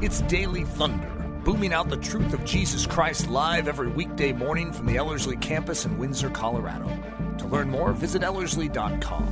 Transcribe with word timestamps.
It's 0.00 0.20
Daily 0.22 0.62
Thunder, 0.62 1.08
booming 1.44 1.72
out 1.72 1.88
the 1.88 1.96
truth 1.96 2.32
of 2.32 2.44
Jesus 2.44 2.86
Christ 2.86 3.28
live 3.28 3.66
every 3.66 3.88
weekday 3.88 4.32
morning 4.32 4.72
from 4.72 4.86
the 4.86 4.96
Ellerslie 4.96 5.36
campus 5.38 5.86
in 5.86 5.98
Windsor, 5.98 6.30
Colorado. 6.30 6.88
To 7.38 7.48
learn 7.48 7.68
more, 7.68 7.92
visit 7.92 8.22
Ellerslie.com. 8.22 9.26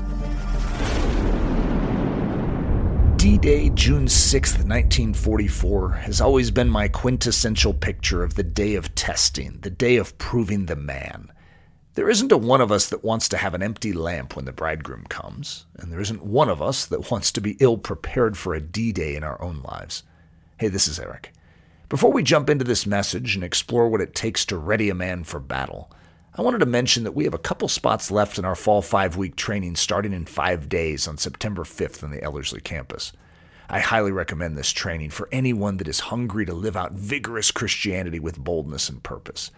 D 3.16 3.38
Day, 3.38 3.70
June 3.70 4.06
6th, 4.06 4.66
1944, 4.66 5.90
has 5.90 6.20
always 6.20 6.50
been 6.50 6.68
my 6.68 6.88
quintessential 6.88 7.72
picture 7.72 8.24
of 8.24 8.34
the 8.34 8.42
day 8.42 8.74
of 8.74 8.92
testing, 8.96 9.60
the 9.60 9.70
day 9.70 9.94
of 9.94 10.18
proving 10.18 10.66
the 10.66 10.74
man. 10.74 11.30
There 11.94 12.10
isn't 12.10 12.32
a 12.32 12.36
one 12.36 12.60
of 12.60 12.72
us 12.72 12.88
that 12.88 13.04
wants 13.04 13.28
to 13.28 13.36
have 13.36 13.54
an 13.54 13.62
empty 13.62 13.92
lamp 13.92 14.34
when 14.34 14.46
the 14.46 14.52
bridegroom 14.52 15.04
comes, 15.04 15.66
and 15.76 15.92
there 15.92 16.00
isn't 16.00 16.24
one 16.24 16.48
of 16.48 16.60
us 16.60 16.86
that 16.86 17.12
wants 17.12 17.30
to 17.30 17.40
be 17.40 17.56
ill 17.60 17.78
prepared 17.78 18.36
for 18.36 18.52
a 18.52 18.60
D 18.60 18.90
Day 18.90 19.14
in 19.14 19.22
our 19.22 19.40
own 19.40 19.62
lives. 19.62 20.02
Hey, 20.58 20.68
this 20.68 20.88
is 20.88 20.98
Eric. 20.98 21.34
Before 21.90 22.10
we 22.10 22.22
jump 22.22 22.48
into 22.48 22.64
this 22.64 22.86
message 22.86 23.34
and 23.34 23.44
explore 23.44 23.90
what 23.90 24.00
it 24.00 24.14
takes 24.14 24.46
to 24.46 24.56
ready 24.56 24.88
a 24.88 24.94
man 24.94 25.22
for 25.22 25.38
battle, 25.38 25.90
I 26.34 26.40
wanted 26.40 26.60
to 26.60 26.66
mention 26.66 27.04
that 27.04 27.14
we 27.14 27.24
have 27.24 27.34
a 27.34 27.38
couple 27.38 27.68
spots 27.68 28.10
left 28.10 28.38
in 28.38 28.46
our 28.46 28.54
fall 28.54 28.80
five 28.80 29.18
week 29.18 29.36
training 29.36 29.76
starting 29.76 30.14
in 30.14 30.24
five 30.24 30.70
days 30.70 31.06
on 31.06 31.18
September 31.18 31.64
5th 31.64 32.02
on 32.02 32.10
the 32.10 32.22
Ellerslie 32.22 32.62
campus. 32.62 33.12
I 33.68 33.80
highly 33.80 34.12
recommend 34.12 34.56
this 34.56 34.72
training 34.72 35.10
for 35.10 35.28
anyone 35.30 35.76
that 35.76 35.88
is 35.88 36.00
hungry 36.00 36.46
to 36.46 36.54
live 36.54 36.74
out 36.74 36.92
vigorous 36.92 37.50
Christianity 37.50 38.18
with 38.18 38.38
boldness 38.42 38.88
and 38.88 39.02
purpose. 39.02 39.50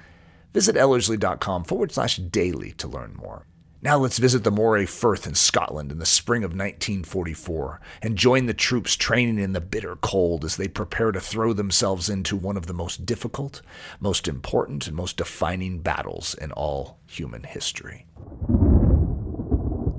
Visit 0.52 0.74
ellerslie.com 0.74 1.62
forward 1.62 1.92
slash 1.92 2.16
daily 2.16 2.72
to 2.72 2.88
learn 2.88 3.14
more. 3.14 3.46
Now 3.80 3.96
let's 3.96 4.18
visit 4.18 4.42
the 4.42 4.50
Moray 4.50 4.86
Firth 4.86 5.24
in 5.24 5.36
Scotland 5.36 5.92
in 5.92 6.00
the 6.00 6.06
spring 6.06 6.42
of 6.42 6.50
1944 6.50 7.80
and 8.02 8.18
join 8.18 8.46
the 8.46 8.54
troops 8.54 8.96
training 8.96 9.38
in 9.38 9.52
the 9.52 9.60
bitter 9.60 9.94
cold 9.94 10.44
as 10.44 10.56
they 10.56 10.66
prepare 10.66 11.12
to 11.12 11.20
throw 11.20 11.52
themselves 11.52 12.10
into 12.10 12.34
one 12.34 12.56
of 12.56 12.66
the 12.66 12.74
most 12.74 13.06
difficult, 13.06 13.62
most 14.00 14.26
important, 14.26 14.88
and 14.88 14.96
most 14.96 15.16
defining 15.16 15.78
battles 15.78 16.34
in 16.34 16.50
all 16.50 16.98
human 17.06 17.44
history. 17.44 18.04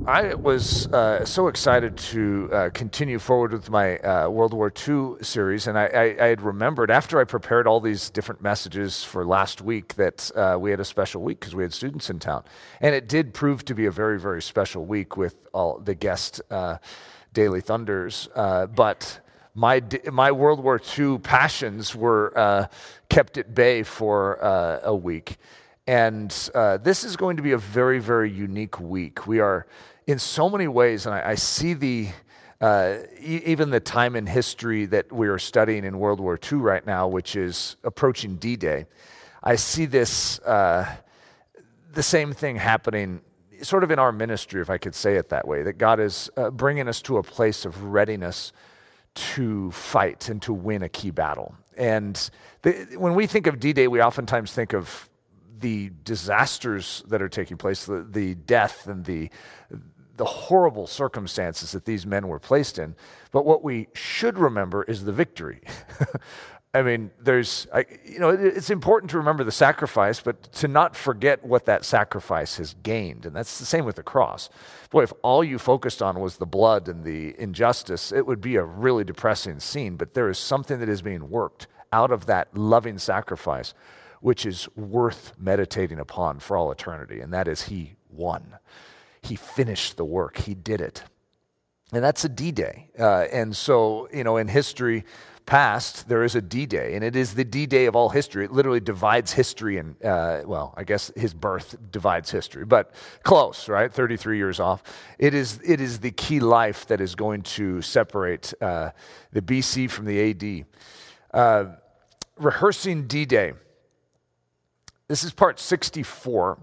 I 0.09 0.33
was 0.33 0.87
uh, 0.87 1.23
so 1.23 1.49
excited 1.49 1.95
to 1.95 2.49
uh, 2.51 2.69
continue 2.71 3.19
forward 3.19 3.51
with 3.53 3.69
my 3.69 3.99
uh, 3.99 4.27
World 4.27 4.55
War 4.55 4.73
II 4.75 5.21
series, 5.21 5.67
and 5.67 5.77
I, 5.77 5.85
I, 5.85 6.03
I, 6.19 6.27
had 6.29 6.41
remembered 6.41 6.89
after 6.89 7.19
I 7.19 7.25
prepared 7.25 7.67
all 7.67 7.79
these 7.79 8.09
different 8.09 8.41
messages 8.41 9.03
for 9.03 9.23
last 9.23 9.61
week 9.61 9.93
that 9.97 10.31
uh, 10.35 10.57
we 10.59 10.71
had 10.71 10.79
a 10.79 10.83
special 10.83 11.21
week 11.21 11.39
because 11.39 11.53
we 11.53 11.61
had 11.61 11.71
students 11.71 12.09
in 12.09 12.17
town, 12.17 12.43
and 12.81 12.95
it 12.95 13.07
did 13.07 13.35
prove 13.35 13.63
to 13.65 13.75
be 13.75 13.85
a 13.85 13.91
very 13.91 14.19
very 14.19 14.41
special 14.41 14.83
week 14.83 15.15
with 15.15 15.35
all 15.53 15.77
the 15.77 15.93
guest 15.93 16.41
uh, 16.49 16.77
Daily 17.33 17.61
Thunders, 17.61 18.29
uh, 18.33 18.65
but. 18.65 19.19
My, 19.55 19.83
my 20.13 20.31
World 20.31 20.63
War 20.63 20.79
II 20.97 21.17
passions 21.17 21.93
were 21.93 22.69
kept 23.09 23.37
at 23.37 23.53
bay 23.53 23.83
for 23.83 24.35
a 24.83 24.95
week. 24.95 25.37
And 25.89 26.51
uh, 26.53 26.77
this 26.77 27.03
is 27.03 27.17
going 27.17 27.37
to 27.37 27.41
be 27.41 27.53
a 27.53 27.57
very, 27.57 27.97
very 27.97 28.31
unique 28.31 28.79
week. 28.79 29.25
We 29.25 29.39
are 29.39 29.65
in 30.09 30.17
so 30.17 30.49
many 30.49 30.67
ways, 30.67 31.05
and 31.05 31.13
I, 31.13 31.29
I 31.29 31.35
see 31.35 31.75
the 31.75 32.07
uh, 32.59 32.97
e- 33.19 33.43
even 33.45 33.69
the 33.69 33.79
time 33.79 34.15
in 34.15 34.25
history 34.25 34.87
that 34.87 35.11
we 35.11 35.27
are 35.27 35.37
studying 35.37 35.85
in 35.85 35.99
World 35.99 36.19
War 36.19 36.39
II 36.51 36.57
right 36.57 36.83
now, 36.83 37.07
which 37.07 37.35
is 37.35 37.77
approaching 37.83 38.35
D 38.37 38.55
Day, 38.55 38.87
I 39.43 39.55
see 39.55 39.85
this, 39.85 40.39
uh, 40.39 40.91
the 41.93 42.01
same 42.01 42.33
thing 42.33 42.55
happening 42.55 43.21
sort 43.61 43.83
of 43.83 43.91
in 43.91 43.99
our 43.99 44.11
ministry, 44.11 44.61
if 44.61 44.69
I 44.71 44.79
could 44.79 44.95
say 44.95 45.15
it 45.15 45.29
that 45.29 45.47
way, 45.47 45.61
that 45.61 45.73
God 45.73 45.99
is 45.99 46.31
uh, 46.37 46.49
bringing 46.49 46.87
us 46.87 47.03
to 47.03 47.17
a 47.17 47.23
place 47.23 47.63
of 47.63 47.83
readiness 47.83 48.51
to 49.13 49.69
fight 49.71 50.27
and 50.29 50.41
to 50.41 50.53
win 50.53 50.81
a 50.81 50.89
key 50.89 51.11
battle. 51.11 51.53
And 51.77 52.29
the, 52.63 52.71
when 52.97 53.13
we 53.13 53.27
think 53.27 53.45
of 53.45 53.59
D 53.59 53.73
Day, 53.73 53.87
we 53.87 54.01
oftentimes 54.01 54.53
think 54.53 54.73
of 54.73 55.07
the 55.59 55.91
disasters 56.03 57.03
that 57.09 57.21
are 57.21 57.29
taking 57.29 57.57
place, 57.57 57.85
the, 57.85 58.07
the 58.09 58.35
death 58.35 58.87
and 58.87 59.05
the, 59.05 59.29
the 60.19 60.25
horrible 60.25 60.85
circumstances 60.85 61.71
that 61.71 61.85
these 61.85 62.05
men 62.05 62.27
were 62.27 62.39
placed 62.39 62.77
in. 62.77 62.93
But 63.31 63.45
what 63.45 63.63
we 63.63 63.87
should 63.93 64.37
remember 64.37 64.83
is 64.83 65.05
the 65.05 65.13
victory. 65.13 65.61
I 66.73 66.81
mean, 66.81 67.09
there's, 67.21 67.67
I, 67.73 67.85
you 68.05 68.19
know, 68.19 68.29
it's 68.29 68.69
important 68.69 69.11
to 69.11 69.17
remember 69.17 69.45
the 69.45 69.51
sacrifice, 69.51 70.19
but 70.19 70.43
to 70.53 70.67
not 70.67 70.93
forget 70.93 71.43
what 71.43 71.65
that 71.65 71.85
sacrifice 71.85 72.57
has 72.57 72.75
gained. 72.83 73.25
And 73.25 73.33
that's 73.33 73.59
the 73.59 73.65
same 73.65 73.85
with 73.85 73.95
the 73.95 74.03
cross. 74.03 74.49
Boy, 74.91 75.03
if 75.03 75.13
all 75.23 75.41
you 75.41 75.57
focused 75.57 76.01
on 76.01 76.19
was 76.19 76.35
the 76.35 76.45
blood 76.45 76.89
and 76.89 77.05
the 77.05 77.33
injustice, 77.39 78.11
it 78.11 78.27
would 78.27 78.41
be 78.41 78.57
a 78.57 78.63
really 78.63 79.05
depressing 79.05 79.61
scene. 79.61 79.95
But 79.95 80.13
there 80.13 80.29
is 80.29 80.37
something 80.37 80.79
that 80.79 80.89
is 80.89 81.01
being 81.01 81.29
worked 81.29 81.67
out 81.93 82.11
of 82.11 82.25
that 82.25 82.55
loving 82.55 82.97
sacrifice, 82.97 83.73
which 84.19 84.45
is 84.45 84.67
worth 84.75 85.31
meditating 85.39 85.97
upon 85.97 86.39
for 86.39 86.57
all 86.57 86.71
eternity. 86.71 87.21
And 87.21 87.33
that 87.33 87.47
is 87.47 87.63
He 87.63 87.95
won. 88.11 88.57
He 89.21 89.35
finished 89.35 89.97
the 89.97 90.05
work, 90.05 90.37
he 90.37 90.53
did 90.53 90.81
it. 90.81 91.03
And 91.91 92.03
that's 92.03 92.23
a 92.23 92.29
D 92.29 92.51
Day. 92.51 92.89
Uh, 92.99 93.25
and 93.31 93.55
so, 93.55 94.07
you 94.13 94.23
know, 94.23 94.37
in 94.37 94.47
history 94.47 95.05
past, 95.47 96.07
there 96.07 96.23
is 96.23 96.35
a 96.35 96.41
D 96.41 96.67
Day, 96.67 96.93
and 96.93 97.03
it 97.03 97.15
is 97.15 97.33
the 97.33 97.43
D 97.43 97.65
Day 97.65 97.87
of 97.87 97.95
all 97.95 98.09
history. 98.09 98.45
It 98.45 98.51
literally 98.51 98.79
divides 98.79 99.33
history, 99.33 99.77
and, 99.77 99.95
uh, 100.05 100.41
well, 100.45 100.75
I 100.77 100.83
guess 100.83 101.11
his 101.15 101.33
birth 101.33 101.75
divides 101.91 102.29
history, 102.29 102.65
but 102.65 102.93
close, 103.23 103.67
right? 103.67 103.91
33 103.91 104.37
years 104.37 104.59
off. 104.59 104.83
It 105.17 105.33
is, 105.33 105.59
it 105.65 105.81
is 105.81 105.99
the 105.99 106.11
key 106.11 106.39
life 106.39 106.85
that 106.87 107.01
is 107.01 107.15
going 107.15 107.41
to 107.41 107.81
separate 107.81 108.53
uh, 108.61 108.91
the 109.31 109.41
BC 109.41 109.89
from 109.89 110.05
the 110.05 110.29
AD. 110.29 110.65
Uh, 111.33 111.75
rehearsing 112.37 113.07
D 113.07 113.25
Day. 113.25 113.53
This 115.07 115.23
is 115.23 115.33
part 115.33 115.59
64. 115.59 116.59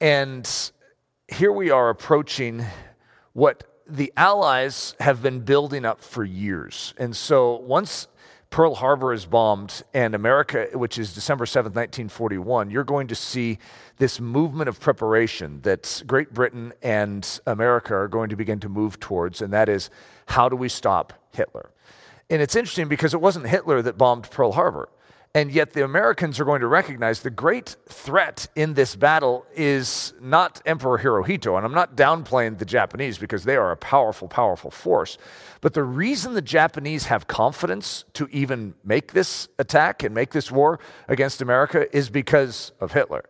And 0.00 0.48
here 1.28 1.52
we 1.52 1.70
are 1.70 1.88
approaching 1.88 2.64
what 3.32 3.64
the 3.86 4.12
Allies 4.16 4.94
have 5.00 5.22
been 5.22 5.40
building 5.40 5.84
up 5.84 6.02
for 6.02 6.24
years. 6.24 6.94
And 6.98 7.16
so 7.16 7.56
once 7.56 8.08
Pearl 8.50 8.74
Harbor 8.74 9.12
is 9.12 9.26
bombed 9.26 9.82
and 9.94 10.14
America, 10.14 10.68
which 10.74 10.98
is 10.98 11.14
December 11.14 11.44
7th, 11.44 11.74
1941, 11.74 12.70
you're 12.70 12.84
going 12.84 13.08
to 13.08 13.14
see 13.14 13.58
this 13.96 14.20
movement 14.20 14.68
of 14.68 14.78
preparation 14.78 15.60
that 15.62 16.02
Great 16.06 16.32
Britain 16.32 16.72
and 16.82 17.40
America 17.46 17.94
are 17.94 18.08
going 18.08 18.28
to 18.30 18.36
begin 18.36 18.60
to 18.60 18.68
move 18.68 19.00
towards, 19.00 19.42
and 19.42 19.52
that 19.52 19.68
is 19.68 19.90
how 20.26 20.48
do 20.48 20.56
we 20.56 20.68
stop 20.68 21.12
Hitler? 21.32 21.70
And 22.30 22.40
it's 22.40 22.54
interesting 22.54 22.88
because 22.88 23.12
it 23.12 23.20
wasn't 23.20 23.46
Hitler 23.46 23.82
that 23.82 23.98
bombed 23.98 24.30
Pearl 24.30 24.52
Harbor. 24.52 24.88
And 25.36 25.50
yet, 25.50 25.72
the 25.72 25.82
Americans 25.82 26.38
are 26.38 26.44
going 26.44 26.60
to 26.60 26.68
recognize 26.68 27.22
the 27.22 27.30
great 27.30 27.74
threat 27.88 28.46
in 28.54 28.74
this 28.74 28.94
battle 28.94 29.44
is 29.52 30.14
not 30.20 30.62
Emperor 30.64 30.96
Hirohito. 30.96 31.56
And 31.56 31.66
I'm 31.66 31.74
not 31.74 31.96
downplaying 31.96 32.58
the 32.58 32.64
Japanese 32.64 33.18
because 33.18 33.42
they 33.42 33.56
are 33.56 33.72
a 33.72 33.76
powerful, 33.76 34.28
powerful 34.28 34.70
force. 34.70 35.18
But 35.60 35.74
the 35.74 35.82
reason 35.82 36.34
the 36.34 36.42
Japanese 36.42 37.06
have 37.06 37.26
confidence 37.26 38.04
to 38.12 38.28
even 38.30 38.74
make 38.84 39.12
this 39.12 39.48
attack 39.58 40.04
and 40.04 40.14
make 40.14 40.30
this 40.30 40.52
war 40.52 40.78
against 41.08 41.42
America 41.42 41.94
is 41.96 42.10
because 42.10 42.70
of 42.78 42.92
Hitler. 42.92 43.24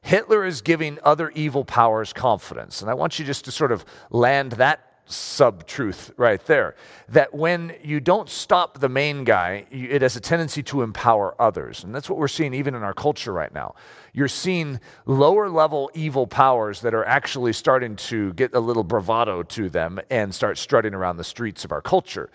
Hitler 0.00 0.46
is 0.46 0.62
giving 0.62 0.98
other 1.04 1.30
evil 1.30 1.66
powers 1.66 2.14
confidence. 2.14 2.80
And 2.80 2.90
I 2.90 2.94
want 2.94 3.18
you 3.18 3.26
just 3.26 3.44
to 3.44 3.52
sort 3.52 3.72
of 3.72 3.84
land 4.10 4.52
that 4.52 4.91
sub 5.06 5.66
truth 5.66 6.12
right 6.16 6.44
there. 6.46 6.74
That 7.08 7.34
when 7.34 7.74
you 7.82 8.00
don't 8.00 8.28
stop 8.28 8.78
the 8.78 8.88
main 8.88 9.24
guy, 9.24 9.66
it 9.70 10.02
has 10.02 10.16
a 10.16 10.20
tendency 10.20 10.62
to 10.64 10.82
empower 10.82 11.34
others. 11.40 11.84
And 11.84 11.94
that's 11.94 12.08
what 12.08 12.18
we're 12.18 12.28
seeing 12.28 12.54
even 12.54 12.74
in 12.74 12.82
our 12.82 12.94
culture 12.94 13.32
right 13.32 13.52
now. 13.52 13.74
You're 14.12 14.28
seeing 14.28 14.80
lower 15.06 15.48
level 15.48 15.90
evil 15.94 16.26
powers 16.26 16.80
that 16.82 16.94
are 16.94 17.04
actually 17.04 17.52
starting 17.52 17.96
to 17.96 18.32
get 18.34 18.54
a 18.54 18.60
little 18.60 18.84
bravado 18.84 19.42
to 19.42 19.68
them 19.68 20.00
and 20.10 20.34
start 20.34 20.58
strutting 20.58 20.94
around 20.94 21.16
the 21.16 21.24
streets 21.24 21.64
of 21.64 21.72
our 21.72 21.82
culture. 21.82 22.30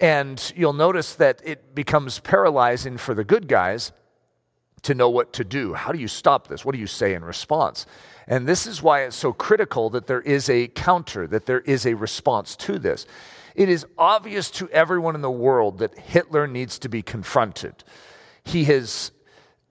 And 0.00 0.52
you'll 0.54 0.72
notice 0.72 1.14
that 1.16 1.42
it 1.44 1.74
becomes 1.74 2.20
paralyzing 2.20 2.98
for 2.98 3.14
the 3.14 3.24
good 3.24 3.48
guys 3.48 3.92
to 4.82 4.94
know 4.94 5.10
what 5.10 5.32
to 5.34 5.44
do. 5.44 5.74
How 5.74 5.92
do 5.92 5.98
you 5.98 6.08
stop 6.08 6.46
this? 6.46 6.64
What 6.64 6.72
do 6.72 6.78
you 6.78 6.86
say 6.86 7.14
in 7.14 7.24
response? 7.24 7.86
And 8.28 8.46
this 8.46 8.66
is 8.66 8.82
why 8.82 9.02
it's 9.04 9.16
so 9.16 9.32
critical 9.32 9.88
that 9.90 10.06
there 10.06 10.20
is 10.20 10.50
a 10.50 10.68
counter, 10.68 11.26
that 11.26 11.46
there 11.46 11.60
is 11.60 11.86
a 11.86 11.94
response 11.94 12.54
to 12.56 12.78
this. 12.78 13.06
It 13.54 13.70
is 13.70 13.86
obvious 13.96 14.50
to 14.52 14.68
everyone 14.68 15.14
in 15.14 15.22
the 15.22 15.30
world 15.30 15.78
that 15.78 15.98
Hitler 15.98 16.46
needs 16.46 16.78
to 16.80 16.88
be 16.88 17.02
confronted. 17.02 17.82
He 18.44 18.64
has 18.64 19.12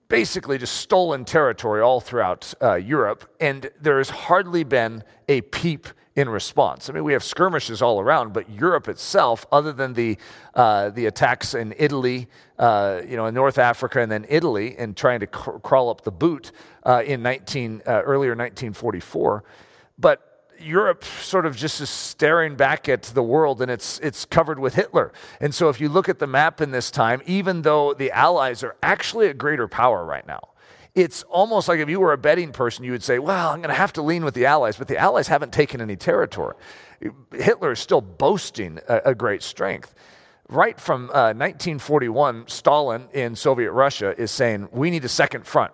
basically 0.08 0.58
just 0.58 0.74
stolen 0.74 1.24
territory 1.24 1.80
all 1.80 2.00
throughout 2.00 2.52
uh, 2.60 2.74
Europe, 2.74 3.32
and 3.40 3.70
there 3.80 3.98
has 3.98 4.10
hardly 4.10 4.64
been 4.64 5.04
a 5.28 5.40
peep 5.42 5.86
in 6.18 6.28
response. 6.28 6.90
I 6.90 6.94
mean, 6.94 7.04
we 7.04 7.12
have 7.12 7.22
skirmishes 7.22 7.80
all 7.80 8.00
around, 8.00 8.32
but 8.32 8.50
Europe 8.50 8.88
itself, 8.88 9.46
other 9.52 9.72
than 9.72 9.94
the, 9.94 10.18
uh, 10.52 10.90
the 10.90 11.06
attacks 11.06 11.54
in 11.54 11.72
Italy, 11.78 12.26
uh, 12.58 13.02
you 13.06 13.16
know, 13.16 13.26
in 13.26 13.34
North 13.34 13.56
Africa 13.56 14.00
and 14.00 14.10
then 14.10 14.26
Italy, 14.28 14.74
and 14.76 14.96
trying 14.96 15.20
to 15.20 15.28
cr- 15.28 15.58
crawl 15.58 15.90
up 15.90 16.02
the 16.02 16.10
boot 16.10 16.50
uh, 16.84 17.04
in 17.06 17.22
19, 17.22 17.82
uh, 17.86 18.02
earlier 18.02 18.32
1944, 18.32 19.44
but 19.96 20.50
Europe 20.58 21.04
sort 21.04 21.46
of 21.46 21.54
just 21.54 21.80
is 21.80 21.88
staring 21.88 22.56
back 22.56 22.88
at 22.88 23.04
the 23.04 23.22
world 23.22 23.62
and 23.62 23.70
it's, 23.70 24.00
it's 24.00 24.24
covered 24.24 24.58
with 24.58 24.74
Hitler. 24.74 25.12
And 25.40 25.54
so 25.54 25.68
if 25.68 25.80
you 25.80 25.88
look 25.88 26.08
at 26.08 26.18
the 26.18 26.26
map 26.26 26.60
in 26.60 26.72
this 26.72 26.90
time, 26.90 27.22
even 27.26 27.62
though 27.62 27.94
the 27.94 28.10
Allies 28.10 28.64
are 28.64 28.74
actually 28.82 29.28
a 29.28 29.34
greater 29.34 29.68
power 29.68 30.04
right 30.04 30.26
now, 30.26 30.40
it's 30.98 31.22
almost 31.24 31.68
like 31.68 31.78
if 31.78 31.88
you 31.88 32.00
were 32.00 32.12
a 32.12 32.18
betting 32.18 32.50
person, 32.50 32.84
you 32.84 32.90
would 32.90 33.04
say, 33.04 33.20
well, 33.20 33.50
I'm 33.50 33.58
going 33.58 33.68
to 33.68 33.74
have 33.74 33.92
to 33.94 34.02
lean 34.02 34.24
with 34.24 34.34
the 34.34 34.46
Allies, 34.46 34.76
but 34.76 34.88
the 34.88 34.98
Allies 34.98 35.28
haven't 35.28 35.52
taken 35.52 35.80
any 35.80 35.94
territory. 35.94 36.56
Hitler 37.32 37.72
is 37.72 37.78
still 37.78 38.00
boasting 38.00 38.80
a, 38.88 39.02
a 39.06 39.14
great 39.14 39.44
strength. 39.44 39.94
Right 40.48 40.80
from 40.80 41.04
uh, 41.10 41.34
1941, 41.34 42.48
Stalin 42.48 43.08
in 43.12 43.36
Soviet 43.36 43.70
Russia 43.70 44.12
is 44.20 44.32
saying, 44.32 44.68
we 44.72 44.90
need 44.90 45.04
a 45.04 45.08
second 45.08 45.46
front. 45.46 45.72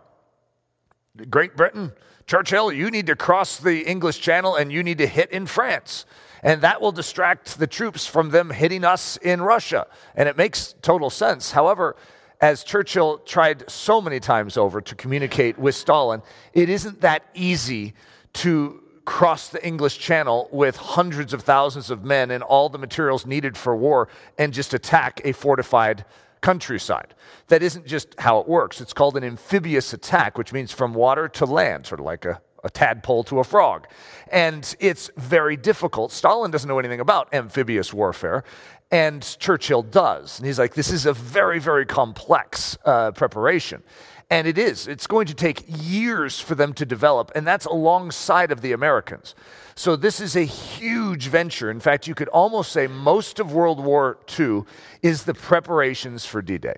Great 1.30 1.56
Britain, 1.56 1.92
Churchill, 2.26 2.70
you 2.70 2.90
need 2.90 3.06
to 3.06 3.16
cross 3.16 3.58
the 3.58 3.88
English 3.88 4.20
Channel 4.20 4.56
and 4.56 4.70
you 4.70 4.82
need 4.82 4.98
to 4.98 5.06
hit 5.06 5.30
in 5.30 5.46
France. 5.46 6.04
And 6.42 6.60
that 6.60 6.82
will 6.82 6.92
distract 6.92 7.58
the 7.58 7.66
troops 7.66 8.06
from 8.06 8.28
them 8.28 8.50
hitting 8.50 8.84
us 8.84 9.16
in 9.16 9.40
Russia. 9.40 9.86
And 10.14 10.28
it 10.28 10.36
makes 10.36 10.74
total 10.82 11.08
sense. 11.08 11.52
However, 11.52 11.96
as 12.44 12.62
Churchill 12.62 13.16
tried 13.20 13.70
so 13.70 14.02
many 14.02 14.20
times 14.20 14.58
over 14.58 14.82
to 14.82 14.94
communicate 14.94 15.58
with 15.58 15.74
Stalin, 15.74 16.20
it 16.52 16.68
isn't 16.68 17.00
that 17.00 17.22
easy 17.32 17.94
to 18.34 18.82
cross 19.06 19.48
the 19.48 19.66
English 19.66 19.98
Channel 19.98 20.50
with 20.52 20.76
hundreds 20.76 21.32
of 21.32 21.40
thousands 21.40 21.88
of 21.90 22.04
men 22.04 22.30
and 22.30 22.42
all 22.42 22.68
the 22.68 22.76
materials 22.76 23.24
needed 23.24 23.56
for 23.56 23.74
war 23.74 24.10
and 24.36 24.52
just 24.52 24.74
attack 24.74 25.22
a 25.24 25.32
fortified 25.32 26.04
countryside. 26.42 27.14
That 27.48 27.62
isn't 27.62 27.86
just 27.86 28.14
how 28.18 28.40
it 28.40 28.46
works. 28.46 28.82
It's 28.82 28.92
called 28.92 29.16
an 29.16 29.24
amphibious 29.24 29.94
attack, 29.94 30.36
which 30.36 30.52
means 30.52 30.70
from 30.70 30.92
water 30.92 31.28
to 31.28 31.46
land, 31.46 31.86
sort 31.86 32.00
of 32.00 32.04
like 32.04 32.26
a, 32.26 32.42
a 32.62 32.68
tadpole 32.68 33.24
to 33.24 33.38
a 33.38 33.44
frog. 33.44 33.86
And 34.30 34.76
it's 34.80 35.10
very 35.16 35.56
difficult. 35.56 36.12
Stalin 36.12 36.50
doesn't 36.50 36.68
know 36.68 36.78
anything 36.78 37.00
about 37.00 37.32
amphibious 37.32 37.94
warfare, 37.94 38.44
and 38.90 39.22
Churchill 39.38 39.82
does. 39.82 40.38
And 40.38 40.46
he's 40.46 40.58
like, 40.58 40.74
this 40.74 40.90
is 40.90 41.06
a 41.06 41.12
very, 41.12 41.58
very 41.58 41.86
complex 41.86 42.78
uh, 42.84 43.12
preparation. 43.12 43.82
And 44.30 44.46
it 44.46 44.56
is. 44.56 44.88
It's 44.88 45.06
going 45.06 45.26
to 45.26 45.34
take 45.34 45.64
years 45.68 46.40
for 46.40 46.54
them 46.54 46.72
to 46.74 46.86
develop, 46.86 47.30
and 47.34 47.46
that's 47.46 47.66
alongside 47.66 48.50
of 48.52 48.62
the 48.62 48.72
Americans. 48.72 49.34
So 49.74 49.96
this 49.96 50.20
is 50.20 50.34
a 50.36 50.44
huge 50.44 51.26
venture. 51.26 51.70
In 51.70 51.80
fact, 51.80 52.06
you 52.06 52.14
could 52.14 52.28
almost 52.28 52.72
say 52.72 52.86
most 52.86 53.38
of 53.38 53.52
World 53.52 53.84
War 53.84 54.18
II 54.38 54.62
is 55.02 55.24
the 55.24 55.34
preparations 55.34 56.24
for 56.24 56.40
D 56.40 56.58
Day. 56.58 56.76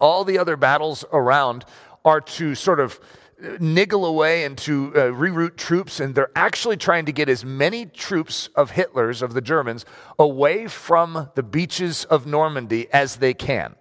All 0.00 0.24
the 0.24 0.38
other 0.38 0.56
battles 0.56 1.04
around 1.12 1.64
are 2.04 2.20
to 2.20 2.54
sort 2.54 2.80
of 2.80 2.98
niggle 3.58 4.04
away 4.04 4.44
and 4.44 4.56
to 4.58 4.92
uh, 4.94 4.98
reroute 5.12 5.56
troops, 5.56 6.00
and 6.00 6.14
they're 6.14 6.30
actually 6.36 6.76
trying 6.76 7.06
to 7.06 7.12
get 7.12 7.28
as 7.28 7.44
many 7.44 7.86
troops 7.86 8.48
of 8.54 8.72
Hitler's, 8.72 9.22
of 9.22 9.34
the 9.34 9.40
Germans, 9.40 9.84
away 10.18 10.66
from 10.66 11.30
the 11.34 11.42
beaches 11.42 12.04
of 12.04 12.26
Normandy 12.26 12.88
as 12.92 13.16
they 13.16 13.34
can. 13.34 13.76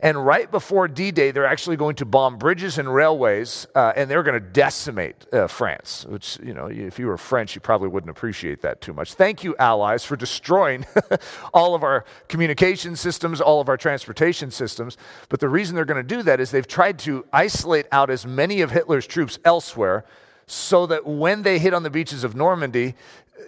And 0.00 0.24
right 0.24 0.50
before 0.50 0.88
D 0.88 1.10
Day, 1.10 1.30
they're 1.30 1.46
actually 1.46 1.76
going 1.76 1.96
to 1.96 2.04
bomb 2.04 2.38
bridges 2.38 2.78
and 2.78 2.92
railways, 2.92 3.66
uh, 3.74 3.92
and 3.96 4.10
they're 4.10 4.22
going 4.22 4.40
to 4.40 4.48
decimate 4.48 5.26
uh, 5.32 5.46
France, 5.46 6.04
which, 6.08 6.38
you 6.42 6.52
know, 6.52 6.66
if 6.66 6.98
you 6.98 7.06
were 7.06 7.16
French, 7.16 7.54
you 7.54 7.60
probably 7.60 7.88
wouldn't 7.88 8.10
appreciate 8.10 8.60
that 8.62 8.80
too 8.80 8.92
much. 8.92 9.14
Thank 9.14 9.44
you, 9.44 9.56
Allies, 9.58 10.04
for 10.04 10.16
destroying 10.16 10.86
all 11.54 11.74
of 11.74 11.82
our 11.82 12.04
communication 12.28 12.96
systems, 12.96 13.40
all 13.40 13.60
of 13.60 13.68
our 13.68 13.76
transportation 13.76 14.50
systems. 14.50 14.96
But 15.28 15.40
the 15.40 15.48
reason 15.48 15.74
they're 15.74 15.84
going 15.84 16.06
to 16.06 16.16
do 16.16 16.22
that 16.22 16.40
is 16.40 16.50
they've 16.50 16.66
tried 16.66 16.98
to 17.00 17.24
isolate 17.32 17.86
out 17.92 18.10
as 18.10 18.26
many 18.26 18.60
of 18.60 18.70
Hitler's 18.70 19.06
troops 19.06 19.38
elsewhere 19.44 20.04
so 20.46 20.86
that 20.86 21.06
when 21.06 21.42
they 21.42 21.58
hit 21.58 21.74
on 21.74 21.82
the 21.82 21.90
beaches 21.90 22.22
of 22.22 22.36
Normandy, 22.36 22.94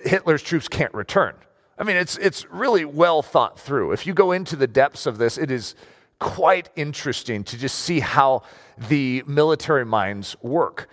Hitler's 0.05 0.43
troops 0.43 0.69
can't 0.69 0.93
return. 0.95 1.35
I 1.79 1.85
mean, 1.85 1.97
it's, 1.97 2.17
it's 2.19 2.45
really 2.51 2.85
well 2.85 3.23
thought 3.23 3.59
through. 3.59 3.93
If 3.93 4.07
you 4.07 4.13
go 4.13 4.33
into 4.33 4.57
the 4.57 4.67
depths 4.67 5.07
of 5.07 5.19
this, 5.19 5.39
it 5.39 5.51
is 5.51 5.77
quite 6.19 6.71
interesting 6.77 7.45
to 7.45 7.57
just 7.57 7.79
see 7.79 8.01
how 8.01 8.43
the 8.89 9.23
military 9.27 9.85
minds 9.85 10.37
work. 10.43 10.89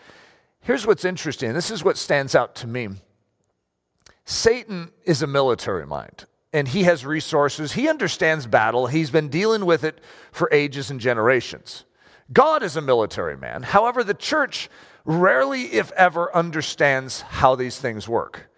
Here's 0.62 0.86
what's 0.86 1.06
interesting 1.06 1.54
this 1.54 1.72
is 1.72 1.84
what 1.84 1.98
stands 1.98 2.36
out 2.36 2.56
to 2.56 2.68
me 2.68 2.90
Satan 4.26 4.92
is 5.04 5.22
a 5.22 5.28
military 5.28 5.86
mind. 5.86 6.26
And 6.52 6.70
he 6.70 6.84
has 6.84 7.06
resources. 7.06 7.74
He 7.74 7.90
understands 7.90 8.48
battle. 8.48 8.88
He's 8.88 9.12
been 9.12 9.28
dealing 9.28 9.66
with 9.66 9.84
it 9.84 10.00
for 10.32 10.48
ages 10.54 10.90
and 10.90 11.02
generations. 11.02 11.84
God 12.32 12.64
is 12.64 12.78
a 12.78 12.82
military 12.82 13.36
man. 13.36 13.62
However, 13.62 14.06
the 14.06 14.14
church 14.14 14.70
rarely, 15.04 15.74
if 15.74 15.92
ever, 15.92 16.34
understands 16.36 17.22
how 17.22 17.56
these 17.56 17.78
things 17.78 18.08
work. 18.08 18.50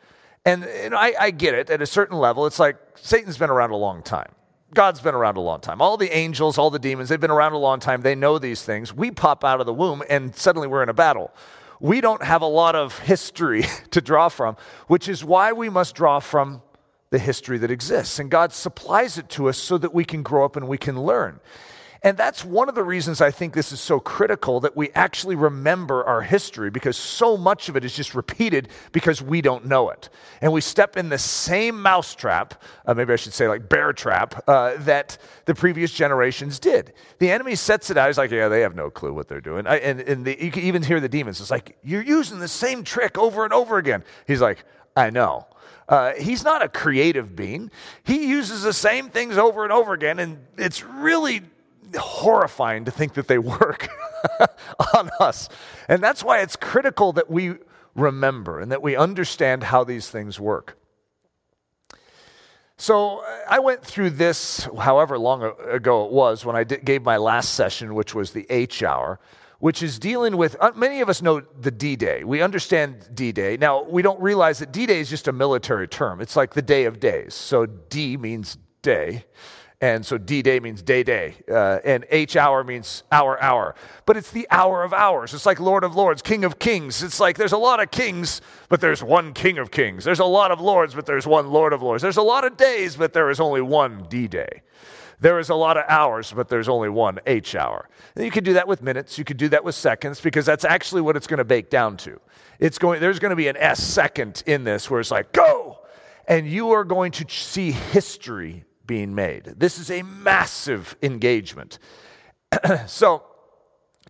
And, 0.45 0.63
and 0.63 0.95
I, 0.95 1.13
I, 1.19 1.31
get 1.31 1.55
it 1.55 1.69
at 1.69 1.81
a 1.81 1.85
certain 1.85 2.17
level. 2.17 2.45
It's 2.45 2.59
like 2.59 2.77
Satan's 2.95 3.37
been 3.37 3.49
around 3.49 3.71
a 3.71 3.75
long 3.75 4.01
time. 4.01 4.31
God's 4.73 4.99
been 4.99 5.15
around 5.15 5.37
a 5.37 5.41
long 5.41 5.61
time. 5.61 5.81
All 5.81 5.97
the 5.97 6.15
angels, 6.15 6.57
all 6.57 6.69
the 6.69 6.79
demons, 6.79 7.09
they've 7.09 7.19
been 7.19 7.31
around 7.31 7.53
a 7.53 7.57
long 7.57 7.79
time. 7.79 8.01
They 8.01 8.15
know 8.15 8.37
these 8.37 8.63
things. 8.63 8.93
We 8.93 9.11
pop 9.11 9.43
out 9.43 9.59
of 9.59 9.65
the 9.65 9.73
womb 9.73 10.03
and 10.09 10.35
suddenly 10.35 10.67
we're 10.67 10.83
in 10.83 10.89
a 10.89 10.93
battle. 10.93 11.31
We 11.79 12.01
don't 12.01 12.23
have 12.23 12.41
a 12.41 12.47
lot 12.47 12.75
of 12.75 12.97
history 12.99 13.65
to 13.91 14.01
draw 14.01 14.29
from, 14.29 14.57
which 14.87 15.07
is 15.07 15.23
why 15.23 15.53
we 15.53 15.69
must 15.69 15.95
draw 15.95 16.19
from 16.19 16.61
the 17.09 17.19
history 17.19 17.57
that 17.59 17.71
exists. 17.71 18.19
And 18.19 18.29
God 18.29 18.51
supplies 18.51 19.17
it 19.17 19.29
to 19.29 19.47
us 19.47 19.57
so 19.57 19.77
that 19.77 19.93
we 19.93 20.03
can 20.03 20.23
grow 20.23 20.43
up 20.43 20.57
and 20.57 20.67
we 20.67 20.77
can 20.77 21.01
learn. 21.01 21.39
And 22.03 22.17
that's 22.17 22.45
one 22.45 22.69
of 22.69 22.75
the 22.75 22.83
reasons 22.83 23.21
I 23.21 23.31
think 23.31 23.53
this 23.53 23.71
is 23.71 23.79
so 23.79 23.99
critical 23.99 24.59
that 24.61 24.75
we 24.75 24.89
actually 24.91 25.35
remember 25.35 26.03
our 26.03 26.21
history 26.21 26.69
because 26.69 26.95
so 26.95 27.37
much 27.37 27.69
of 27.69 27.75
it 27.75 27.83
is 27.83 27.95
just 27.95 28.13
repeated 28.13 28.69
because 28.91 29.21
we 29.21 29.41
don't 29.41 29.65
know 29.65 29.89
it. 29.89 30.09
And 30.41 30.53
we 30.53 30.61
step 30.61 30.97
in 30.97 31.09
the 31.09 31.17
same 31.17 31.81
mousetrap, 31.81 32.61
uh, 32.85 32.93
maybe 32.93 33.13
I 33.13 33.15
should 33.15 33.33
say 33.33 33.47
like 33.47 33.67
bear 33.67 33.93
trap, 33.93 34.43
uh, 34.47 34.75
that 34.79 35.17
the 35.45 35.55
previous 35.55 35.91
generations 35.91 36.59
did. 36.59 36.93
The 37.19 37.31
enemy 37.31 37.55
sets 37.55 37.89
it 37.89 37.97
out. 37.97 38.07
He's 38.07 38.17
like, 38.17 38.31
yeah, 38.31 38.47
they 38.47 38.61
have 38.61 38.75
no 38.75 38.89
clue 38.89 39.13
what 39.13 39.27
they're 39.27 39.41
doing. 39.41 39.65
I, 39.65 39.77
and 39.77 40.01
and 40.01 40.25
the, 40.25 40.37
you 40.43 40.51
can 40.51 40.63
even 40.63 40.83
hear 40.83 40.99
the 40.99 41.09
demons. 41.09 41.41
It's 41.41 41.51
like, 41.51 41.77
you're 41.83 42.03
using 42.03 42.39
the 42.39 42.47
same 42.47 42.83
trick 42.83 43.17
over 43.17 43.43
and 43.43 43.53
over 43.53 43.77
again. 43.77 44.03
He's 44.27 44.41
like, 44.41 44.63
I 44.95 45.09
know. 45.09 45.47
Uh, 45.89 46.13
he's 46.13 46.43
not 46.43 46.61
a 46.61 46.67
creative 46.67 47.35
being. 47.35 47.71
He 48.03 48.27
uses 48.27 48.61
the 48.63 48.73
same 48.73 49.09
things 49.09 49.37
over 49.37 49.63
and 49.63 49.71
over 49.71 49.93
again, 49.93 50.19
and 50.19 50.39
it's 50.57 50.83
really 50.83 51.41
horrifying 51.95 52.85
to 52.85 52.91
think 52.91 53.13
that 53.13 53.27
they 53.27 53.37
work 53.37 53.89
on 54.95 55.09
us. 55.19 55.49
And 55.87 56.01
that's 56.01 56.23
why 56.23 56.41
it's 56.41 56.55
critical 56.55 57.13
that 57.13 57.29
we 57.29 57.55
remember 57.95 58.59
and 58.59 58.71
that 58.71 58.81
we 58.81 58.95
understand 58.95 59.63
how 59.63 59.83
these 59.83 60.09
things 60.09 60.39
work. 60.39 60.77
So 62.77 63.23
I 63.49 63.57
went 63.59 63.83
through 63.83 64.11
this, 64.11 64.69
however 64.79 65.17
long 65.17 65.43
ago 65.43 66.05
it 66.05 66.11
was, 66.11 66.45
when 66.45 66.55
I 66.55 66.63
did, 66.63 66.85
gave 66.85 67.01
my 67.03 67.17
last 67.17 67.55
session, 67.55 67.95
which 67.95 68.13
was 68.13 68.31
the 68.31 68.45
H 68.51 68.83
hour, 68.83 69.19
which 69.59 69.81
is 69.81 69.97
dealing 69.97 70.37
with 70.37 70.55
uh, 70.59 70.71
many 70.75 71.01
of 71.01 71.09
us 71.09 71.23
know 71.23 71.41
the 71.59 71.71
D 71.71 71.95
Day. 71.95 72.23
We 72.23 72.43
understand 72.43 73.09
D 73.15 73.31
Day. 73.31 73.57
Now, 73.57 73.81
we 73.81 74.03
don't 74.03 74.21
realize 74.21 74.59
that 74.59 74.71
D 74.71 74.85
Day 74.85 74.99
is 74.99 75.09
just 75.09 75.27
a 75.27 75.31
military 75.31 75.87
term, 75.87 76.21
it's 76.21 76.35
like 76.35 76.53
the 76.53 76.61
day 76.61 76.85
of 76.85 76.99
days. 76.99 77.33
So 77.33 77.65
D 77.65 78.15
means 78.15 78.59
day. 78.83 79.25
And 79.79 80.03
so 80.03 80.17
D 80.17 80.41
Day 80.41 80.59
means 80.59 80.81
day 80.81 81.03
day, 81.03 81.35
uh, 81.47 81.79
and 81.85 82.03
H 82.09 82.35
hour 82.35 82.63
means 82.63 83.03
hour 83.11 83.39
hour. 83.39 83.75
But 84.07 84.17
it's 84.17 84.31
the 84.31 84.47
hour 84.49 84.83
of 84.83 84.91
hours. 84.91 85.35
It's 85.35 85.45
like 85.45 85.59
Lord 85.59 85.83
of 85.83 85.95
Lords, 85.95 86.23
King 86.23 86.43
of 86.45 86.57
Kings. 86.57 87.03
It's 87.03 87.19
like 87.19 87.37
there's 87.37 87.51
a 87.51 87.59
lot 87.59 87.79
of 87.79 87.91
kings, 87.91 88.41
but 88.69 88.81
there's 88.81 89.03
one 89.03 89.33
King 89.33 89.59
of 89.59 89.69
Kings. 89.69 90.03
There's 90.03 90.19
a 90.19 90.25
lot 90.25 90.49
of 90.49 90.59
lords, 90.59 90.95
but 90.95 91.05
there's 91.05 91.27
one 91.27 91.51
Lord 91.51 91.73
of 91.73 91.83
Lords. 91.83 92.01
There's 92.01 92.17
a 92.17 92.23
lot 92.23 92.43
of 92.43 92.57
days, 92.57 92.95
but 92.95 93.13
there 93.13 93.29
is 93.29 93.39
only 93.39 93.61
one 93.61 94.07
D 94.09 94.27
Day. 94.27 94.63
There 95.19 95.37
is 95.37 95.49
a 95.49 95.55
lot 95.55 95.77
of 95.77 95.83
hours, 95.87 96.31
but 96.31 96.47
there's 96.47 96.69
only 96.69 96.89
one 96.89 97.19
H 97.27 97.55
hour. 97.55 97.87
And 98.15 98.25
you 98.25 98.31
could 98.31 98.43
do 98.43 98.53
that 98.53 98.67
with 98.67 98.81
minutes. 98.81 99.19
You 99.19 99.25
could 99.25 99.37
do 99.37 99.49
that 99.49 99.63
with 99.63 99.75
seconds 99.75 100.19
because 100.21 100.45
that's 100.45 100.65
actually 100.65 101.01
what 101.01 101.15
it's 101.15 101.27
going 101.27 101.39
to 101.39 101.45
bake 101.45 101.69
down 101.69 101.97
to. 101.97 102.19
It's 102.59 102.79
going, 102.79 102.99
there's 102.99 103.19
going 103.19 103.31
to 103.31 103.35
be 103.35 103.47
an 103.47 103.57
S 103.57 103.83
second 103.83 104.41
in 104.47 104.63
this 104.63 104.89
where 104.89 104.99
it's 104.99 105.11
like, 105.11 105.31
go! 105.33 105.79
And 106.27 106.47
you 106.47 106.71
are 106.71 106.83
going 106.83 107.11
to 107.13 107.25
see 107.29 107.71
history 107.71 108.65
being 108.87 109.13
made. 109.13 109.45
This 109.57 109.77
is 109.77 109.91
a 109.91 110.01
massive 110.01 110.95
engagement. 111.03 111.79
so, 112.87 113.23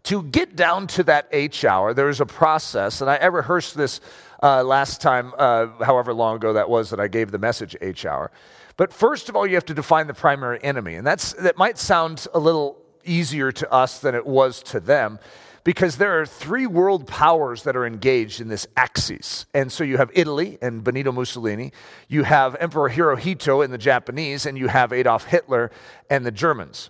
to 0.04 0.24
get 0.24 0.56
down 0.56 0.88
to 0.88 1.04
that 1.04 1.28
H 1.32 1.66
hour, 1.66 1.94
there's 1.94 2.22
a 2.22 2.26
process, 2.26 3.02
and 3.02 3.10
I, 3.10 3.18
I 3.18 3.26
rehearsed 3.26 3.76
this 3.76 4.00
uh, 4.42 4.64
last 4.64 5.02
time, 5.02 5.34
uh, 5.38 5.68
however 5.84 6.14
long 6.14 6.38
ago 6.38 6.54
that 6.54 6.70
was 6.70 6.92
that 6.92 7.00
I 7.00 7.08
gave 7.08 7.32
the 7.32 7.40
message 7.40 7.76
H 7.82 8.06
hour. 8.06 8.32
But 8.78 8.94
first 8.94 9.28
of 9.28 9.36
all, 9.36 9.48
you 9.48 9.56
have 9.56 9.66
to 9.66 9.74
define 9.74 10.08
the 10.08 10.14
primary 10.14 10.64
enemy, 10.64 10.96
and 10.96 11.06
that's 11.06 11.34
that 11.34 11.58
might 11.58 11.78
sound 11.78 12.28
a 12.34 12.40
little 12.40 12.78
easier 13.04 13.52
to 13.52 13.72
us 13.72 14.00
than 14.00 14.14
it 14.16 14.26
was 14.26 14.62
to 14.64 14.80
them 14.80 15.20
because 15.68 15.98
there 15.98 16.22
are 16.22 16.26
three 16.26 16.66
world 16.66 17.06
powers 17.08 17.64
that 17.64 17.76
are 17.76 17.86
engaged 17.86 18.40
in 18.40 18.48
this 18.48 18.66
axis. 18.78 19.46
And 19.54 19.70
so 19.70 19.84
you 19.84 19.98
have 19.98 20.10
Italy 20.14 20.58
and 20.62 20.82
Benito 20.82 21.12
Mussolini, 21.12 21.74
you 22.08 22.24
have 22.24 22.56
Emperor 22.62 22.90
Hirohito 22.90 23.66
and 23.66 23.74
the 23.74 23.78
Japanese, 23.78 24.46
and 24.46 24.58
you 24.58 24.70
have 24.70 24.94
Adolf 24.94 25.26
Hitler 25.26 25.70
and 26.10 26.26
the 26.26 26.32
Germans. 26.32 26.90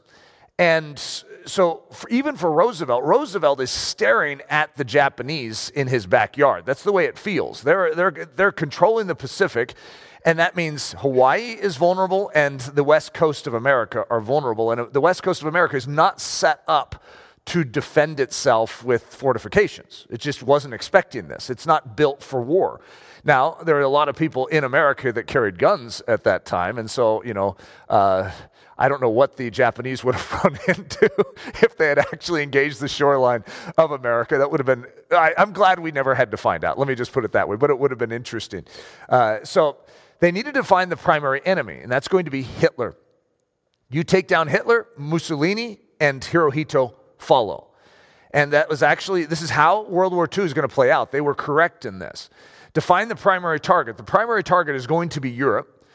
And 0.60 1.00
so 1.00 1.86
for, 1.91 2.07
even 2.12 2.36
for 2.36 2.51
Roosevelt, 2.51 3.03
Roosevelt 3.03 3.60
is 3.62 3.72
staring 3.72 4.41
at 4.48 4.77
the 4.77 4.84
Japanese 4.84 5.72
in 5.72 5.88
his 5.88 6.05
backyard. 6.05 6.67
That's 6.67 6.84
the 6.84 6.91
way 6.91 7.05
it 7.05 7.17
feels. 7.17 7.63
They're, 7.63 7.96
they're, 7.96 8.27
they're 8.36 8.51
controlling 8.51 9.07
the 9.07 9.15
Pacific, 9.15 9.74
and 10.24 10.38
that 10.38 10.55
means 10.55 10.93
Hawaii 11.00 11.53
is 11.53 11.77
vulnerable 11.77 12.29
and 12.36 12.60
the 12.60 12.84
west 12.84 13.15
coast 13.15 13.48
of 13.48 13.55
America 13.55 14.05
are 14.12 14.22
vulnerable. 14.22 14.72
And 14.72 14.93
the 14.93 15.01
west 15.01 15.24
coast 15.24 15.41
of 15.41 15.48
America 15.48 15.75
is 15.75 15.88
not 15.88 16.22
set 16.22 16.62
up 16.67 17.03
to 17.48 17.63
defend 17.63 18.20
itself 18.20 18.84
with 18.84 19.04
fortifications. 19.04 20.06
It 20.10 20.20
just 20.20 20.44
wasn't 20.44 20.74
expecting 20.74 21.30
this. 21.30 21.50
It's 21.50 21.66
not 21.66 21.96
built 21.96 22.22
for 22.22 22.42
war. 22.42 22.82
Now, 23.24 23.58
there 23.66 23.77
are 23.77 23.82
a 23.82 23.89
lot 23.89 24.10
of 24.10 24.16
people 24.16 24.48
in 24.48 24.66
America 24.66 25.12
that 25.13 25.27
carried 25.27 25.58
guns 25.58 26.01
at 26.08 26.25
that 26.25 26.46
time, 26.46 26.77
and 26.77 26.92
so, 26.92 27.24
you 27.24 27.34
know, 27.34 27.56
uh, 27.89 28.32
I 28.77 28.89
don't 28.89 29.01
know 29.01 29.10
what 29.10 29.38
the 29.38 29.50
Japanese 29.50 30.04
would 30.04 30.16
have 30.16 30.32
run 30.44 30.60
into 30.68 31.10
if 31.62 31.77
they 31.77 31.88
had 31.88 32.00
actually 32.00 32.44
engaged 32.44 32.82
the 32.82 32.89
shoreline 32.89 33.46
of 33.77 33.92
America. 33.92 34.38
That 34.38 34.51
would 34.51 34.60
have 34.60 34.68
been, 34.68 34.86
I, 35.12 35.34
am 35.38 35.54
glad 35.54 35.80
we 35.80 35.92
never 35.92 36.13
had 36.13 36.32
to 36.32 36.38
find 36.38 36.66
out. 36.66 36.77
Let 36.77 36.88
me 36.88 36.96
just 36.96 37.13
put 37.13 37.24
it 37.24 37.32
that 37.32 37.48
way, 37.48 37.56
but 37.56 37.70
it 37.70 37.80
would 37.80 37.92
have 37.92 37.98
been 37.98 38.12
interesting. 38.12 38.66
Uh, 39.08 39.39
so 39.44 39.77
they 40.20 40.32
needed 40.32 40.54
to 40.56 40.63
find 40.63 40.92
the 40.92 40.98
primary 40.98 41.42
enemy, 41.46 41.80
and 41.80 41.89
that's 41.89 42.10
going 42.10 42.25
to 42.25 42.32
be 42.32 42.44
Hitler. 42.44 42.98
You 43.89 44.04
take 44.04 44.27
down 44.27 44.50
Hitler, 44.50 44.88
Mussolini, 44.98 45.80
and 46.00 46.22
Hirohito 46.22 46.94
follow. 47.17 47.67
And 48.31 48.53
that 48.53 48.69
was 48.69 48.83
actually, 48.83 49.25
this 49.25 49.41
is 49.41 49.50
how 49.50 49.83
World 49.83 50.13
War 50.13 50.27
II 50.36 50.43
is 50.43 50.53
going 50.53 50.67
to 50.67 50.74
play 50.74 50.91
out. 50.91 51.12
They 51.12 51.21
were 51.21 51.36
correct 51.36 51.86
in 51.86 52.00
this. 52.00 52.29
Define 52.74 53.07
the 53.07 53.15
primary 53.15 53.59
target. 53.59 53.97
The 53.97 54.03
primary 54.03 54.43
target 54.43 54.75
is 54.75 54.86
going 54.86 55.09
to 55.09 55.21
be 55.21 55.31
Europe, 55.31 55.86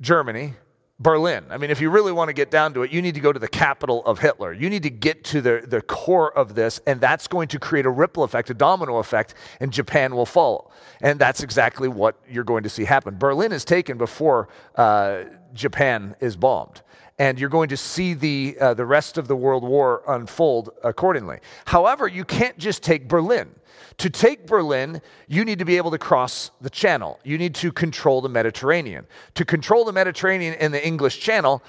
Germany, 0.00 0.54
Berlin. 0.98 1.44
I 1.50 1.58
mean, 1.58 1.70
if 1.70 1.80
you 1.80 1.90
really 1.90 2.12
want 2.12 2.28
to 2.28 2.32
get 2.32 2.50
down 2.50 2.72
to 2.74 2.82
it, 2.82 2.90
you 2.90 3.02
need 3.02 3.14
to 3.14 3.20
go 3.20 3.30
to 3.30 3.38
the 3.38 3.48
capital 3.48 4.04
of 4.06 4.18
Hitler. 4.18 4.52
You 4.52 4.70
need 4.70 4.82
to 4.84 4.90
get 4.90 5.24
to 5.24 5.42
the, 5.42 5.62
the 5.66 5.82
core 5.82 6.36
of 6.36 6.54
this, 6.54 6.80
and 6.86 7.00
that's 7.00 7.26
going 7.26 7.48
to 7.48 7.58
create 7.58 7.84
a 7.84 7.90
ripple 7.90 8.24
effect, 8.24 8.48
a 8.48 8.54
domino 8.54 8.96
effect, 8.96 9.34
and 9.60 9.70
Japan 9.70 10.16
will 10.16 10.24
follow. 10.24 10.70
And 11.02 11.18
that's 11.18 11.42
exactly 11.42 11.88
what 11.88 12.16
you're 12.28 12.44
going 12.44 12.62
to 12.62 12.70
see 12.70 12.84
happen. 12.84 13.18
Berlin 13.18 13.52
is 13.52 13.64
taken 13.64 13.98
before 13.98 14.48
uh, 14.76 15.24
Japan 15.52 16.16
is 16.20 16.34
bombed. 16.34 16.80
And 17.18 17.38
you're 17.40 17.48
going 17.48 17.70
to 17.70 17.76
see 17.76 18.12
the, 18.12 18.56
uh, 18.60 18.74
the 18.74 18.84
rest 18.84 19.16
of 19.16 19.26
the 19.26 19.36
World 19.36 19.62
War 19.62 20.02
unfold 20.06 20.70
accordingly. 20.84 21.38
However, 21.64 22.06
you 22.06 22.24
can't 22.24 22.58
just 22.58 22.82
take 22.82 23.08
Berlin. 23.08 23.54
To 23.98 24.10
take 24.10 24.46
Berlin, 24.46 25.00
you 25.26 25.44
need 25.44 25.58
to 25.58 25.64
be 25.64 25.78
able 25.78 25.90
to 25.90 25.98
cross 25.98 26.50
the 26.60 26.68
channel. 26.68 27.18
You 27.24 27.38
need 27.38 27.54
to 27.56 27.72
control 27.72 28.20
the 28.20 28.28
Mediterranean. 28.28 29.06
To 29.34 29.44
control 29.44 29.86
the 29.86 29.92
Mediterranean 29.92 30.54
and 30.54 30.74
the 30.74 30.86
English 30.86 31.20
Channel, 31.20 31.62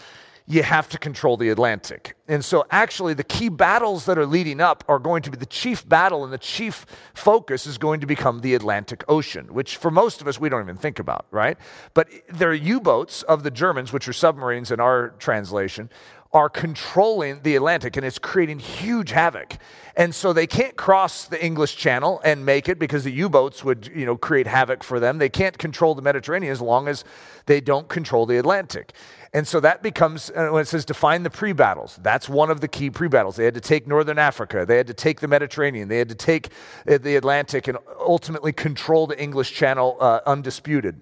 you 0.50 0.64
have 0.64 0.88
to 0.88 0.98
control 0.98 1.36
the 1.36 1.50
Atlantic. 1.50 2.16
And 2.30 2.44
so, 2.44 2.66
actually, 2.72 3.14
the 3.14 3.24
key 3.24 3.50
battles 3.50 4.06
that 4.06 4.18
are 4.18 4.26
leading 4.26 4.62
up 4.62 4.84
are 4.88 4.98
going 4.98 5.22
to 5.24 5.32
be 5.32 5.38
the 5.38 5.46
chief 5.46 5.88
battle, 5.88 6.24
and 6.24 6.32
the 6.32 6.38
chief 6.38 6.86
focus 7.14 7.68
is 7.68 7.78
going 7.78 8.00
to 8.00 8.08
become 8.08 8.40
the 8.40 8.56
Atlantic 8.56 9.04
Ocean, 9.10 9.54
which 9.54 9.76
for 9.76 9.92
most 9.92 10.22
of 10.22 10.28
us, 10.28 10.40
we 10.40 10.48
don't 10.48 10.62
even 10.62 10.78
think 10.78 11.00
about, 11.00 11.26
right? 11.32 11.58
But 11.94 12.08
there 12.30 12.50
are 12.50 12.54
U 12.54 12.80
boats 12.80 13.24
of 13.24 13.44
the 13.44 13.52
Germans, 13.52 13.92
which 13.92 14.08
are 14.08 14.14
submarines 14.14 14.72
in 14.72 14.80
our 14.80 15.10
translation, 15.20 15.90
are 16.34 16.50
controlling 16.50 17.42
the 17.44 17.56
Atlantic 17.56 17.96
and 17.96 18.06
it's 18.06 18.20
creating 18.20 18.60
huge 18.60 19.12
havoc. 19.12 19.58
And 19.96 20.14
so 20.14 20.34
they 20.34 20.46
can't 20.46 20.76
cross 20.76 21.26
the 21.26 21.44
English 21.44 21.78
Channel 21.78 22.22
and 22.24 22.46
make 22.46 22.68
it 22.70 22.78
because 22.78 23.04
the 23.04 23.12
U-boats 23.12 23.64
would, 23.64 23.90
you 23.96 24.06
know, 24.06 24.18
create 24.18 24.46
havoc 24.46 24.84
for 24.84 25.00
them. 25.00 25.18
They 25.18 25.30
can't 25.30 25.58
control 25.58 25.96
the 25.96 26.02
Mediterranean 26.02 26.52
as 26.52 26.62
long 26.62 26.88
as 26.88 27.04
they 27.46 27.62
don't 27.62 27.88
control 27.88 28.26
the 28.26 28.38
Atlantic. 28.38 28.92
And 29.38 29.48
so 29.48 29.60
that 29.60 29.84
becomes, 29.84 30.32
uh, 30.32 30.48
when 30.50 30.64
it 30.64 30.68
says 30.68 30.84
define 30.84 31.22
the 31.22 31.30
pre 31.30 31.54
battles, 31.54 32.00
that's 32.02 32.28
one 32.28 32.50
of 32.50 32.60
the 32.60 32.68
key 32.68 32.90
pre 32.90 33.08
battles. 33.08 33.36
They 33.36 33.46
had 33.46 33.54
to 33.54 33.62
take 33.62 33.86
Northern 33.86 34.18
Africa, 34.18 34.66
they 34.66 34.78
had 34.78 34.88
to 34.88 34.96
take 34.96 35.20
the 35.20 35.28
Mediterranean, 35.28 35.90
they 35.90 36.00
had 36.00 36.10
to 36.10 36.16
take 36.16 36.50
uh, 36.90 36.98
the 36.98 37.18
Atlantic 37.18 37.68
and 37.68 37.78
ultimately 38.00 38.52
control 38.52 39.06
the 39.06 39.22
English 39.22 39.54
Channel 39.54 39.96
uh, 40.00 40.22
undisputed. 40.26 41.02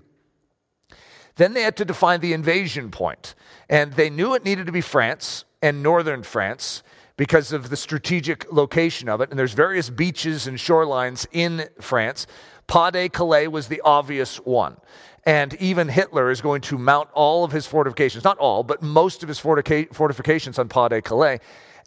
Then 1.38 1.54
they 1.54 1.62
had 1.62 1.77
to 1.77 1.86
define 1.86 2.20
the 2.20 2.34
invasion 2.34 2.92
point. 2.92 3.36
And 3.70 3.94
they 3.94 4.10
knew 4.10 4.34
it 4.34 4.44
needed 4.44 4.65
to 4.65 4.74
be 4.74 4.82
France 4.82 5.46
and 5.62 5.82
northern 5.82 6.22
France 6.22 6.84
because 7.15 7.54
of 7.54 7.70
the 7.70 7.77
strategic 7.77 8.51
location 8.51 9.08
of 9.08 9.22
it. 9.22 9.30
And 9.30 9.39
there's 9.39 9.54
various 9.54 9.89
beaches 9.89 10.46
and 10.46 10.58
shorelines 10.58 11.25
in 11.32 11.70
France. 11.80 12.27
Pas 12.68 12.92
de 12.92 13.08
Calais 13.08 13.48
was 13.48 13.70
the 13.70 13.80
obvious 13.86 14.38
one. 14.38 14.75
And 15.25 15.55
even 15.55 15.88
Hitler 15.88 16.29
is 16.29 16.41
going 16.41 16.62
to 16.62 16.77
mount 16.77 17.10
all 17.13 17.44
of 17.44 17.51
his 17.51 17.65
fortifications, 17.65 18.24
not 18.24 18.38
all, 18.38 18.63
but 18.63 18.84
most 18.84 19.24
of 19.24 19.27
his 19.27 19.39
fortifications 19.39 20.60
on 20.60 20.70
Pas 20.70 20.89
de 20.89 21.01
Calais. 21.01 21.39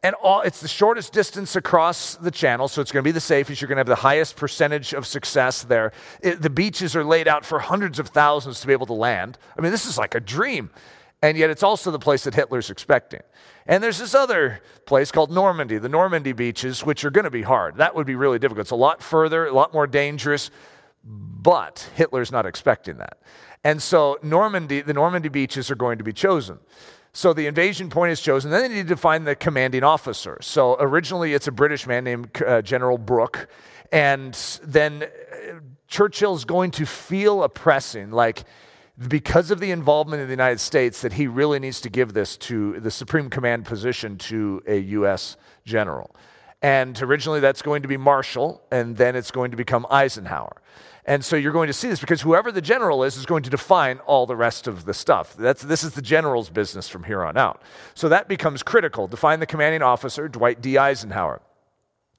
And 0.02 0.14
all, 0.16 0.42
it's 0.42 0.60
the 0.60 0.68
shortest 0.68 1.12
distance 1.12 1.56
across 1.56 2.14
the 2.16 2.30
channel, 2.30 2.68
so 2.68 2.80
it's 2.80 2.92
going 2.92 3.02
to 3.02 3.08
be 3.08 3.12
the 3.12 3.20
safest. 3.20 3.60
You're 3.60 3.68
going 3.68 3.76
to 3.76 3.80
have 3.80 3.86
the 3.86 3.96
highest 3.96 4.36
percentage 4.36 4.92
of 4.92 5.06
success 5.06 5.64
there. 5.64 5.92
It, 6.20 6.40
the 6.40 6.50
beaches 6.50 6.94
are 6.94 7.04
laid 7.04 7.26
out 7.26 7.44
for 7.44 7.58
hundreds 7.58 7.98
of 7.98 8.08
thousands 8.08 8.60
to 8.60 8.66
be 8.68 8.72
able 8.72 8.86
to 8.86 8.92
land. 8.92 9.38
I 9.56 9.60
mean, 9.60 9.72
this 9.72 9.86
is 9.86 9.98
like 9.98 10.14
a 10.14 10.20
dream. 10.20 10.70
And 11.20 11.36
yet, 11.36 11.50
it's 11.50 11.64
also 11.64 11.90
the 11.90 11.98
place 11.98 12.22
that 12.24 12.34
Hitler's 12.34 12.70
expecting. 12.70 13.22
And 13.66 13.82
there's 13.82 13.98
this 13.98 14.14
other 14.14 14.60
place 14.86 15.10
called 15.10 15.32
Normandy, 15.32 15.78
the 15.78 15.88
Normandy 15.88 16.32
beaches, 16.32 16.86
which 16.86 17.04
are 17.04 17.10
going 17.10 17.24
to 17.24 17.30
be 17.30 17.42
hard. 17.42 17.78
That 17.78 17.96
would 17.96 18.06
be 18.06 18.14
really 18.14 18.38
difficult. 18.38 18.66
It's 18.66 18.70
a 18.70 18.76
lot 18.76 19.02
further, 19.02 19.46
a 19.46 19.52
lot 19.52 19.72
more 19.74 19.88
dangerous, 19.88 20.52
but 21.04 21.90
Hitler's 21.94 22.32
not 22.32 22.46
expecting 22.46 22.98
that. 22.98 23.18
And 23.64 23.82
so, 23.82 24.18
Normandy, 24.22 24.80
the 24.80 24.94
Normandy 24.94 25.28
beaches 25.28 25.70
are 25.70 25.74
going 25.74 25.98
to 25.98 26.04
be 26.04 26.12
chosen. 26.12 26.58
So 27.12 27.32
the 27.32 27.46
invasion 27.46 27.90
point 27.90 28.12
is 28.12 28.20
chosen. 28.20 28.50
Then 28.50 28.62
they 28.62 28.76
need 28.76 28.88
to 28.88 28.96
find 28.96 29.26
the 29.26 29.34
commanding 29.34 29.82
officer. 29.82 30.38
So 30.40 30.76
originally 30.78 31.34
it's 31.34 31.48
a 31.48 31.52
British 31.52 31.86
man 31.86 32.04
named 32.04 32.42
uh, 32.46 32.62
General 32.62 32.98
Brooke. 32.98 33.48
And 33.90 34.34
then 34.62 35.02
uh, 35.02 35.60
Churchill's 35.88 36.44
going 36.44 36.70
to 36.72 36.86
feel 36.86 37.42
a 37.42 37.48
pressing, 37.48 38.10
like 38.10 38.44
because 39.08 39.50
of 39.50 39.58
the 39.58 39.70
involvement 39.70 40.22
of 40.22 40.28
the 40.28 40.32
United 40.32 40.60
States, 40.60 41.00
that 41.02 41.14
he 41.14 41.26
really 41.26 41.58
needs 41.58 41.80
to 41.80 41.88
give 41.88 42.12
this 42.12 42.36
to 42.36 42.78
the 42.80 42.90
supreme 42.90 43.30
command 43.30 43.64
position 43.64 44.18
to 44.18 44.62
a 44.66 44.78
U.S. 44.78 45.36
general. 45.64 46.14
And 46.60 47.00
originally 47.00 47.40
that's 47.40 47.62
going 47.62 47.82
to 47.82 47.88
be 47.88 47.96
Marshall, 47.96 48.62
and 48.70 48.96
then 48.96 49.14
it's 49.14 49.30
going 49.30 49.52
to 49.52 49.56
become 49.56 49.86
Eisenhower. 49.90 50.60
And 51.04 51.24
so 51.24 51.36
you're 51.36 51.52
going 51.52 51.68
to 51.68 51.72
see 51.72 51.88
this 51.88 52.00
because 52.00 52.20
whoever 52.20 52.52
the 52.52 52.60
general 52.60 53.02
is 53.02 53.16
is 53.16 53.24
going 53.24 53.42
to 53.44 53.50
define 53.50 53.98
all 54.00 54.26
the 54.26 54.36
rest 54.36 54.66
of 54.66 54.84
the 54.84 54.92
stuff. 54.92 55.34
That's, 55.36 55.62
this 55.62 55.82
is 55.82 55.94
the 55.94 56.02
general's 56.02 56.50
business 56.50 56.86
from 56.86 57.04
here 57.04 57.24
on 57.24 57.38
out. 57.38 57.62
So 57.94 58.10
that 58.10 58.28
becomes 58.28 58.62
critical. 58.62 59.08
Define 59.08 59.40
the 59.40 59.46
commanding 59.46 59.80
officer, 59.80 60.28
Dwight 60.28 60.60
D. 60.60 60.76
Eisenhower. 60.76 61.40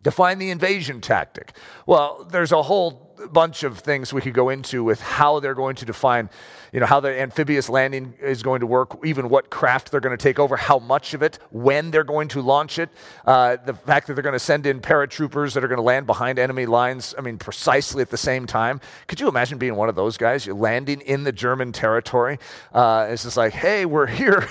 Define 0.01 0.39
the 0.39 0.49
invasion 0.49 1.01
tactic. 1.01 1.55
Well, 1.85 2.27
there's 2.31 2.51
a 2.51 2.63
whole 2.63 3.08
bunch 3.27 3.63
of 3.63 3.79
things 3.79 4.13
we 4.13 4.21
could 4.21 4.33
go 4.33 4.49
into 4.49 4.83
with 4.83 5.01
how 5.01 5.39
they're 5.39 5.55
going 5.55 5.75
to 5.75 5.85
define, 5.85 6.29
you 6.71 6.79
know, 6.79 6.85
how 6.85 6.99
the 6.99 7.19
amphibious 7.19 7.69
landing 7.69 8.13
is 8.21 8.43
going 8.43 8.61
to 8.61 8.67
work, 8.67 8.97
even 9.03 9.29
what 9.29 9.49
craft 9.49 9.91
they're 9.91 9.99
going 9.99 10.17
to 10.17 10.21
take 10.21 10.39
over, 10.39 10.55
how 10.55 10.79
much 10.79 11.13
of 11.13 11.21
it, 11.21 11.39
when 11.51 11.91
they're 11.91 12.03
going 12.03 12.27
to 12.29 12.41
launch 12.41 12.79
it, 12.79 12.89
uh, 13.25 13.57
the 13.65 13.73
fact 13.73 14.07
that 14.07 14.13
they're 14.13 14.23
going 14.23 14.33
to 14.33 14.39
send 14.39 14.65
in 14.65 14.79
paratroopers 14.79 15.53
that 15.53 15.63
are 15.63 15.67
going 15.67 15.77
to 15.77 15.83
land 15.83 16.05
behind 16.05 16.39
enemy 16.39 16.65
lines, 16.65 17.13
I 17.17 17.21
mean, 17.21 17.37
precisely 17.37 18.01
at 18.01 18.09
the 18.09 18.17
same 18.17 18.47
time. 18.47 18.81
Could 19.07 19.19
you 19.19 19.27
imagine 19.27 19.57
being 19.57 19.75
one 19.75 19.89
of 19.89 19.95
those 19.95 20.17
guys? 20.17 20.45
You're 20.45 20.55
landing 20.55 21.01
in 21.01 21.23
the 21.23 21.31
German 21.31 21.71
territory. 21.71 22.39
Uh, 22.73 23.07
it's 23.09 23.23
just 23.23 23.37
like, 23.37 23.53
hey, 23.53 23.85
we're 23.85 24.07
here. 24.07 24.47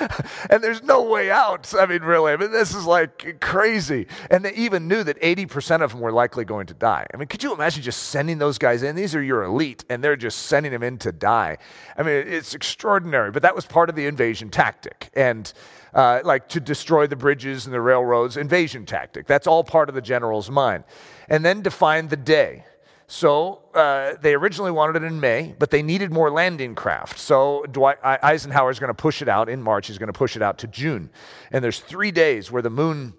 and 0.50 0.62
there's 0.62 0.82
no 0.82 1.02
way 1.02 1.30
out. 1.30 1.72
I 1.78 1.86
mean, 1.86 2.02
really, 2.02 2.32
I 2.32 2.36
mean, 2.36 2.50
this 2.50 2.74
is 2.74 2.84
like 2.84 3.40
crazy. 3.40 4.06
And 4.30 4.44
they 4.44 4.54
even 4.54 4.88
knew 4.88 5.04
that 5.04 5.20
80% 5.20 5.82
of 5.82 5.92
them 5.92 6.00
were 6.00 6.12
likely 6.12 6.44
going 6.44 6.66
to 6.66 6.74
die. 6.74 7.06
I 7.12 7.16
mean, 7.16 7.27
could 7.28 7.42
you 7.42 7.52
imagine 7.52 7.82
just 7.82 8.04
sending 8.04 8.38
those 8.38 8.58
guys 8.58 8.82
in? 8.82 8.96
These 8.96 9.14
are 9.14 9.22
your 9.22 9.44
elite, 9.44 9.84
and 9.88 10.02
they're 10.02 10.16
just 10.16 10.46
sending 10.46 10.72
them 10.72 10.82
in 10.82 10.98
to 10.98 11.12
die. 11.12 11.58
I 11.96 12.02
mean, 12.02 12.26
it's 12.26 12.54
extraordinary, 12.54 13.30
but 13.30 13.42
that 13.42 13.54
was 13.54 13.66
part 13.66 13.88
of 13.88 13.96
the 13.96 14.06
invasion 14.06 14.50
tactic. 14.50 15.10
And 15.14 15.52
uh, 15.94 16.20
like 16.24 16.48
to 16.50 16.60
destroy 16.60 17.06
the 17.06 17.16
bridges 17.16 17.66
and 17.66 17.74
the 17.74 17.80
railroads, 17.80 18.36
invasion 18.36 18.86
tactic. 18.86 19.26
That's 19.26 19.46
all 19.46 19.64
part 19.64 19.88
of 19.88 19.94
the 19.94 20.02
general's 20.02 20.50
mind. 20.50 20.84
And 21.28 21.44
then 21.44 21.62
define 21.62 22.08
the 22.08 22.16
day. 22.16 22.64
So 23.10 23.62
uh, 23.74 24.14
they 24.20 24.34
originally 24.34 24.70
wanted 24.70 25.02
it 25.02 25.06
in 25.06 25.18
May, 25.18 25.54
but 25.58 25.70
they 25.70 25.82
needed 25.82 26.12
more 26.12 26.30
landing 26.30 26.74
craft. 26.74 27.18
So 27.18 27.64
Dwight 27.72 27.96
Eisenhower 28.04 28.70
is 28.70 28.78
going 28.78 28.88
to 28.88 28.94
push 28.94 29.22
it 29.22 29.30
out 29.30 29.48
in 29.48 29.62
March. 29.62 29.86
He's 29.86 29.96
going 29.96 30.12
to 30.12 30.18
push 30.18 30.36
it 30.36 30.42
out 30.42 30.58
to 30.58 30.66
June. 30.66 31.08
And 31.50 31.64
there's 31.64 31.80
three 31.80 32.10
days 32.10 32.52
where 32.52 32.60
the 32.60 32.70
moon 32.70 33.14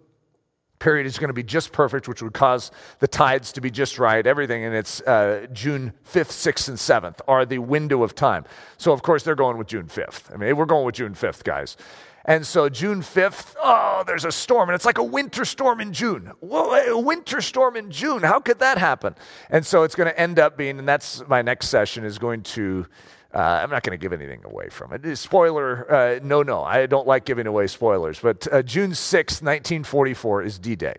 period 0.79 1.05
is 1.05 1.19
going 1.19 1.27
to 1.29 1.33
be 1.33 1.43
just 1.43 1.71
perfect, 1.71 2.07
which 2.07 2.21
would 2.21 2.33
cause 2.33 2.71
the 2.99 3.07
tides 3.07 3.51
to 3.53 3.61
be 3.61 3.69
just 3.69 3.99
right, 3.99 4.25
everything. 4.25 4.63
And 4.63 4.75
it's 4.75 5.01
uh, 5.01 5.47
June 5.53 5.93
5th, 6.11 6.31
6th, 6.31 6.69
and 6.69 6.77
7th 6.77 7.19
are 7.27 7.45
the 7.45 7.59
window 7.59 8.03
of 8.03 8.15
time. 8.15 8.45
So, 8.77 8.91
of 8.91 9.01
course, 9.01 9.23
they're 9.23 9.35
going 9.35 9.57
with 9.57 9.67
June 9.67 9.87
5th. 9.87 10.33
I 10.33 10.37
mean, 10.37 10.55
we're 10.55 10.65
going 10.65 10.85
with 10.85 10.95
June 10.95 11.13
5th, 11.13 11.43
guys. 11.43 11.77
And 12.25 12.45
so 12.45 12.69
June 12.69 13.01
5th, 13.01 13.55
oh, 13.63 14.03
there's 14.05 14.25
a 14.25 14.31
storm, 14.31 14.69
and 14.69 14.75
it's 14.75 14.85
like 14.85 14.97
a 14.97 15.03
winter 15.03 15.45
storm 15.45 15.81
in 15.81 15.93
June. 15.93 16.31
Whoa, 16.41 16.73
a 16.73 16.99
winter 16.99 17.41
storm 17.41 17.75
in 17.75 17.89
June. 17.91 18.21
How 18.21 18.39
could 18.39 18.59
that 18.59 18.77
happen? 18.77 19.15
And 19.49 19.65
so 19.65 19.83
it's 19.83 19.95
going 19.95 20.09
to 20.09 20.19
end 20.19 20.37
up 20.37 20.57
being, 20.57 20.79
and 20.79 20.87
that's 20.87 21.27
my 21.27 21.41
next 21.41 21.69
session, 21.69 22.03
is 22.03 22.19
going 22.19 22.43
to 22.43 22.85
Uh, 23.33 23.37
I'm 23.37 23.69
not 23.69 23.83
going 23.83 23.97
to 23.97 24.01
give 24.01 24.11
anything 24.11 24.41
away 24.43 24.69
from 24.69 24.91
it. 24.91 25.15
Spoiler, 25.15 25.91
uh, 25.91 26.19
no, 26.23 26.41
no, 26.41 26.63
I 26.63 26.87
don't 26.87 27.05
like 27.05 27.25
giving 27.25 27.45
away 27.45 27.67
spoilers. 27.67 28.19
But 28.19 28.47
uh, 28.51 28.63
June 28.63 28.95
6, 28.95 29.33
1944 29.33 30.43
is 30.43 30.57
D 30.57 30.75
Day. 30.75 30.95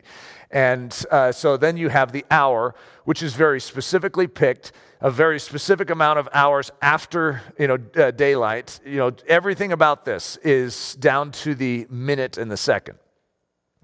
And 0.53 0.97
uh, 1.11 1.33
so 1.33 1.57
then 1.57 1.77
you 1.77 1.89
have 1.89 2.13
the 2.13 2.25
hour, 2.31 2.75
which 3.05 3.23
is 3.23 3.35
very 3.35 3.61
specifically 3.61 4.29
picked, 4.29 4.73
a 5.01 5.11
very 5.11 5.41
specific 5.41 5.91
amount 5.91 6.19
of 6.19 6.29
hours 6.33 6.71
after 6.83 7.43
you 7.59 7.67
know, 7.67 7.79
uh, 7.97 8.11
daylight. 8.13 8.81
You 8.85 8.99
know, 8.99 9.13
everything 9.27 9.73
about 9.73 10.05
this 10.05 10.37
is 10.39 10.95
down 10.97 11.33
to 11.33 11.55
the 11.55 11.87
minute 11.91 12.39
and 12.39 12.51
the 12.51 12.57
second. 12.57 12.99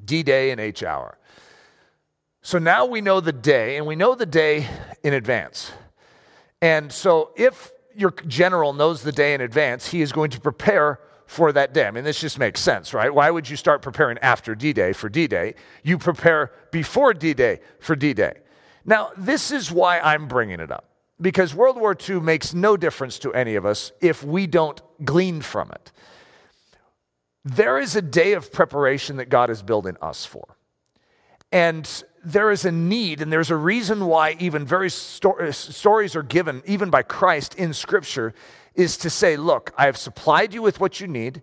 D 0.05 0.23
Day 0.23 0.51
and 0.51 0.61
H 0.61 0.83
hour. 0.85 1.19
So 2.43 2.59
now 2.59 2.87
we 2.87 3.01
know 3.01 3.21
the 3.21 3.33
day, 3.33 3.77
and 3.77 3.87
we 3.87 3.97
know 3.97 4.15
the 4.15 4.27
day 4.27 4.69
in 5.03 5.15
advance. 5.15 5.73
And 6.63 6.93
so 6.93 7.31
if 7.35 7.73
your 7.97 8.13
general 8.27 8.73
knows 8.73 9.03
the 9.03 9.13
day 9.13 9.35
in 9.35 9.41
advance, 9.41 9.89
he 9.89 10.03
is 10.03 10.13
going 10.13 10.31
to 10.31 10.41
prepare 10.41 11.01
for 11.27 11.53
that 11.53 11.75
day. 11.75 11.87
I 11.87 11.91
mean, 11.91 12.05
this 12.05 12.21
just 12.21 12.39
makes 12.39 12.61
sense, 12.61 12.95
right? 12.95 13.13
Why 13.13 13.31
would 13.31 13.49
you 13.49 13.57
start 13.57 13.83
preparing 13.83 14.19
after 14.19 14.55
D 14.55 14.73
Day 14.73 14.93
for 14.93 15.09
D 15.09 15.27
Day? 15.27 15.55
You 15.83 15.99
prepare 15.99 16.53
before 16.71 17.15
D 17.15 17.35
Day 17.35 17.61
for 17.81 17.97
D 17.97 18.15
Day. 18.15 18.35
Now, 18.85 19.11
this 19.17 19.51
is 19.51 19.73
why 19.73 19.99
I'm 19.99 20.29
bringing 20.29 20.61
it 20.61 20.71
up, 20.71 20.89
because 21.21 21.55
World 21.55 21.77
War 21.81 21.97
II 22.09 22.21
makes 22.21 22.55
no 22.55 22.77
difference 22.77 23.19
to 23.21 23.35
any 23.35 23.57
of 23.57 23.67
us 23.67 23.91
if 24.01 24.23
we 24.23 24.47
don't 24.47 24.81
glean 25.05 25.41
from 25.41 25.73
it. 25.73 25.91
There 27.45 27.79
is 27.79 27.97
a 27.97 28.03
day 28.03 28.35
of 28.35 28.53
preparation 28.53 29.17
that 29.17 29.29
God 29.29 29.51
is 29.51 29.63
building 29.63 29.97
us 30.01 30.25
for. 30.25 30.57
And 31.51 32.05
there 32.27 32.51
is 32.51 32.65
a 32.65 32.73
need, 32.73 33.23
and 33.23 33.33
there's 33.33 33.53
a 33.53 33.57
reason 33.57 34.07
why 34.07 34.37
even 34.41 34.67
very 34.67 34.91
sto- 34.91 35.39
uh, 35.39 35.53
stories 35.53 36.17
are 36.17 36.25
given, 36.25 36.61
even 36.67 36.91
by 36.91 37.03
Christ 37.03 37.55
in 37.55 37.73
Scripture, 37.73 38.35
is 38.75 38.97
to 38.99 39.11
say, 39.11 39.37
Look, 39.37 39.73
I 39.79 39.87
have 39.87 39.97
supplied 39.97 40.53
you 40.53 40.61
with 40.61 40.81
what 40.81 41.01
you 41.01 41.07
need. 41.07 41.43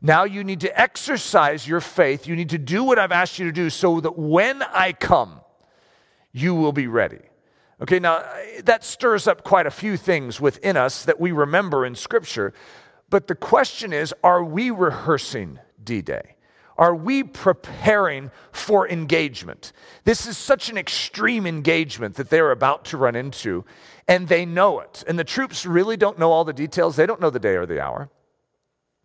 Now 0.00 0.24
you 0.24 0.42
need 0.42 0.60
to 0.60 0.80
exercise 0.80 1.68
your 1.68 1.80
faith. 1.80 2.26
You 2.26 2.34
need 2.34 2.50
to 2.50 2.58
do 2.58 2.82
what 2.82 2.98
I've 2.98 3.12
asked 3.12 3.38
you 3.38 3.44
to 3.44 3.52
do 3.52 3.68
so 3.70 4.00
that 4.00 4.18
when 4.18 4.62
I 4.62 4.92
come, 4.92 5.40
you 6.32 6.54
will 6.54 6.72
be 6.72 6.86
ready. 6.86 7.20
Okay, 7.80 7.98
now 7.98 8.24
that 8.64 8.84
stirs 8.84 9.28
up 9.28 9.44
quite 9.44 9.66
a 9.66 9.70
few 9.70 9.96
things 9.96 10.40
within 10.40 10.76
us 10.76 11.04
that 11.04 11.20
we 11.20 11.30
remember 11.30 11.84
in 11.84 11.94
Scripture. 11.94 12.54
But 13.10 13.26
the 13.26 13.34
question 13.34 13.92
is 13.92 14.14
are 14.24 14.42
we 14.42 14.70
rehearsing 14.70 15.58
D 15.84 16.00
Day? 16.00 16.31
Are 16.82 16.96
we 16.96 17.22
preparing 17.22 18.32
for 18.50 18.88
engagement? 18.88 19.72
This 20.02 20.26
is 20.26 20.36
such 20.36 20.68
an 20.68 20.76
extreme 20.76 21.46
engagement 21.46 22.16
that 22.16 22.28
they're 22.28 22.50
about 22.50 22.84
to 22.86 22.96
run 22.96 23.14
into, 23.14 23.64
and 24.08 24.26
they 24.26 24.44
know 24.44 24.80
it. 24.80 25.04
And 25.06 25.16
the 25.16 25.22
troops 25.22 25.64
really 25.64 25.96
don't 25.96 26.18
know 26.18 26.32
all 26.32 26.44
the 26.44 26.52
details. 26.52 26.96
They 26.96 27.06
don't 27.06 27.20
know 27.20 27.30
the 27.30 27.38
day 27.38 27.54
or 27.54 27.66
the 27.66 27.80
hour. 27.80 28.10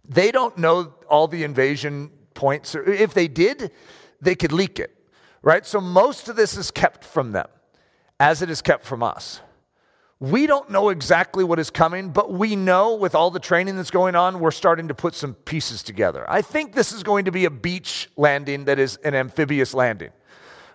They 0.10 0.31
don't 0.31 0.57
know 0.57 0.96
all 1.07 1.27
the 1.27 1.43
invasion 1.43 2.10
points. 2.34 2.74
If 2.74 3.13
they 3.13 3.27
did, 3.27 3.69
they 4.19 4.34
could 4.34 4.53
leak 4.53 4.79
it, 4.79 4.96
right? 5.43 5.63
So 5.63 5.79
most 5.79 6.29
of 6.29 6.36
this 6.36 6.57
is 6.57 6.72
kept 6.72 7.05
from 7.05 7.31
them, 7.31 7.48
as 8.19 8.41
it 8.41 8.50
is 8.50 8.63
kept 8.63 8.86
from 8.86 9.03
us. 9.03 9.41
We 10.19 10.47
don't 10.47 10.71
know 10.71 10.89
exactly 10.89 11.43
what 11.43 11.59
is 11.59 11.69
coming, 11.69 12.09
but 12.09 12.33
we 12.33 12.55
know 12.55 12.95
with 12.95 13.13
all 13.13 13.29
the 13.29 13.39
training 13.39 13.75
that's 13.75 13.91
going 13.91 14.15
on, 14.15 14.39
we're 14.39 14.50
starting 14.50 14.88
to 14.88 14.95
put 14.95 15.13
some 15.13 15.36
pieces 15.36 15.83
together. 15.83 16.25
I 16.27 16.41
think 16.41 16.74
this 16.74 16.91
is 16.91 17.03
going 17.03 17.25
to 17.25 17.31
be 17.31 17.45
a 17.45 17.51
beach 17.51 18.09
landing 18.17 18.65
that 18.65 18.79
is 18.79 18.97
an 19.03 19.13
amphibious 19.13 19.75
landing. 19.75 20.09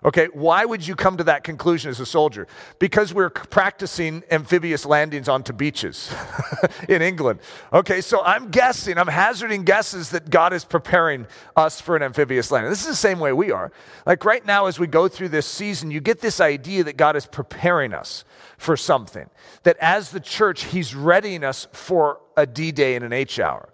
Okay, 0.04 0.26
why 0.32 0.64
would 0.64 0.84
you 0.84 0.96
come 0.96 1.16
to 1.18 1.24
that 1.24 1.44
conclusion 1.44 1.88
as 1.88 2.00
a 2.00 2.06
soldier? 2.06 2.48
Because 2.80 3.14
we're 3.14 3.30
practicing 3.30 4.24
amphibious 4.32 4.84
landings 4.84 5.28
onto 5.28 5.52
beaches 5.52 6.12
in 6.88 7.02
England. 7.02 7.38
Okay, 7.72 8.00
so 8.00 8.20
I'm 8.24 8.50
guessing, 8.50 8.98
I'm 8.98 9.06
hazarding 9.06 9.62
guesses 9.62 10.10
that 10.10 10.28
God 10.28 10.52
is 10.52 10.64
preparing 10.64 11.28
us 11.56 11.80
for 11.80 11.94
an 11.94 12.02
amphibious 12.02 12.50
landing. 12.50 12.70
This 12.70 12.80
is 12.80 12.88
the 12.88 12.96
same 12.96 13.20
way 13.20 13.32
we 13.32 13.52
are. 13.52 13.70
Like 14.04 14.24
right 14.24 14.44
now, 14.44 14.66
as 14.66 14.76
we 14.76 14.88
go 14.88 15.06
through 15.06 15.28
this 15.28 15.46
season, 15.46 15.92
you 15.92 16.00
get 16.00 16.20
this 16.20 16.40
idea 16.40 16.82
that 16.82 16.96
God 16.96 17.14
is 17.14 17.26
preparing 17.26 17.94
us 17.94 18.24
for 18.62 18.76
something. 18.76 19.28
That 19.64 19.76
as 19.78 20.10
the 20.10 20.20
church, 20.20 20.64
He's 20.64 20.94
readying 20.94 21.42
us 21.42 21.66
for 21.72 22.20
a 22.36 22.46
D 22.46 22.70
day 22.70 22.94
and 22.94 23.04
an 23.04 23.12
H 23.12 23.40
hour. 23.40 23.68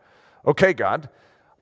Okay, 0.47 0.73
God, 0.73 1.11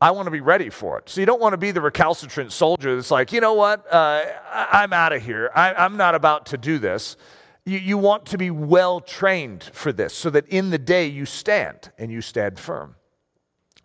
I 0.01 0.13
want 0.13 0.27
to 0.27 0.31
be 0.31 0.41
ready 0.41 0.71
for 0.71 0.99
it. 0.99 1.09
So 1.09 1.21
you 1.21 1.27
don't 1.27 1.41
want 1.41 1.53
to 1.53 1.59
be 1.59 1.73
the 1.73 1.81
recalcitrant 1.81 2.53
soldier 2.53 2.95
that's 2.95 3.11
like, 3.11 3.33
you 3.33 3.41
know 3.41 3.55
what, 3.55 3.93
uh, 3.93 4.25
I- 4.53 4.85
am 4.85 4.93
out 4.93 5.13
of 5.13 5.25
here. 5.25 5.51
I- 5.55 5.85
am 5.85 5.97
not 5.97 6.15
about 6.15 6.47
to 6.47 6.59
do 6.59 6.79
this. 6.79 7.17
You-, 7.65 7.79
you 7.79 7.99
want 7.99 8.27
to 8.27 8.39
be 8.39 8.51
well 8.51 9.01
trained 9.01 9.65
for 9.73 9.93
this 9.93 10.15
so 10.15 10.31
that 10.31 10.47
in 10.47 10.71
the 10.71 10.79
day 10.79 11.07
you 11.07 11.27
stand 11.27 11.91
and 11.99 12.13
you 12.13 12.21
stand 12.21 12.61
firm. 12.61 12.95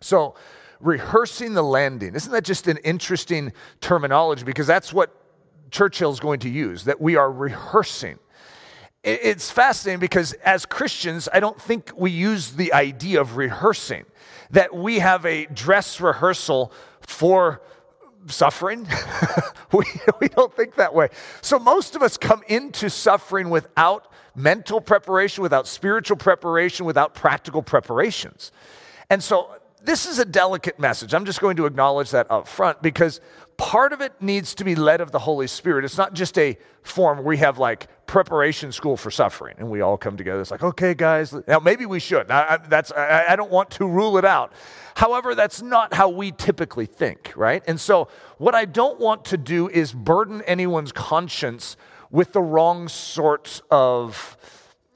So, 0.00 0.36
rehearsing 0.78 1.54
the 1.54 1.62
landing, 1.62 2.14
isn't 2.14 2.32
that 2.32 2.44
just 2.44 2.68
an 2.68 2.76
interesting 2.78 3.52
terminology? 3.80 4.44
Because 4.44 4.66
that's 4.68 4.92
what 4.92 5.10
Churchill's 5.70 6.20
going 6.20 6.40
to 6.40 6.48
use, 6.48 6.84
that 6.84 7.00
we 7.00 7.16
are 7.16 7.32
rehearsing 7.32 8.18
it's 9.04 9.50
fascinating 9.50 9.98
because 9.98 10.32
as 10.44 10.64
Christians, 10.64 11.28
I 11.32 11.40
don't 11.40 11.60
think 11.60 11.90
we 11.96 12.10
use 12.10 12.52
the 12.52 12.72
idea 12.72 13.20
of 13.20 13.36
rehearsing 13.36 14.04
that 14.50 14.74
we 14.74 15.00
have 15.00 15.26
a 15.26 15.46
dress 15.46 16.00
rehearsal 16.00 16.72
for 17.00 17.62
suffering. 18.26 18.86
we, 19.72 19.84
we 20.20 20.28
don't 20.28 20.54
think 20.54 20.76
that 20.76 20.94
way. 20.94 21.08
So 21.40 21.58
most 21.58 21.96
of 21.96 22.02
us 22.02 22.16
come 22.16 22.42
into 22.46 22.88
suffering 22.88 23.50
without 23.50 24.12
mental 24.36 24.80
preparation, 24.80 25.42
without 25.42 25.66
spiritual 25.66 26.16
preparation, 26.16 26.86
without 26.86 27.14
practical 27.14 27.62
preparations. 27.62 28.52
And 29.10 29.22
so 29.22 29.50
this 29.82 30.06
is 30.06 30.18
a 30.18 30.24
delicate 30.24 30.78
message. 30.78 31.12
I'm 31.12 31.24
just 31.24 31.40
going 31.40 31.56
to 31.56 31.66
acknowledge 31.66 32.12
that 32.12 32.30
up 32.30 32.46
front 32.46 32.82
because 32.82 33.20
part 33.56 33.92
of 33.92 34.00
it 34.00 34.12
needs 34.20 34.54
to 34.56 34.64
be 34.64 34.74
led 34.74 35.00
of 35.00 35.10
the 35.10 35.18
Holy 35.18 35.46
Spirit. 35.46 35.84
It's 35.84 35.98
not 35.98 36.14
just 36.14 36.38
a 36.38 36.56
form 36.82 37.24
we 37.24 37.38
have 37.38 37.58
like 37.58 37.88
preparation 38.12 38.70
school 38.70 38.94
for 38.94 39.10
suffering 39.10 39.54
and 39.56 39.70
we 39.70 39.80
all 39.80 39.96
come 39.96 40.18
together. 40.18 40.38
It's 40.42 40.50
like, 40.50 40.62
okay, 40.62 40.92
guys, 40.92 41.34
now 41.48 41.60
maybe 41.60 41.86
we 41.86 41.98
should. 41.98 42.30
I, 42.30 42.58
that's, 42.58 42.92
I, 42.92 43.24
I 43.30 43.36
don't 43.36 43.50
want 43.50 43.70
to 43.70 43.86
rule 43.86 44.18
it 44.18 44.24
out. 44.26 44.52
However, 44.94 45.34
that's 45.34 45.62
not 45.62 45.94
how 45.94 46.10
we 46.10 46.30
typically 46.30 46.84
think, 46.84 47.32
right? 47.36 47.62
And 47.66 47.80
so, 47.80 48.08
what 48.36 48.54
I 48.54 48.66
don't 48.66 49.00
want 49.00 49.24
to 49.26 49.38
do 49.38 49.66
is 49.70 49.94
burden 49.94 50.42
anyone's 50.42 50.92
conscience 50.92 51.78
with 52.10 52.34
the 52.34 52.42
wrong 52.42 52.86
sorts 52.86 53.62
of 53.70 54.36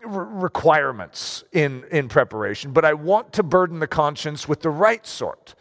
requirements 0.04 1.42
in, 1.52 1.84
in 1.90 2.08
preparation, 2.08 2.72
but 2.72 2.84
I 2.84 2.92
want 2.92 3.32
to 3.32 3.42
burden 3.42 3.78
the 3.78 3.86
conscience 3.86 4.46
with 4.46 4.60
the 4.60 4.68
right 4.68 5.06
sort. 5.06 5.54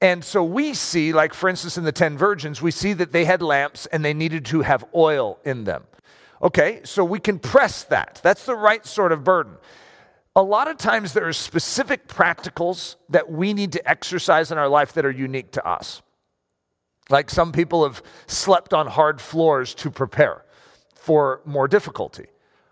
And 0.00 0.22
so 0.24 0.44
we 0.44 0.74
see, 0.74 1.12
like 1.12 1.34
for 1.34 1.48
instance, 1.48 1.76
in 1.76 1.82
the 1.82 1.90
10 1.90 2.16
virgins, 2.16 2.62
we 2.62 2.70
see 2.70 2.92
that 2.92 3.10
they 3.10 3.24
had 3.24 3.42
lamps 3.42 3.86
and 3.86 4.04
they 4.04 4.14
needed 4.14 4.44
to 4.46 4.60
have 4.60 4.84
oil 4.94 5.40
in 5.44 5.64
them. 5.64 5.82
Okay, 6.44 6.82
so 6.84 7.04
we 7.04 7.18
can 7.18 7.38
press 7.38 7.84
that. 7.84 8.20
That's 8.22 8.44
the 8.44 8.54
right 8.54 8.84
sort 8.84 9.12
of 9.12 9.24
burden. 9.24 9.56
A 10.36 10.42
lot 10.42 10.68
of 10.68 10.76
times 10.76 11.14
there 11.14 11.26
are 11.26 11.32
specific 11.32 12.06
practicals 12.06 12.96
that 13.08 13.30
we 13.32 13.54
need 13.54 13.72
to 13.72 13.88
exercise 13.88 14.52
in 14.52 14.58
our 14.58 14.68
life 14.68 14.92
that 14.92 15.06
are 15.06 15.10
unique 15.10 15.52
to 15.52 15.66
us. 15.66 16.02
Like 17.08 17.30
some 17.30 17.50
people 17.50 17.84
have 17.84 18.02
slept 18.26 18.74
on 18.74 18.86
hard 18.86 19.22
floors 19.22 19.74
to 19.76 19.90
prepare 19.90 20.44
for 20.94 21.40
more 21.46 21.66
difficulty. 21.66 22.26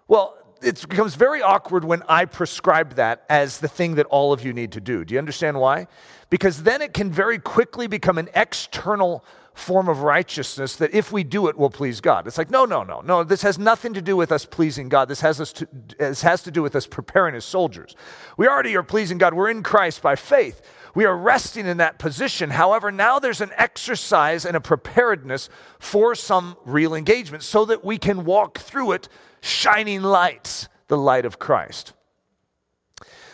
Well, 0.06 0.36
it 0.60 0.86
becomes 0.88 1.14
very 1.14 1.40
awkward 1.40 1.84
when 1.84 2.02
I 2.08 2.26
prescribe 2.26 2.94
that 2.96 3.24
as 3.30 3.58
the 3.58 3.68
thing 3.68 3.94
that 3.94 4.06
all 4.06 4.32
of 4.32 4.44
you 4.44 4.52
need 4.52 4.72
to 4.72 4.80
do. 4.80 5.04
Do 5.04 5.14
you 5.14 5.18
understand 5.18 5.58
why? 5.58 5.86
Because 6.30 6.62
then 6.62 6.82
it 6.82 6.92
can 6.92 7.10
very 7.10 7.38
quickly 7.38 7.86
become 7.86 8.18
an 8.18 8.28
external 8.34 9.24
form 9.54 9.88
of 9.88 10.02
righteousness 10.02 10.76
that 10.76 10.94
if 10.94 11.12
we 11.12 11.24
do 11.24 11.48
it 11.48 11.58
will 11.58 11.70
please 11.70 12.00
God. 12.00 12.26
It's 12.26 12.38
like, 12.38 12.50
no, 12.50 12.64
no, 12.64 12.82
no, 12.82 13.00
no, 13.00 13.22
this 13.22 13.42
has 13.42 13.58
nothing 13.58 13.94
to 13.94 14.02
do 14.02 14.16
with 14.16 14.32
us 14.32 14.44
pleasing 14.46 14.88
God. 14.88 15.08
This 15.08 15.20
has, 15.20 15.40
us 15.40 15.52
to, 15.54 15.68
this 15.98 16.22
has 16.22 16.42
to 16.44 16.50
do 16.50 16.62
with 16.62 16.74
us 16.74 16.86
preparing 16.86 17.34
as 17.34 17.44
soldiers. 17.44 17.94
We 18.36 18.48
already 18.48 18.76
are 18.76 18.82
pleasing 18.82 19.18
God. 19.18 19.34
We're 19.34 19.50
in 19.50 19.62
Christ 19.62 20.00
by 20.02 20.16
faith. 20.16 20.62
We 20.94 21.04
are 21.04 21.16
resting 21.16 21.66
in 21.66 21.78
that 21.78 21.98
position. 21.98 22.50
However, 22.50 22.90
now 22.92 23.18
there's 23.18 23.40
an 23.40 23.52
exercise 23.56 24.44
and 24.44 24.56
a 24.56 24.60
preparedness 24.60 25.48
for 25.78 26.14
some 26.14 26.56
real 26.64 26.94
engagement 26.94 27.42
so 27.42 27.64
that 27.66 27.84
we 27.84 27.98
can 27.98 28.24
walk 28.24 28.58
through 28.58 28.92
it 28.92 29.08
shining 29.40 30.02
lights, 30.02 30.68
the 30.88 30.98
light 30.98 31.24
of 31.24 31.38
Christ. 31.38 31.92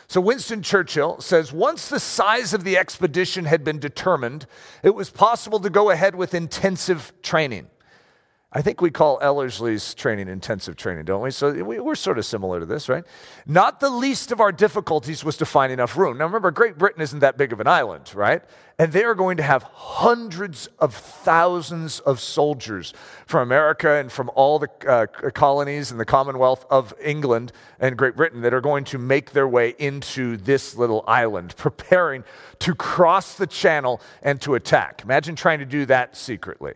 So, 0.08 0.22
Winston 0.22 0.62
Churchill 0.62 1.20
says 1.20 1.52
once 1.52 1.88
the 1.88 2.00
size 2.00 2.54
of 2.54 2.64
the 2.64 2.78
expedition 2.78 3.44
had 3.44 3.62
been 3.62 3.78
determined, 3.78 4.46
it 4.82 4.94
was 4.94 5.10
possible 5.10 5.60
to 5.60 5.68
go 5.68 5.90
ahead 5.90 6.14
with 6.14 6.32
intensive 6.32 7.12
training. 7.22 7.68
I 8.50 8.62
think 8.62 8.80
we 8.80 8.90
call 8.90 9.18
Ellerslie's 9.20 9.92
training 9.92 10.28
intensive 10.28 10.74
training, 10.74 11.04
don't 11.04 11.20
we? 11.20 11.30
So 11.30 11.52
we, 11.52 11.76
are 11.76 11.94
sort 11.94 12.16
of 12.16 12.24
similar 12.24 12.60
to 12.60 12.64
this, 12.64 12.88
right? 12.88 13.04
Not 13.44 13.78
the 13.78 13.90
least 13.90 14.32
of 14.32 14.40
our 14.40 14.52
difficulties 14.52 15.22
was 15.22 15.36
to 15.36 15.44
find 15.44 15.70
enough 15.70 15.98
room. 15.98 16.16
Now 16.16 16.24
remember, 16.24 16.50
Great 16.50 16.78
Britain 16.78 17.02
isn't 17.02 17.18
that 17.18 17.36
big 17.36 17.52
of 17.52 17.60
an 17.60 17.66
island, 17.66 18.10
right? 18.14 18.42
And 18.78 18.90
they 18.90 19.04
are 19.04 19.14
going 19.14 19.36
to 19.36 19.42
have 19.42 19.64
hundreds 19.64 20.66
of 20.78 20.94
thousands 20.94 22.00
of 22.00 22.20
soldiers 22.20 22.94
from 23.26 23.42
America 23.42 23.96
and 23.96 24.10
from 24.10 24.30
all 24.34 24.58
the 24.58 24.70
uh, 24.88 25.06
colonies 25.32 25.90
and 25.90 26.00
the 26.00 26.06
Commonwealth 26.06 26.64
of 26.70 26.94
England 27.04 27.52
and 27.80 27.98
Great 27.98 28.16
Britain 28.16 28.40
that 28.40 28.54
are 28.54 28.62
going 28.62 28.84
to 28.84 28.96
make 28.96 29.32
their 29.32 29.48
way 29.48 29.74
into 29.78 30.38
this 30.38 30.74
little 30.74 31.04
island, 31.06 31.54
preparing 31.58 32.24
to 32.60 32.74
cross 32.74 33.34
the 33.34 33.46
channel 33.46 34.00
and 34.22 34.40
to 34.40 34.54
attack. 34.54 35.02
Imagine 35.04 35.36
trying 35.36 35.58
to 35.58 35.66
do 35.66 35.84
that 35.84 36.16
secretly. 36.16 36.72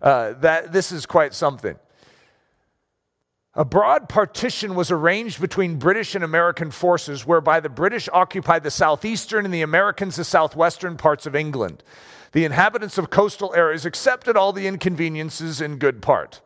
Uh, 0.00 0.32
that, 0.34 0.72
this 0.72 0.92
is 0.92 1.06
quite 1.06 1.34
something. 1.34 1.76
A 3.54 3.64
broad 3.64 4.08
partition 4.08 4.76
was 4.76 4.92
arranged 4.92 5.40
between 5.40 5.76
British 5.76 6.14
and 6.14 6.22
American 6.22 6.70
forces, 6.70 7.26
whereby 7.26 7.58
the 7.58 7.68
British 7.68 8.08
occupied 8.12 8.62
the 8.62 8.70
southeastern 8.70 9.44
and 9.44 9.52
the 9.52 9.62
Americans 9.62 10.16
the 10.16 10.24
southwestern 10.24 10.96
parts 10.96 11.26
of 11.26 11.34
England. 11.34 11.82
The 12.32 12.44
inhabitants 12.44 12.96
of 12.96 13.10
coastal 13.10 13.52
areas 13.54 13.84
accepted 13.84 14.36
all 14.36 14.52
the 14.52 14.68
inconveniences 14.68 15.60
in 15.60 15.78
good 15.78 16.00
part. 16.00 16.40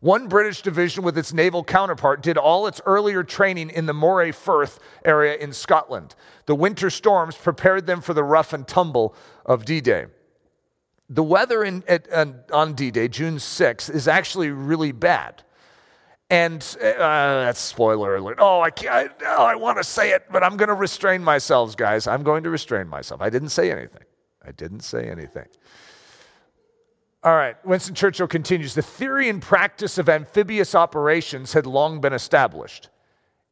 One 0.00 0.28
British 0.28 0.60
division 0.60 1.02
with 1.02 1.16
its 1.16 1.32
naval 1.32 1.64
counterpart 1.64 2.22
did 2.22 2.36
all 2.36 2.66
its 2.66 2.82
earlier 2.84 3.24
training 3.24 3.70
in 3.70 3.86
the 3.86 3.94
Moray 3.94 4.30
Firth 4.30 4.78
area 5.04 5.36
in 5.36 5.52
Scotland. 5.54 6.14
The 6.46 6.54
winter 6.54 6.90
storms 6.90 7.34
prepared 7.34 7.86
them 7.86 8.02
for 8.02 8.14
the 8.14 8.22
rough 8.22 8.52
and 8.52 8.68
tumble 8.68 9.16
of 9.46 9.64
D 9.64 9.80
Day 9.80 10.06
the 11.08 11.22
weather 11.22 11.64
in, 11.64 11.84
at, 11.88 12.08
on 12.52 12.74
D 12.74 12.90
Day, 12.90 13.08
June 13.08 13.36
6th, 13.36 13.90
is 13.90 14.08
actually 14.08 14.50
really 14.50 14.92
bad. 14.92 15.42
And 16.30 16.62
uh, 16.78 17.44
that's 17.44 17.60
spoiler 17.60 18.16
alert. 18.16 18.36
Oh, 18.38 18.60
I. 18.60 18.70
I, 18.90 19.08
oh, 19.24 19.44
I 19.44 19.54
want 19.54 19.78
to 19.78 19.84
say 19.84 20.10
it, 20.10 20.26
but 20.30 20.44
I'm 20.44 20.58
going 20.58 20.68
to 20.68 20.74
restrain 20.74 21.24
myself, 21.24 21.74
guys. 21.74 22.06
I'm 22.06 22.22
going 22.22 22.42
to 22.42 22.50
restrain 22.50 22.86
myself. 22.86 23.22
I 23.22 23.30
didn't 23.30 23.48
say 23.48 23.72
anything. 23.72 24.02
I 24.46 24.52
didn't 24.52 24.80
say 24.80 25.08
anything. 25.08 25.46
All 27.24 27.34
right, 27.34 27.56
Winston 27.66 27.94
Churchill 27.94 28.28
continues 28.28 28.74
The 28.74 28.82
theory 28.82 29.28
and 29.28 29.42
practice 29.42 29.98
of 29.98 30.08
amphibious 30.08 30.74
operations 30.74 31.52
had 31.52 31.66
long 31.66 32.00
been 32.00 32.12
established. 32.12 32.90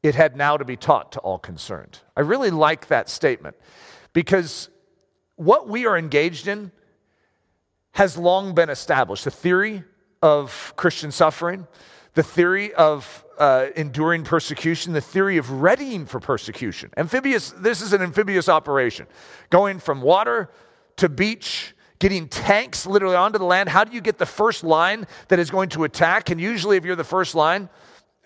It 0.02 0.14
had 0.14 0.36
now 0.36 0.56
to 0.56 0.64
be 0.64 0.76
taught 0.76 1.12
to 1.12 1.20
all 1.20 1.38
concerned. 1.38 1.98
I 2.16 2.20
really 2.20 2.50
like 2.50 2.86
that 2.88 3.08
statement 3.08 3.56
because 4.12 4.68
what 5.34 5.68
we 5.68 5.84
are 5.86 5.98
engaged 5.98 6.46
in 6.46 6.70
has 7.96 8.18
long 8.18 8.54
been 8.54 8.68
established. 8.68 9.24
The 9.24 9.30
theory 9.30 9.82
of 10.20 10.74
Christian 10.76 11.10
suffering, 11.10 11.66
the 12.12 12.22
theory 12.22 12.74
of 12.74 13.24
uh, 13.38 13.68
enduring 13.74 14.22
persecution, 14.22 14.92
the 14.92 15.00
theory 15.00 15.38
of 15.38 15.50
readying 15.62 16.04
for 16.04 16.20
persecution. 16.20 16.90
Amphibious, 16.98 17.52
this 17.52 17.80
is 17.80 17.94
an 17.94 18.02
amphibious 18.02 18.50
operation. 18.50 19.06
Going 19.48 19.78
from 19.78 20.02
water 20.02 20.50
to 20.96 21.08
beach, 21.08 21.74
getting 21.98 22.28
tanks 22.28 22.84
literally 22.84 23.16
onto 23.16 23.38
the 23.38 23.46
land. 23.46 23.70
How 23.70 23.82
do 23.82 23.94
you 23.94 24.02
get 24.02 24.18
the 24.18 24.26
first 24.26 24.62
line 24.62 25.06
that 25.28 25.38
is 25.38 25.50
going 25.50 25.70
to 25.70 25.84
attack? 25.84 26.28
And 26.28 26.38
usually, 26.38 26.76
if 26.76 26.84
you're 26.84 26.96
the 26.96 27.02
first 27.04 27.34
line, 27.34 27.70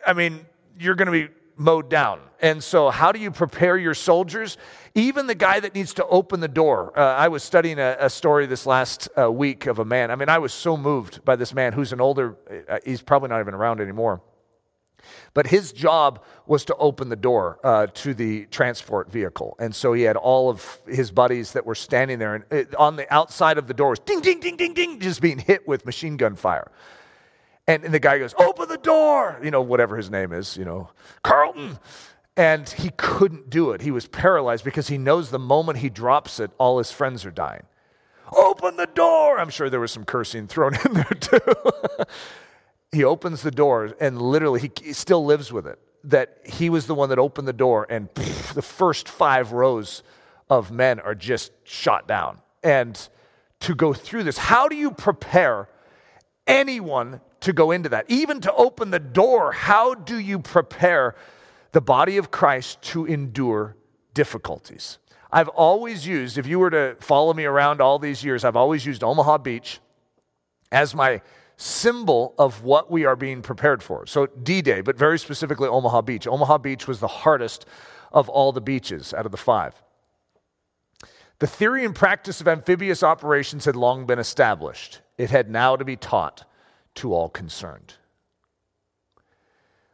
I 0.05 0.15
mean, 0.15 0.45
you're 0.81 0.97
going 0.97 1.07
to 1.07 1.13
be 1.13 1.33
mowed 1.61 1.91
down. 1.91 2.21
And 2.41 2.65
so, 2.65 2.89
how 2.89 3.13
do 3.13 3.19
you 3.19 3.31
prepare 3.31 3.77
your 3.77 3.93
soldiers? 3.95 4.57
Even 4.95 5.27
the 5.27 5.35
guy 5.35 5.61
that 5.61 5.75
needs 5.75 5.93
to 5.95 6.07
open 6.07 6.41
the 6.41 6.49
door. 6.49 6.99
Uh, 6.99 7.03
I 7.03 7.29
was 7.29 7.43
studying 7.43 7.79
a, 7.79 7.97
a 8.01 8.11
story 8.11 8.47
this 8.47 8.65
last 8.65 9.09
uh, 9.17 9.31
week 9.31 9.67
of 9.67 9.79
a 9.79 9.85
man. 9.85 10.11
I 10.11 10.17
mean, 10.17 10.31
I 10.31 10.39
was 10.39 10.55
so 10.55 10.77
moved 10.77 11.23
by 11.25 11.37
this 11.37 11.53
man 11.53 11.75
who's 11.75 11.93
an 11.93 12.01
older, 12.01 12.37
uh, 12.69 12.79
he's 12.85 13.03
probably 13.03 13.29
not 13.29 13.41
even 13.41 13.53
around 13.53 13.81
anymore. 13.81 14.23
But 15.33 15.47
his 15.47 15.73
job 15.73 16.25
was 16.47 16.65
to 16.67 16.77
open 16.77 17.09
the 17.09 17.17
door 17.17 17.59
uh, 17.63 17.87
to 17.87 18.15
the 18.15 18.47
transport 18.47 19.13
vehicle. 19.13 19.57
And 19.59 19.75
so 19.75 19.93
he 19.93 20.03
had 20.03 20.17
all 20.17 20.51
of 20.51 20.79
his 20.87 21.11
buddies 21.11 21.53
that 21.53 21.65
were 21.65 21.75
standing 21.75 22.19
there 22.19 22.35
and 22.35 22.45
it, 22.51 22.75
uh, 22.75 22.83
on 22.83 22.97
the 22.97 23.13
outside 23.13 23.59
of 23.59 23.67
the 23.67 23.75
doors, 23.75 23.99
ding, 23.99 24.21
ding, 24.21 24.41
ding, 24.41 24.57
ding, 24.57 24.75
ding, 24.75 24.99
just 24.99 25.21
being 25.21 25.39
hit 25.39 25.69
with 25.69 25.85
machine 25.87 26.17
gun 26.17 26.37
fire. 26.37 26.71
And, 27.67 27.85
and 27.85 27.95
the 27.95 28.01
guy 28.01 28.19
goes, 28.19 28.35
Open 28.39 28.69
the 28.69 28.79
door, 28.79 29.39
you 29.43 29.51
know, 29.51 29.63
whatever 29.63 29.97
his 29.97 30.11
name 30.11 30.33
is, 30.33 30.57
you 30.57 30.65
know, 30.65 30.91
Carlton. 31.23 31.79
And 32.37 32.69
he 32.69 32.91
couldn't 32.97 33.51
do 33.51 33.73
it. 33.73 33.83
He 33.83 33.91
was 33.91 34.07
paralyzed 34.07 34.65
because 34.65 34.89
he 34.89 34.99
knows 34.99 35.31
the 35.31 35.39
moment 35.39 35.79
he 35.79 35.91
drops 35.91 36.41
it, 36.41 36.51
all 36.59 36.79
his 36.79 36.91
friends 36.91 37.27
are 37.27 37.31
dying. 37.31 37.65
Open 38.33 38.77
the 38.77 38.87
door. 38.87 39.39
I'm 39.39 39.51
sure 39.51 39.69
there 39.69 39.81
was 39.81 39.93
some 39.93 40.05
cursing 40.05 40.47
thrown 40.47 40.75
in 40.85 40.95
there 40.95 41.05
too. 41.05 41.41
he 42.93 43.05
opens 43.05 43.43
the 43.43 43.51
door 43.51 43.95
and 44.01 44.21
literally 44.21 44.61
he, 44.61 44.71
he, 44.83 44.93
still 44.93 45.25
lives 45.25 45.53
with 45.53 45.67
it 45.67 45.79
that 46.05 46.39
he 46.45 46.71
was 46.71 46.87
the 46.87 46.95
one 46.95 47.09
that 47.11 47.19
opened 47.19 47.47
the 47.47 47.53
door 47.53 47.87
and 47.91 48.13
pff, 48.15 48.53
the 48.55 48.63
first 48.63 49.09
five 49.09 49.53
rows 49.53 50.03
of 50.49 50.71
men 50.71 50.99
are 51.01 51.15
just 51.15 51.53
shot 51.65 52.09
down. 52.09 52.41
And 52.63 53.09
to 53.61 53.75
go 53.75 53.93
through 53.93 54.25
this, 54.25 54.39
how 54.39 54.69
do 54.69 54.77
you 54.77 54.91
prepare 54.91 55.69
anyone 56.47 57.21
to 57.41 57.53
go 57.53 57.71
into 57.71 57.89
that. 57.89 58.07
Even 58.09 58.41
to 58.43 58.55
open 58.55 58.91
the 58.91 58.99
door, 58.99 59.53
how 59.53 59.95
do 59.95 60.19
you 60.19 60.39
prepare 60.39 61.15
the 61.73 61.81
body 61.81 62.17
of 62.17 62.31
Christ 62.31 62.83
to 62.83 63.07
endure 63.07 63.77
difficulties? 64.15 64.99
I've 65.33 65.49
always 65.49 66.07
used, 66.07 66.39
if 66.39 66.47
you 66.47 66.59
were 66.59 66.71
to 66.71 66.97
follow 67.01 67.33
me 67.33 67.45
around 67.45 67.81
all 67.81 67.99
these 67.99 68.25
years, 68.25 68.45
I've 68.45 68.57
always 68.57 68.85
used 68.85 69.05
Omaha 69.05 69.39
Beach 69.39 69.81
as 70.73 70.95
my 70.95 71.23
symbol 71.57 72.35
of 72.39 72.63
what 72.63 72.91
we 72.91 73.05
are 73.05 73.17
being 73.17 73.43
prepared 73.43 73.83
for. 73.83 74.07
So, 74.07 74.27
D 74.27 74.63
Day, 74.63 74.81
but 74.81 74.97
very 74.97 75.19
specifically 75.19 75.69
Omaha 75.69 76.03
Beach. 76.03 76.27
Omaha 76.27 76.59
Beach 76.59 76.89
was 76.89 77.01
the 77.01 77.09
hardest 77.09 77.67
of 78.13 78.29
all 78.29 78.51
the 78.51 78.61
beaches 78.61 79.15
out 79.15 79.27
of 79.27 79.33
the 79.33 79.39
five. 79.39 79.75
The 81.39 81.47
theory 81.47 81.85
and 81.85 81.95
practice 81.95 82.41
of 82.41 82.49
amphibious 82.49 83.03
operations 83.03 83.65
had 83.65 83.77
long 83.77 84.07
been 84.07 84.19
established, 84.19 85.01
it 85.17 85.31
had 85.31 85.51
now 85.51 85.77
to 85.77 85.85
be 85.85 85.97
taught 85.97 86.45
to 86.97 87.15
all 87.15 87.29
concerned. 87.29 87.95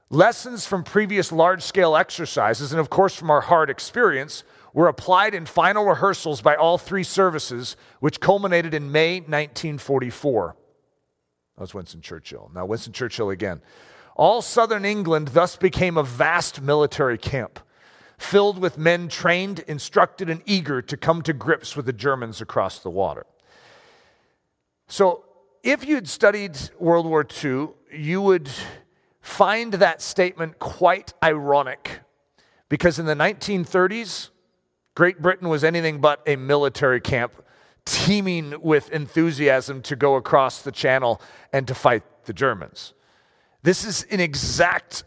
Lessons 0.09 0.67
from 0.67 0.85
previous 0.85 1.33
large 1.33 1.63
scale 1.63 1.97
exercises, 1.97 2.73
and 2.73 2.81
of 2.81 2.91
course 2.91 3.15
from 3.15 3.31
our 3.31 3.41
hard 3.41 3.71
experience, 3.71 4.45
were 4.73 4.89
applied 4.89 5.35
in 5.35 5.47
final 5.47 5.85
rehearsals 5.85 6.41
by 6.41 6.55
all 6.55 6.79
three 6.79 7.03
services, 7.03 7.77
which 8.01 8.21
culminated 8.21 8.75
in 8.75 8.93
May 8.93 9.21
1944. 9.21 10.55
That 11.57 11.61
was 11.61 11.75
Winston 11.75 12.03
Churchill. 12.03 12.51
Now, 12.55 12.67
Winston 12.67 12.93
Churchill 12.93 13.31
again. 13.31 13.63
All 14.15 14.43
southern 14.43 14.85
England 14.85 15.29
thus 15.29 15.57
became 15.57 15.97
a 15.97 16.03
vast 16.03 16.61
military 16.61 17.19
camp, 17.19 17.59
filled 18.19 18.59
with 18.59 18.79
men 18.79 19.09
trained, 19.09 19.61
instructed, 19.61 20.31
and 20.31 20.43
eager 20.47 20.81
to 20.83 20.97
come 20.97 21.23
to 21.23 21.33
grips 21.33 21.75
with 21.75 21.87
the 21.87 21.93
Germans 21.93 22.41
across 22.41 22.79
the 22.79 22.91
water. 22.91 23.27
So, 24.89 25.25
if 25.67 25.85
you'd 25.85 26.09
studied 26.09 26.57
World 26.79 27.07
War 27.07 27.27
II, 27.45 27.71
you 27.93 28.23
would 28.23 28.49
find 29.21 29.75
that 29.75 30.01
statement 30.01 30.61
quite 30.61 31.13
ironic 31.25 32.03
because 32.69 33.01
in 33.01 33.07
the 33.07 33.17
1930s, 33.17 34.31
Great 34.95 35.21
Britain 35.21 35.49
was 35.49 35.65
anything 35.65 36.01
but 36.01 36.23
a 36.25 36.37
military 36.37 37.01
camp 37.01 37.33
teeming 37.85 38.55
with 38.63 38.91
enthusiasm 38.93 39.83
to 39.83 39.97
go 39.97 40.15
across 40.15 40.63
the 40.63 40.71
channel 40.71 41.21
and 41.53 41.67
to 41.67 41.75
fight 41.75 42.05
the 42.27 42.33
Germans. 42.33 42.95
This 43.65 43.85
is 43.85 44.07
an 44.13 44.21
exact 44.21 45.03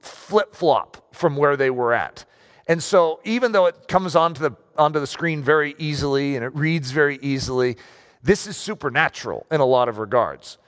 flip 0.00 0.54
flop 0.54 1.14
from 1.14 1.36
where 1.36 1.58
they 1.58 1.68
were 1.68 1.92
at. 1.92 2.24
And 2.66 2.82
so, 2.82 3.20
even 3.24 3.52
though 3.52 3.66
it 3.66 3.86
comes 3.86 4.16
onto 4.16 4.48
the, 4.48 4.56
onto 4.78 4.98
the 4.98 5.06
screen 5.06 5.42
very 5.42 5.74
easily 5.76 6.36
and 6.36 6.44
it 6.44 6.54
reads 6.54 6.90
very 6.90 7.18
easily, 7.20 7.76
this 8.22 8.46
is 8.46 8.56
supernatural 8.56 9.46
in 9.50 9.60
a 9.60 9.64
lot 9.64 9.88
of 9.88 9.98
regards. 9.98 10.58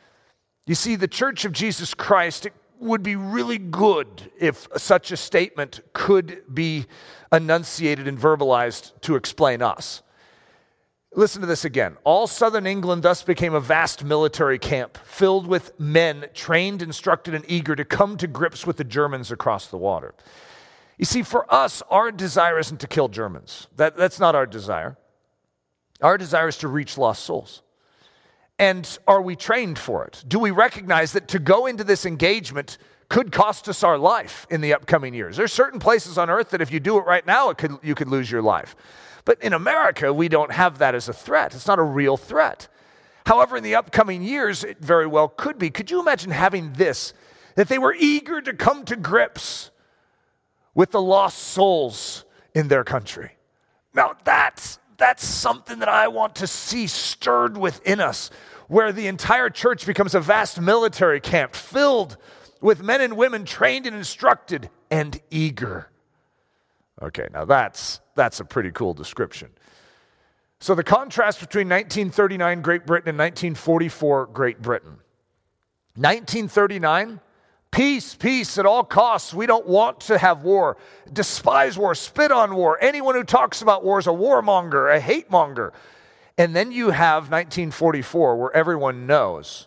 You 0.67 0.75
see, 0.75 0.97
the 0.97 1.09
Church 1.09 1.45
of 1.45 1.53
Jesus 1.53 1.93
Christ, 1.95 2.47
it 2.47 2.55
would 2.79 3.03
be 3.03 3.17
really 3.17 3.59
good 3.59 4.31
if 4.39 4.69
such 4.77 5.13
a 5.13 5.17
statement 5.17 5.81
could 5.93 6.43
be 6.53 6.87
enunciated 7.33 8.09
and 8.09 8.19
verbalized 8.19 9.01
to 9.03 9.17
explain 9.17 9.63
us. 9.63 10.03
Listen 11.15 11.43
to 11.43 11.47
this 11.47 11.67
again. 11.67 11.97
All 12.05 12.27
southern 12.27 12.67
England 12.67 13.03
thus 13.03 13.23
became 13.23 13.55
a 13.55 13.61
vast 13.61 14.03
military 14.03 14.59
camp 14.59 14.97
filled 15.05 15.47
with 15.47 15.79
men 15.79 16.27
trained, 16.33 16.81
instructed, 16.81 17.35
and 17.35 17.45
eager 17.49 17.77
to 17.77 17.85
come 17.85 18.17
to 18.17 18.27
grips 18.27 18.67
with 18.67 18.79
the 18.79 18.85
Germans 18.85 19.31
across 19.31 19.67
the 19.67 19.77
water. 19.77 20.15
You 20.97 21.05
see, 21.05 21.23
for 21.23 21.53
us, 21.53 21.83
our 21.91 22.13
desire 22.13 22.59
isn't 22.59 22.81
to 22.81 22.87
kill 22.87 23.09
Germans. 23.09 23.67
That, 23.77 23.97
that's 23.97 24.21
not 24.21 24.35
our 24.35 24.47
desire. 24.47 24.97
Our 26.03 26.19
desire 26.19 26.49
is 26.49 26.59
to 26.59 26.69
reach 26.69 26.99
lost 26.99 27.25
souls. 27.25 27.63
And 28.59 28.99
are 29.09 29.23
we 29.23 29.35
trained 29.35 29.79
for 29.79 30.05
it? 30.05 30.25
Do 30.29 30.39
we 30.39 30.51
recognize 30.51 31.13
that 31.13 31.29
to 31.29 31.39
go 31.39 31.67
into 31.67 31.85
this 31.85 32.05
engagement 32.07 32.79
could 33.09 33.33
cost 33.33 33.69
us 33.69 33.83
our 33.83 33.99
life 33.99 34.47
in 34.51 34.61
the 34.61 34.75
upcoming 34.75 35.15
years? 35.15 35.37
There's 35.37 35.53
certain 35.53 35.81
places 35.81 36.19
on 36.19 36.31
earth 36.31 36.51
that 36.51 36.61
if 36.61 36.71
you 36.71 36.81
do 36.81 36.99
it 36.99 37.07
right 37.07 37.27
now, 37.27 37.51
it 37.51 37.59
could, 37.59 37.79
you 37.83 37.95
could 37.95 38.09
lose 38.09 38.31
your 38.31 38.43
life. 38.43 38.77
But 39.25 39.43
in 39.43 39.53
America, 39.53 40.13
we 40.13 40.29
don't 40.29 40.53
have 40.53 40.79
that 40.79 40.95
as 40.95 41.09
a 41.09 41.13
threat. 41.13 41.55
It's 41.55 41.67
not 41.67 41.79
a 41.79 41.83
real 41.83 42.17
threat. 42.17 42.69
However, 43.25 43.57
in 43.57 43.63
the 43.63 43.77
upcoming 43.77 44.23
years, 44.23 44.65
it 44.65 44.79
very 44.79 45.07
well 45.07 45.29
could 45.29 45.59
be. 45.59 45.71
Could 45.71 45.91
you 45.91 46.01
imagine 46.01 46.31
having 46.31 46.73
this? 46.73 47.15
That 47.55 47.69
they 47.69 47.79
were 47.79 47.95
eager 47.95 48.41
to 48.41 48.53
come 48.53 48.85
to 48.87 48.97
grips 48.97 49.71
with 50.75 50.91
the 50.91 51.03
lost 51.03 51.39
souls 51.39 52.25
in 52.55 52.69
their 52.69 52.83
country. 52.83 53.33
Now, 53.95 54.17
that's, 54.25 54.79
that's 54.99 55.25
something 55.25 55.81
that 55.81 55.89
I 55.89 56.09
want 56.09 56.37
to 56.37 56.47
see 56.47 56.87
stirred 56.87 57.57
within 57.57 58.01
us, 58.01 58.31
where 58.69 58.93
the 58.93 59.07
entire 59.07 59.51
church 59.51 59.87
becomes 59.87 60.15
a 60.15 60.21
vast 60.21 60.61
military 60.61 61.21
camp 61.21 61.55
filled 61.55 62.17
with 62.61 62.83
men 62.83 63.01
and 63.01 63.17
women 63.17 63.45
trained 63.45 63.87
and 63.87 63.97
instructed 63.97 64.71
and 64.91 65.21
eager. 65.31 65.89
Okay, 67.03 67.27
now 67.33 67.45
that's, 67.45 68.01
that's 68.15 68.41
a 68.41 68.45
pretty 68.45 68.71
cool 68.71 68.95
description. 68.95 69.51
So, 70.61 70.77
the 70.77 70.85
contrast 70.85 71.41
between 71.41 71.69
1939 71.69 72.63
Great 72.63 72.87
Britain 72.87 73.09
and 73.09 73.19
1944 73.19 74.27
Great 74.27 74.63
Britain. 74.63 74.99
1939, 75.97 77.21
peace, 77.73 78.15
peace 78.15 78.59
at 78.59 78.67
all 78.67 78.85
costs. 78.85 79.35
We 79.35 79.47
don't 79.47 79.67
want 79.67 79.99
to 80.01 80.19
have 80.19 80.45
war. 80.45 80.77
Despise 81.13 81.77
war, 81.77 81.97
spit 81.97 82.31
on 82.31 82.55
war. 82.55 82.79
Anyone 82.81 83.17
who 83.17 83.25
talks 83.25 83.63
about 83.63 83.85
war 83.85 83.99
is 83.99 84.07
a 84.07 84.11
warmonger, 84.11 84.95
a 84.95 85.01
hate 85.01 85.29
monger. 85.31 85.73
And 86.39 86.55
then 86.55 86.71
you 86.71 86.91
have 86.91 87.25
1944, 87.25 88.37
where 88.37 88.57
everyone 88.57 89.07
knows 89.07 89.67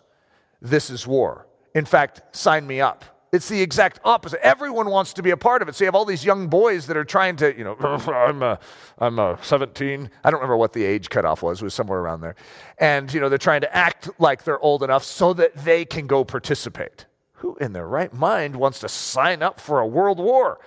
this 0.62 0.88
is 0.88 1.06
war. 1.06 1.46
In 1.74 1.84
fact, 1.84 2.22
sign 2.34 2.66
me 2.66 2.80
up. 2.80 3.04
It's 3.32 3.48
the 3.48 3.60
exact 3.60 4.00
opposite. 4.04 4.40
Everyone 4.42 4.88
wants 4.88 5.12
to 5.14 5.22
be 5.22 5.30
a 5.30 5.36
part 5.36 5.60
of 5.60 5.68
it. 5.68 5.74
So 5.74 5.84
you 5.84 5.86
have 5.86 5.94
all 5.94 6.04
these 6.04 6.24
young 6.24 6.48
boys 6.48 6.86
that 6.86 6.96
are 6.96 7.04
trying 7.04 7.36
to, 7.36 7.56
you 7.56 7.64
know, 7.64 7.76
I'm, 7.80 8.42
a, 8.42 8.58
I'm 8.98 9.18
a 9.18 9.38
17. 9.42 10.10
I 10.24 10.30
don't 10.30 10.40
remember 10.40 10.56
what 10.56 10.72
the 10.72 10.84
age 10.84 11.10
cutoff 11.10 11.42
was. 11.42 11.60
It 11.60 11.64
was 11.64 11.74
somewhere 11.74 11.98
around 11.98 12.22
there. 12.22 12.36
And, 12.78 13.12
you 13.12 13.20
know, 13.20 13.28
they're 13.28 13.36
trying 13.36 13.60
to 13.60 13.76
act 13.76 14.08
like 14.18 14.44
they're 14.44 14.60
old 14.60 14.82
enough 14.82 15.04
so 15.04 15.34
that 15.34 15.54
they 15.56 15.84
can 15.84 16.06
go 16.06 16.24
participate. 16.24 17.04
Who 17.36 17.56
in 17.56 17.72
their 17.72 17.86
right 17.86 18.12
mind 18.12 18.56
wants 18.56 18.80
to 18.80 18.88
sign 18.88 19.42
up 19.42 19.60
for 19.60 19.80
a 19.80 19.86
world 19.86 20.18
war? 20.18 20.58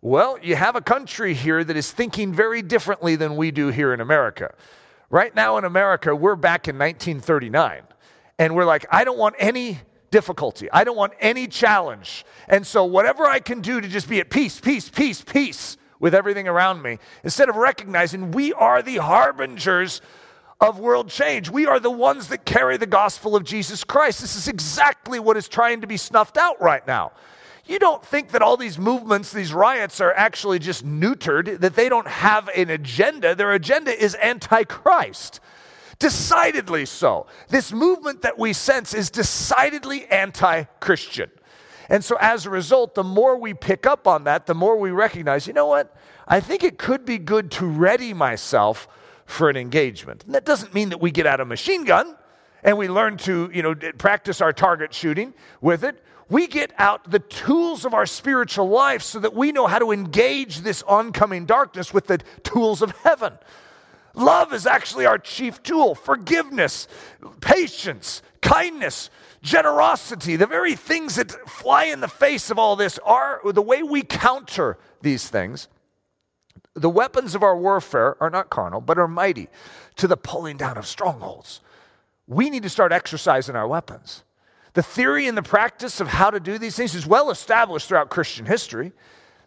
Well, 0.00 0.36
you 0.42 0.56
have 0.56 0.74
a 0.74 0.80
country 0.80 1.32
here 1.32 1.62
that 1.62 1.76
is 1.76 1.92
thinking 1.92 2.32
very 2.32 2.60
differently 2.60 3.14
than 3.14 3.36
we 3.36 3.52
do 3.52 3.68
here 3.68 3.94
in 3.94 4.00
America. 4.00 4.52
Right 5.10 5.32
now 5.34 5.58
in 5.58 5.64
America, 5.64 6.16
we're 6.16 6.34
back 6.34 6.66
in 6.66 6.76
1939. 6.76 7.82
And 8.38 8.56
we're 8.56 8.64
like, 8.64 8.84
I 8.90 9.04
don't 9.04 9.18
want 9.18 9.36
any 9.38 9.78
difficulty. 10.10 10.68
I 10.72 10.82
don't 10.82 10.96
want 10.96 11.12
any 11.20 11.46
challenge. 11.46 12.24
And 12.48 12.66
so, 12.66 12.84
whatever 12.84 13.26
I 13.26 13.38
can 13.38 13.60
do 13.60 13.80
to 13.80 13.86
just 13.86 14.08
be 14.08 14.18
at 14.18 14.30
peace, 14.30 14.58
peace, 14.58 14.88
peace, 14.88 15.22
peace 15.22 15.76
with 16.00 16.14
everything 16.14 16.48
around 16.48 16.82
me, 16.82 16.98
instead 17.22 17.48
of 17.48 17.54
recognizing 17.54 18.32
we 18.32 18.52
are 18.54 18.82
the 18.82 18.96
harbingers 18.96 20.00
of 20.62 20.78
world 20.78 21.08
change. 21.08 21.50
We 21.50 21.66
are 21.66 21.80
the 21.80 21.90
ones 21.90 22.28
that 22.28 22.44
carry 22.44 22.76
the 22.76 22.86
gospel 22.86 23.34
of 23.34 23.42
Jesus 23.42 23.82
Christ. 23.82 24.20
This 24.20 24.36
is 24.36 24.46
exactly 24.46 25.18
what 25.18 25.36
is 25.36 25.48
trying 25.48 25.80
to 25.80 25.88
be 25.88 25.96
snuffed 25.96 26.38
out 26.38 26.62
right 26.62 26.86
now. 26.86 27.12
You 27.66 27.80
don't 27.80 28.04
think 28.04 28.30
that 28.30 28.42
all 28.42 28.56
these 28.56 28.78
movements, 28.78 29.32
these 29.32 29.52
riots, 29.52 30.00
are 30.00 30.12
actually 30.12 30.60
just 30.60 30.86
neutered, 30.86 31.60
that 31.60 31.74
they 31.74 31.88
don't 31.88 32.06
have 32.06 32.48
an 32.50 32.70
agenda. 32.70 33.34
Their 33.34 33.52
agenda 33.52 33.90
is 33.90 34.16
antichrist. 34.22 35.40
Decidedly 35.98 36.86
so. 36.86 37.26
This 37.48 37.72
movement 37.72 38.22
that 38.22 38.38
we 38.38 38.52
sense 38.52 38.94
is 38.94 39.10
decidedly 39.10 40.06
anti 40.06 40.64
Christian. 40.80 41.30
And 41.88 42.04
so, 42.04 42.16
as 42.20 42.46
a 42.46 42.50
result, 42.50 42.94
the 42.94 43.04
more 43.04 43.36
we 43.36 43.52
pick 43.52 43.86
up 43.86 44.06
on 44.06 44.24
that, 44.24 44.46
the 44.46 44.54
more 44.54 44.76
we 44.76 44.92
recognize, 44.92 45.46
you 45.46 45.52
know 45.52 45.66
what? 45.66 45.94
I 46.26 46.40
think 46.40 46.62
it 46.62 46.78
could 46.78 47.04
be 47.04 47.18
good 47.18 47.50
to 47.52 47.66
ready 47.66 48.14
myself 48.14 48.88
for 49.32 49.48
an 49.48 49.56
engagement. 49.56 50.24
And 50.24 50.34
that 50.34 50.44
doesn't 50.44 50.74
mean 50.74 50.90
that 50.90 51.00
we 51.00 51.10
get 51.10 51.26
out 51.26 51.40
a 51.40 51.44
machine 51.44 51.84
gun 51.84 52.16
and 52.62 52.78
we 52.78 52.88
learn 52.88 53.16
to, 53.18 53.50
you 53.52 53.62
know, 53.62 53.74
practice 53.98 54.40
our 54.40 54.52
target 54.52 54.94
shooting 54.94 55.34
with 55.60 55.84
it. 55.84 56.02
We 56.28 56.46
get 56.46 56.72
out 56.78 57.10
the 57.10 57.18
tools 57.18 57.84
of 57.84 57.94
our 57.94 58.06
spiritual 58.06 58.68
life 58.68 59.02
so 59.02 59.18
that 59.18 59.34
we 59.34 59.52
know 59.52 59.66
how 59.66 59.78
to 59.78 59.90
engage 59.90 60.60
this 60.60 60.82
oncoming 60.84 61.44
darkness 61.44 61.92
with 61.92 62.06
the 62.06 62.18
tools 62.44 62.80
of 62.80 62.92
heaven. 62.98 63.34
Love 64.14 64.52
is 64.52 64.66
actually 64.66 65.06
our 65.06 65.18
chief 65.18 65.62
tool. 65.62 65.94
Forgiveness, 65.94 66.86
patience, 67.40 68.22
kindness, 68.40 69.10
generosity, 69.42 70.36
the 70.36 70.46
very 70.46 70.76
things 70.76 71.16
that 71.16 71.32
fly 71.48 71.84
in 71.84 72.00
the 72.00 72.08
face 72.08 72.50
of 72.50 72.58
all 72.58 72.76
this 72.76 72.98
are 73.04 73.40
the 73.52 73.62
way 73.62 73.82
we 73.82 74.02
counter 74.02 74.78
these 75.00 75.28
things. 75.28 75.68
The 76.74 76.90
weapons 76.90 77.34
of 77.34 77.42
our 77.42 77.56
warfare 77.56 78.16
are 78.20 78.30
not 78.30 78.50
carnal, 78.50 78.80
but 78.80 78.98
are 78.98 79.08
mighty 79.08 79.48
to 79.96 80.06
the 80.06 80.16
pulling 80.16 80.56
down 80.56 80.78
of 80.78 80.86
strongholds. 80.86 81.60
We 82.26 82.48
need 82.48 82.62
to 82.62 82.70
start 82.70 82.92
exercising 82.92 83.56
our 83.56 83.68
weapons. 83.68 84.24
The 84.74 84.82
theory 84.82 85.26
and 85.28 85.36
the 85.36 85.42
practice 85.42 86.00
of 86.00 86.08
how 86.08 86.30
to 86.30 86.40
do 86.40 86.56
these 86.56 86.76
things 86.76 86.94
is 86.94 87.06
well 87.06 87.30
established 87.30 87.88
throughout 87.88 88.08
Christian 88.08 88.46
history. 88.46 88.92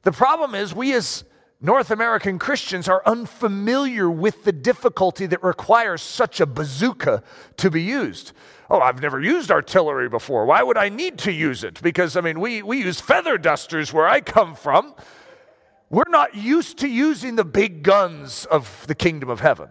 The 0.03 0.11
problem 0.11 0.53
is, 0.53 0.75
we 0.75 0.93
as 0.93 1.23
North 1.61 1.89
American 1.89 2.37
Christians 2.37 2.87
are 2.87 3.01
unfamiliar 3.07 4.07
with 4.09 4.43
the 4.43 4.51
difficulty 4.51 5.25
that 5.25 5.43
requires 5.43 6.03
such 6.03 6.39
a 6.39 6.45
bazooka 6.45 7.23
to 7.57 7.71
be 7.71 7.81
used. 7.81 8.33
Oh, 8.69 8.79
I've 8.79 9.01
never 9.01 9.19
used 9.19 9.49
artillery 9.49 10.09
before. 10.09 10.45
Why 10.45 10.61
would 10.61 10.77
I 10.77 10.89
need 10.89 11.17
to 11.19 11.31
use 11.31 11.63
it? 11.63 11.81
Because, 11.81 12.15
I 12.15 12.21
mean, 12.21 12.39
we, 12.39 12.61
we 12.61 12.83
use 12.83 12.99
feather 12.99 13.39
dusters 13.39 13.91
where 13.91 14.07
I 14.07 14.21
come 14.21 14.53
from. 14.53 14.93
We're 15.95 16.03
not 16.09 16.35
used 16.35 16.79
to 16.79 16.89
using 16.89 17.37
the 17.37 17.45
big 17.45 17.81
guns 17.81 18.43
of 18.51 18.85
the 18.85 18.95
kingdom 18.95 19.29
of 19.29 19.39
heaven 19.39 19.69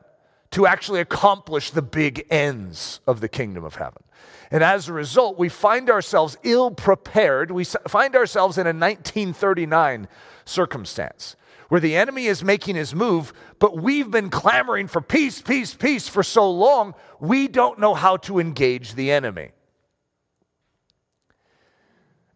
to 0.53 0.67
actually 0.67 1.01
accomplish 1.01 1.71
the 1.71 1.83
big 1.83 2.25
ends 2.31 3.01
of 3.07 3.21
the 3.21 3.29
kingdom 3.29 3.63
of 3.63 3.75
heaven. 3.75 4.03
And 4.51 4.65
as 4.65 4.89
a 4.89 4.95
result, 4.95 5.37
we 5.37 5.51
find 5.51 5.91
ourselves 5.91 6.39
ill 6.43 6.71
prepared. 6.71 7.51
We 7.51 7.65
find 7.65 8.17
ourselves 8.17 8.57
in 8.57 8.67
a 8.67 8.73
1939 8.73 10.09
circumstance 10.47 11.37
where 11.69 11.83
the 11.83 11.95
enemy 11.95 12.25
is 12.25 12.43
making 12.43 12.77
his 12.77 12.95
move, 12.95 13.35
but 13.59 13.77
we've 13.77 14.11
been 14.11 14.31
clamoring 14.31 14.87
for 14.87 15.03
peace, 15.03 15.43
peace, 15.43 15.75
peace 15.75 16.09
for 16.09 16.23
so 16.23 16.51
long, 16.51 16.95
we 17.21 17.49
don't 17.49 17.79
know 17.79 17.93
how 17.93 18.17
to 18.17 18.39
engage 18.39 18.95
the 18.95 19.11
enemy. 19.11 19.51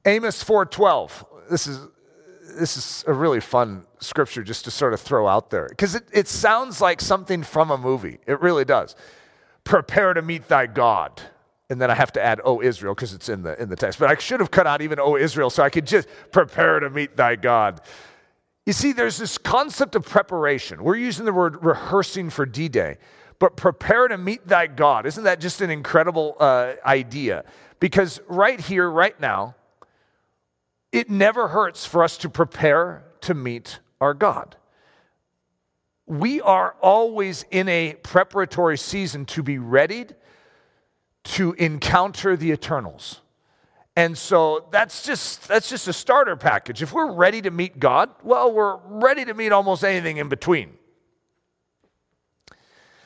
Amos 0.04 0.44
4:12. 0.44 1.24
This 1.48 1.66
is 1.66 1.88
this 2.58 2.76
is 2.76 3.04
a 3.06 3.12
really 3.12 3.40
fun 3.40 3.84
scripture 4.00 4.42
just 4.42 4.64
to 4.64 4.70
sort 4.70 4.92
of 4.92 5.00
throw 5.00 5.26
out 5.26 5.50
there 5.50 5.66
because 5.68 5.94
it, 5.94 6.04
it 6.12 6.28
sounds 6.28 6.80
like 6.80 7.00
something 7.00 7.42
from 7.42 7.70
a 7.70 7.78
movie. 7.78 8.18
It 8.26 8.40
really 8.40 8.64
does. 8.64 8.96
Prepare 9.64 10.14
to 10.14 10.22
meet 10.22 10.48
thy 10.48 10.66
God. 10.66 11.20
And 11.70 11.80
then 11.80 11.90
I 11.90 11.94
have 11.94 12.12
to 12.12 12.22
add, 12.22 12.40
"O 12.44 12.62
Israel," 12.62 12.94
because 12.94 13.12
it's 13.12 13.28
in 13.28 13.42
the 13.42 13.60
in 13.60 13.68
the 13.68 13.76
text. 13.76 13.98
But 13.98 14.10
I 14.10 14.16
should 14.18 14.40
have 14.40 14.50
cut 14.50 14.66
out 14.66 14.80
even 14.80 14.98
"O 14.98 15.16
Israel," 15.16 15.50
so 15.50 15.62
I 15.62 15.68
could 15.68 15.86
just 15.86 16.08
prepare 16.32 16.80
to 16.80 16.88
meet 16.88 17.16
thy 17.16 17.36
God. 17.36 17.82
You 18.64 18.72
see, 18.72 18.92
there's 18.92 19.18
this 19.18 19.38
concept 19.38 19.94
of 19.94 20.04
preparation. 20.04 20.82
We're 20.82 20.96
using 20.96 21.24
the 21.24 21.32
word 21.32 21.64
rehearsing 21.64 22.30
for 22.30 22.46
D 22.46 22.68
Day, 22.68 22.96
but 23.38 23.56
prepare 23.56 24.08
to 24.08 24.16
meet 24.16 24.48
thy 24.48 24.66
God. 24.66 25.06
Isn't 25.06 25.24
that 25.24 25.40
just 25.40 25.60
an 25.60 25.70
incredible 25.70 26.36
uh, 26.40 26.74
idea? 26.84 27.44
Because 27.80 28.20
right 28.28 28.60
here, 28.60 28.90
right 28.90 29.18
now, 29.20 29.54
it 30.92 31.10
never 31.10 31.48
hurts 31.48 31.84
for 31.84 32.02
us 32.02 32.16
to 32.18 32.28
prepare 32.28 33.04
to 33.22 33.34
meet 33.34 33.80
our 34.00 34.14
God. 34.14 34.56
We 36.06 36.40
are 36.40 36.74
always 36.80 37.44
in 37.50 37.68
a 37.68 37.94
preparatory 38.02 38.78
season 38.78 39.26
to 39.26 39.42
be 39.42 39.58
readied 39.58 40.16
to 41.24 41.52
encounter 41.54 42.36
the 42.36 42.52
eternals. 42.52 43.20
And 43.94 44.16
so 44.16 44.68
that's 44.70 45.02
just 45.02 45.48
that's 45.48 45.68
just 45.68 45.88
a 45.88 45.92
starter 45.92 46.36
package. 46.36 46.82
If 46.82 46.92
we're 46.92 47.12
ready 47.12 47.42
to 47.42 47.50
meet 47.50 47.78
God, 47.78 48.10
well, 48.22 48.52
we're 48.52 48.76
ready 48.76 49.24
to 49.24 49.34
meet 49.34 49.52
almost 49.52 49.84
anything 49.84 50.18
in 50.18 50.28
between. 50.28 50.78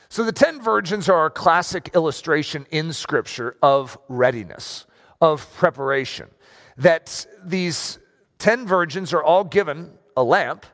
So 0.07 0.23
the 0.23 0.31
10 0.31 0.61
virgins 0.61 1.09
are 1.09 1.25
a 1.25 1.31
classic 1.31 1.89
illustration 1.95 2.67
in 2.69 2.93
scripture 2.93 3.57
of 3.63 3.97
readiness, 4.07 4.85
of 5.19 5.51
preparation. 5.55 6.29
That 6.77 7.25
these 7.43 7.99
10 8.39 8.67
virgins 8.67 9.13
are 9.13 9.23
all 9.23 9.43
given 9.43 9.91
a 10.15 10.23
lamp 10.23 10.65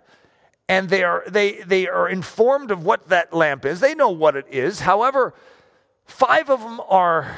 and 0.69 0.87
they 0.87 1.03
are 1.03 1.23
they 1.27 1.61
they 1.63 1.87
are 1.87 2.07
informed 2.07 2.71
of 2.71 2.85
what 2.85 3.09
that 3.09 3.33
lamp 3.33 3.65
is. 3.65 3.79
They 3.79 3.95
know 3.95 4.09
what 4.09 4.35
it 4.35 4.45
is. 4.49 4.81
However, 4.81 5.33
five 6.05 6.49
of 6.49 6.61
them 6.61 6.79
are 6.87 7.35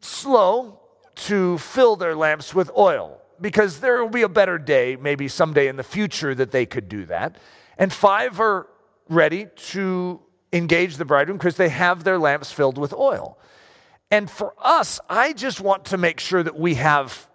slow 0.00 0.80
to 1.14 1.58
fill 1.58 1.96
their 1.96 2.14
lamps 2.14 2.54
with 2.54 2.70
oil 2.76 3.20
because 3.40 3.80
there 3.80 4.02
will 4.02 4.10
be 4.10 4.22
a 4.22 4.28
better 4.28 4.58
day, 4.58 4.96
maybe 4.96 5.28
someday 5.28 5.68
in 5.68 5.76
the 5.76 5.82
future, 5.82 6.34
that 6.34 6.50
they 6.50 6.64
could 6.66 6.88
do 6.88 7.04
that. 7.06 7.36
And 7.78 7.92
five 7.92 8.40
are 8.40 8.66
ready 9.08 9.46
to 9.56 10.20
engage 10.52 10.96
the 10.96 11.04
bridegroom 11.04 11.38
because 11.38 11.56
they 11.56 11.68
have 11.68 12.04
their 12.04 12.18
lamps 12.18 12.50
filled 12.52 12.78
with 12.78 12.92
oil. 12.92 13.38
And 14.10 14.30
for 14.30 14.54
us, 14.58 15.00
I 15.08 15.32
just 15.32 15.60
want 15.60 15.86
to 15.86 15.98
make 15.98 16.20
sure 16.20 16.42
that 16.42 16.58
we 16.58 16.74
have 16.74 17.28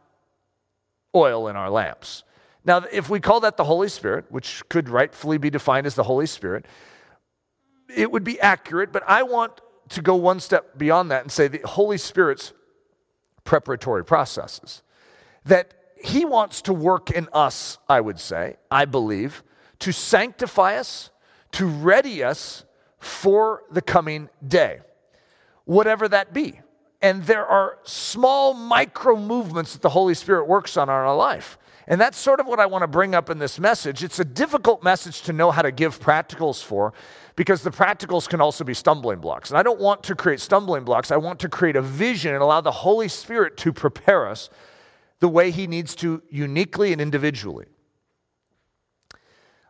oil 1.15 1.47
in 1.47 1.55
our 1.55 1.69
lamps. 1.69 2.23
Now, 2.65 2.83
if 2.91 3.09
we 3.09 3.19
call 3.19 3.39
that 3.41 3.57
the 3.57 3.63
Holy 3.63 3.87
Spirit, 3.87 4.25
which 4.29 4.67
could 4.69 4.89
rightfully 4.89 5.37
be 5.37 5.49
defined 5.49 5.87
as 5.87 5.95
the 5.95 6.03
Holy 6.03 6.25
Spirit, 6.25 6.65
it 7.95 8.11
would 8.11 8.23
be 8.23 8.39
accurate, 8.41 8.91
but 8.91 9.03
I 9.07 9.23
want 9.23 9.61
to 9.89 10.01
go 10.01 10.15
one 10.15 10.39
step 10.39 10.77
beyond 10.77 11.11
that 11.11 11.21
and 11.21 11.31
say 11.31 11.47
the 11.47 11.61
Holy 11.63 11.97
Spirit's 11.97 12.53
preparatory 13.43 14.03
processes. 14.03 14.81
That 15.45 15.73
He 16.03 16.25
wants 16.25 16.63
to 16.63 16.73
work 16.73 17.11
in 17.11 17.29
us, 17.31 17.77
I 17.87 18.01
would 18.01 18.19
say, 18.19 18.57
I 18.69 18.85
believe, 18.85 19.43
to 19.79 19.91
sanctify 19.91 20.77
us, 20.77 21.11
to 21.53 21.67
ready 21.67 22.23
us 22.23 22.65
for 22.99 23.61
the 23.69 23.81
coming 23.81 24.29
day, 24.45 24.79
whatever 25.65 26.07
that 26.09 26.33
be. 26.33 26.59
And 27.05 27.21
there 27.25 27.45
are 27.45 27.77
small 27.83 28.55
micro 28.55 29.15
movements 29.15 29.73
that 29.73 29.83
the 29.83 29.89
Holy 29.89 30.15
Spirit 30.15 30.47
works 30.47 30.75
on 30.75 30.89
in 30.89 30.95
our 30.95 31.15
life. 31.15 31.59
And 31.87 32.01
that's 32.01 32.17
sort 32.17 32.39
of 32.39 32.47
what 32.47 32.59
I 32.59 32.65
want 32.65 32.81
to 32.81 32.87
bring 32.87 33.13
up 33.13 33.29
in 33.29 33.37
this 33.37 33.59
message. 33.59 34.03
It's 34.03 34.17
a 34.17 34.25
difficult 34.25 34.83
message 34.83 35.21
to 35.21 35.31
know 35.31 35.51
how 35.51 35.61
to 35.61 35.71
give 35.71 35.99
practicals 35.99 36.63
for 36.63 36.93
because 37.35 37.61
the 37.61 37.69
practicals 37.69 38.27
can 38.27 38.41
also 38.41 38.63
be 38.63 38.73
stumbling 38.73 39.19
blocks. 39.19 39.51
And 39.51 39.57
I 39.59 39.61
don't 39.61 39.79
want 39.79 40.01
to 40.05 40.15
create 40.15 40.39
stumbling 40.39 40.83
blocks. 40.83 41.11
I 41.11 41.17
want 41.17 41.39
to 41.41 41.47
create 41.47 41.75
a 41.75 41.81
vision 41.83 42.33
and 42.33 42.41
allow 42.41 42.61
the 42.61 42.71
Holy 42.71 43.07
Spirit 43.07 43.55
to 43.57 43.71
prepare 43.71 44.27
us 44.27 44.49
the 45.19 45.29
way 45.29 45.51
He 45.51 45.67
needs 45.67 45.93
to 45.97 46.23
uniquely 46.31 46.91
and 46.91 46.99
individually. 46.99 47.67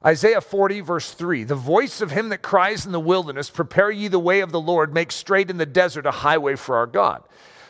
Isaiah 0.06 0.42
40, 0.42 0.82
verse 0.82 1.12
3 1.12 1.46
The 1.46 1.56
voice 1.56 2.00
of 2.00 2.12
him 2.12 2.30
that 2.30 2.44
cries 2.44 2.86
in 2.86 2.92
the 2.92 3.00
wilderness, 3.00 3.50
Prepare 3.50 3.90
ye 3.90 4.08
the 4.08 4.20
way 4.20 4.42
of 4.42 4.52
the 4.52 4.62
Lord, 4.62 4.94
make 4.94 5.12
straight 5.12 5.50
in 5.50 5.58
the 5.58 5.66
desert 5.66 6.06
a 6.06 6.12
highway 6.12 6.56
for 6.56 6.78
our 6.78 6.86
God. 6.86 7.24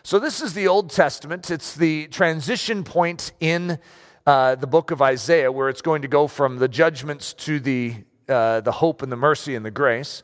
So, 0.04 0.20
this 0.20 0.42
is 0.42 0.54
the 0.54 0.68
Old 0.68 0.90
Testament. 0.90 1.50
It's 1.50 1.76
the 1.76 2.08
transition 2.08 2.84
point 2.84 3.32
in 3.40 3.80
uh, 4.26 4.56
the 4.56 4.68
book 4.68 4.92
of 4.92 5.02
Isaiah 5.02 5.52
where 5.52 5.70
it's 5.70 5.82
going 5.82 6.02
to 6.02 6.10
go 6.10 6.28
from 6.28 6.58
the 6.58 6.68
judgments 6.68 7.34
to 7.34 7.60
the, 7.60 7.96
uh, 8.28 8.60
the 8.62 8.72
hope 8.72 9.02
and 9.02 9.12
the 9.12 9.16
mercy 9.16 9.56
and 9.56 9.66
the 9.66 9.72
grace. 9.72 10.22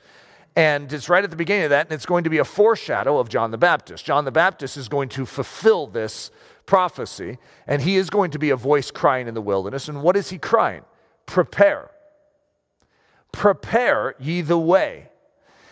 And 0.57 0.91
it's 0.91 1.07
right 1.07 1.23
at 1.23 1.29
the 1.29 1.37
beginning 1.37 1.63
of 1.63 1.69
that, 1.69 1.85
and 1.85 1.93
it's 1.93 2.05
going 2.05 2.25
to 2.25 2.29
be 2.29 2.39
a 2.39 2.43
foreshadow 2.43 3.19
of 3.19 3.29
John 3.29 3.51
the 3.51 3.57
Baptist. 3.57 4.03
John 4.03 4.25
the 4.25 4.31
Baptist 4.31 4.75
is 4.75 4.89
going 4.89 5.07
to 5.09 5.25
fulfill 5.25 5.87
this 5.87 6.29
prophecy, 6.65 7.37
and 7.67 7.81
he 7.81 7.95
is 7.95 8.09
going 8.09 8.31
to 8.31 8.39
be 8.39 8.49
a 8.49 8.57
voice 8.57 8.91
crying 8.91 9.29
in 9.29 9.33
the 9.33 9.41
wilderness. 9.41 9.87
And 9.87 10.03
what 10.03 10.17
is 10.17 10.29
he 10.29 10.37
crying? 10.37 10.81
Prepare 11.25 11.89
prepare 13.31 14.15
ye 14.19 14.41
the 14.41 14.57
way. 14.57 15.09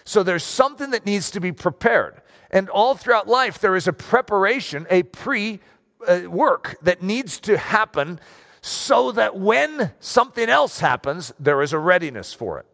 So 0.05 0.23
there's 0.23 0.43
something 0.43 0.91
that 0.91 1.05
needs 1.05 1.31
to 1.31 1.39
be 1.39 1.51
prepared. 1.51 2.21
And 2.51 2.69
all 2.69 2.95
throughout 2.95 3.27
life, 3.27 3.59
there 3.59 3.75
is 3.75 3.87
a 3.87 3.93
preparation, 3.93 4.87
a 4.89 5.03
pre 5.03 5.59
uh, 6.07 6.21
work 6.27 6.77
that 6.81 7.03
needs 7.03 7.39
to 7.41 7.57
happen 7.57 8.19
so 8.61 9.11
that 9.11 9.37
when 9.37 9.93
something 9.99 10.49
else 10.49 10.79
happens, 10.79 11.31
there 11.39 11.61
is 11.61 11.73
a 11.73 11.79
readiness 11.79 12.33
for 12.33 12.59
it. 12.59 12.65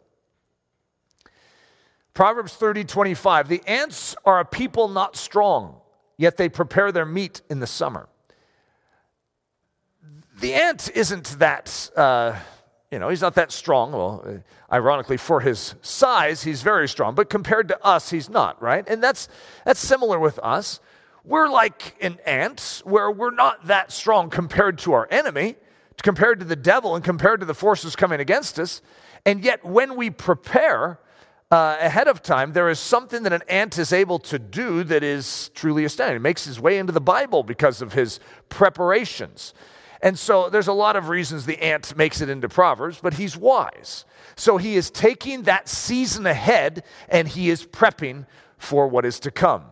Proverbs 2.14 2.54
30, 2.54 2.84
25. 2.84 3.48
The 3.48 3.62
ants 3.66 4.16
are 4.24 4.40
a 4.40 4.44
people 4.44 4.88
not 4.88 5.16
strong, 5.16 5.76
yet 6.16 6.38
they 6.38 6.48
prepare 6.48 6.90
their 6.90 7.04
meat 7.04 7.42
in 7.50 7.60
the 7.60 7.66
summer. 7.66 8.08
The 10.40 10.54
ant 10.54 10.90
isn't 10.94 11.38
that. 11.38 11.90
Uh, 11.94 12.38
you 12.90 12.98
know, 12.98 13.08
he's 13.08 13.20
not 13.20 13.34
that 13.34 13.50
strong. 13.50 13.92
Well, 13.92 14.24
uh, 14.26 14.74
ironically, 14.74 15.16
for 15.16 15.40
his 15.40 15.74
size, 15.82 16.42
he's 16.42 16.62
very 16.62 16.88
strong, 16.88 17.14
but 17.14 17.28
compared 17.28 17.68
to 17.68 17.84
us, 17.84 18.10
he's 18.10 18.30
not, 18.30 18.60
right? 18.62 18.88
And 18.88 19.02
that's, 19.02 19.28
that's 19.64 19.80
similar 19.80 20.18
with 20.18 20.38
us. 20.40 20.80
We're 21.24 21.48
like 21.48 21.96
an 22.00 22.18
ant 22.24 22.82
where 22.84 23.10
we're 23.10 23.34
not 23.34 23.66
that 23.66 23.90
strong 23.90 24.30
compared 24.30 24.78
to 24.78 24.92
our 24.92 25.08
enemy, 25.10 25.56
compared 26.02 26.38
to 26.38 26.46
the 26.46 26.54
devil, 26.54 26.94
and 26.94 27.04
compared 27.04 27.40
to 27.40 27.46
the 27.46 27.54
forces 27.54 27.96
coming 27.96 28.20
against 28.20 28.60
us. 28.60 28.80
And 29.24 29.42
yet, 29.42 29.64
when 29.64 29.96
we 29.96 30.10
prepare 30.10 31.00
uh, 31.50 31.76
ahead 31.80 32.06
of 32.06 32.22
time, 32.22 32.52
there 32.52 32.68
is 32.68 32.78
something 32.78 33.24
that 33.24 33.32
an 33.32 33.42
ant 33.48 33.78
is 33.78 33.92
able 33.92 34.20
to 34.20 34.38
do 34.38 34.84
that 34.84 35.02
is 35.02 35.50
truly 35.54 35.84
astounding. 35.84 36.16
It 36.16 36.22
makes 36.22 36.44
his 36.44 36.60
way 36.60 36.78
into 36.78 36.92
the 36.92 37.00
Bible 37.00 37.42
because 37.42 37.82
of 37.82 37.92
his 37.92 38.20
preparations. 38.48 39.52
And 40.02 40.18
so 40.18 40.50
there's 40.50 40.68
a 40.68 40.72
lot 40.72 40.96
of 40.96 41.08
reasons 41.08 41.46
the 41.46 41.62
ant 41.62 41.96
makes 41.96 42.20
it 42.20 42.28
into 42.28 42.48
Proverbs, 42.48 42.98
but 43.02 43.14
he's 43.14 43.36
wise. 43.36 44.04
So 44.36 44.56
he 44.56 44.76
is 44.76 44.90
taking 44.90 45.42
that 45.42 45.68
season 45.68 46.26
ahead 46.26 46.84
and 47.08 47.26
he 47.26 47.50
is 47.50 47.64
prepping 47.64 48.26
for 48.58 48.88
what 48.88 49.04
is 49.04 49.20
to 49.20 49.30
come. 49.30 49.64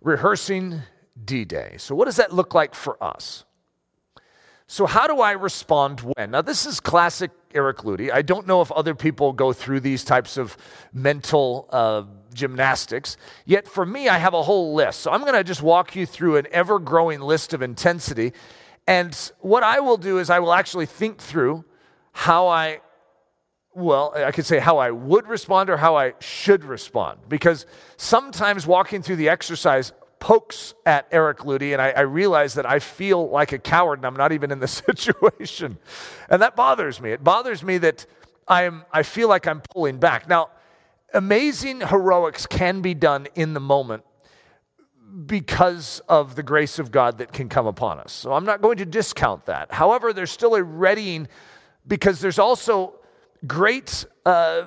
Rehearsing 0.00 0.82
D 1.24 1.44
Day. 1.44 1.74
So, 1.78 1.94
what 1.94 2.04
does 2.04 2.16
that 2.16 2.32
look 2.32 2.54
like 2.54 2.74
for 2.74 3.02
us? 3.02 3.44
So, 4.66 4.86
how 4.86 5.06
do 5.06 5.20
I 5.20 5.32
respond 5.32 6.00
when? 6.00 6.30
Now, 6.30 6.42
this 6.42 6.66
is 6.66 6.78
classic 6.78 7.30
Eric 7.54 7.78
Ludy. 7.78 8.12
I 8.12 8.22
don't 8.22 8.46
know 8.46 8.60
if 8.60 8.70
other 8.70 8.94
people 8.94 9.32
go 9.32 9.52
through 9.52 9.80
these 9.80 10.04
types 10.04 10.36
of 10.36 10.56
mental 10.92 11.68
uh, 11.70 12.02
gymnastics. 12.32 13.16
Yet 13.44 13.68
for 13.68 13.84
me, 13.84 14.08
I 14.08 14.18
have 14.18 14.34
a 14.34 14.42
whole 14.42 14.74
list. 14.74 15.00
So 15.00 15.10
I'm 15.10 15.22
going 15.22 15.34
to 15.34 15.44
just 15.44 15.62
walk 15.62 15.96
you 15.96 16.06
through 16.06 16.36
an 16.36 16.46
ever 16.50 16.78
growing 16.78 17.20
list 17.20 17.54
of 17.54 17.62
intensity. 17.62 18.32
And 18.86 19.14
what 19.40 19.62
I 19.62 19.80
will 19.80 19.98
do 19.98 20.18
is 20.18 20.30
I 20.30 20.38
will 20.38 20.52
actually 20.52 20.86
think 20.86 21.20
through 21.20 21.64
how 22.12 22.48
I, 22.48 22.80
well, 23.74 24.12
I 24.16 24.32
could 24.32 24.46
say 24.46 24.58
how 24.58 24.78
I 24.78 24.90
would 24.90 25.28
respond 25.28 25.70
or 25.70 25.76
how 25.76 25.96
I 25.96 26.14
should 26.20 26.64
respond. 26.64 27.20
Because 27.28 27.66
sometimes 27.96 28.66
walking 28.66 29.02
through 29.02 29.16
the 29.16 29.28
exercise 29.28 29.92
pokes 30.20 30.74
at 30.84 31.06
Eric 31.12 31.38
Ludy, 31.38 31.72
and 31.72 31.82
I, 31.82 31.90
I, 31.90 32.00
realize 32.00 32.54
that 32.54 32.66
I 32.66 32.80
feel 32.80 33.30
like 33.30 33.52
a 33.52 33.58
coward 33.58 34.00
and 34.00 34.06
I'm 34.06 34.16
not 34.16 34.32
even 34.32 34.50
in 34.50 34.58
the 34.58 34.68
situation. 34.68 35.78
And 36.28 36.42
that 36.42 36.56
bothers 36.56 37.00
me. 37.00 37.12
It 37.12 37.22
bothers 37.22 37.62
me 37.62 37.78
that 37.78 38.04
I'm, 38.48 38.84
I 38.92 39.02
feel 39.02 39.28
like 39.28 39.46
I'm 39.46 39.60
pulling 39.60 39.98
back. 39.98 40.28
Now, 40.28 40.50
amazing 41.14 41.80
heroics 41.80 42.46
can 42.46 42.80
be 42.80 42.94
done 42.94 43.28
in 43.34 43.54
the 43.54 43.60
moment 43.60 44.04
because 45.26 46.00
of 46.08 46.36
the 46.36 46.42
grace 46.42 46.78
of 46.78 46.90
God 46.90 47.18
that 47.18 47.32
can 47.32 47.48
come 47.48 47.66
upon 47.66 47.98
us. 47.98 48.12
So 48.12 48.32
I'm 48.32 48.44
not 48.44 48.60
going 48.60 48.78
to 48.78 48.86
discount 48.86 49.46
that. 49.46 49.72
However, 49.72 50.12
there's 50.12 50.30
still 50.30 50.54
a 50.54 50.62
readying 50.62 51.28
because 51.86 52.20
there's 52.20 52.38
also 52.38 52.94
great 53.46 54.04
uh, 54.26 54.66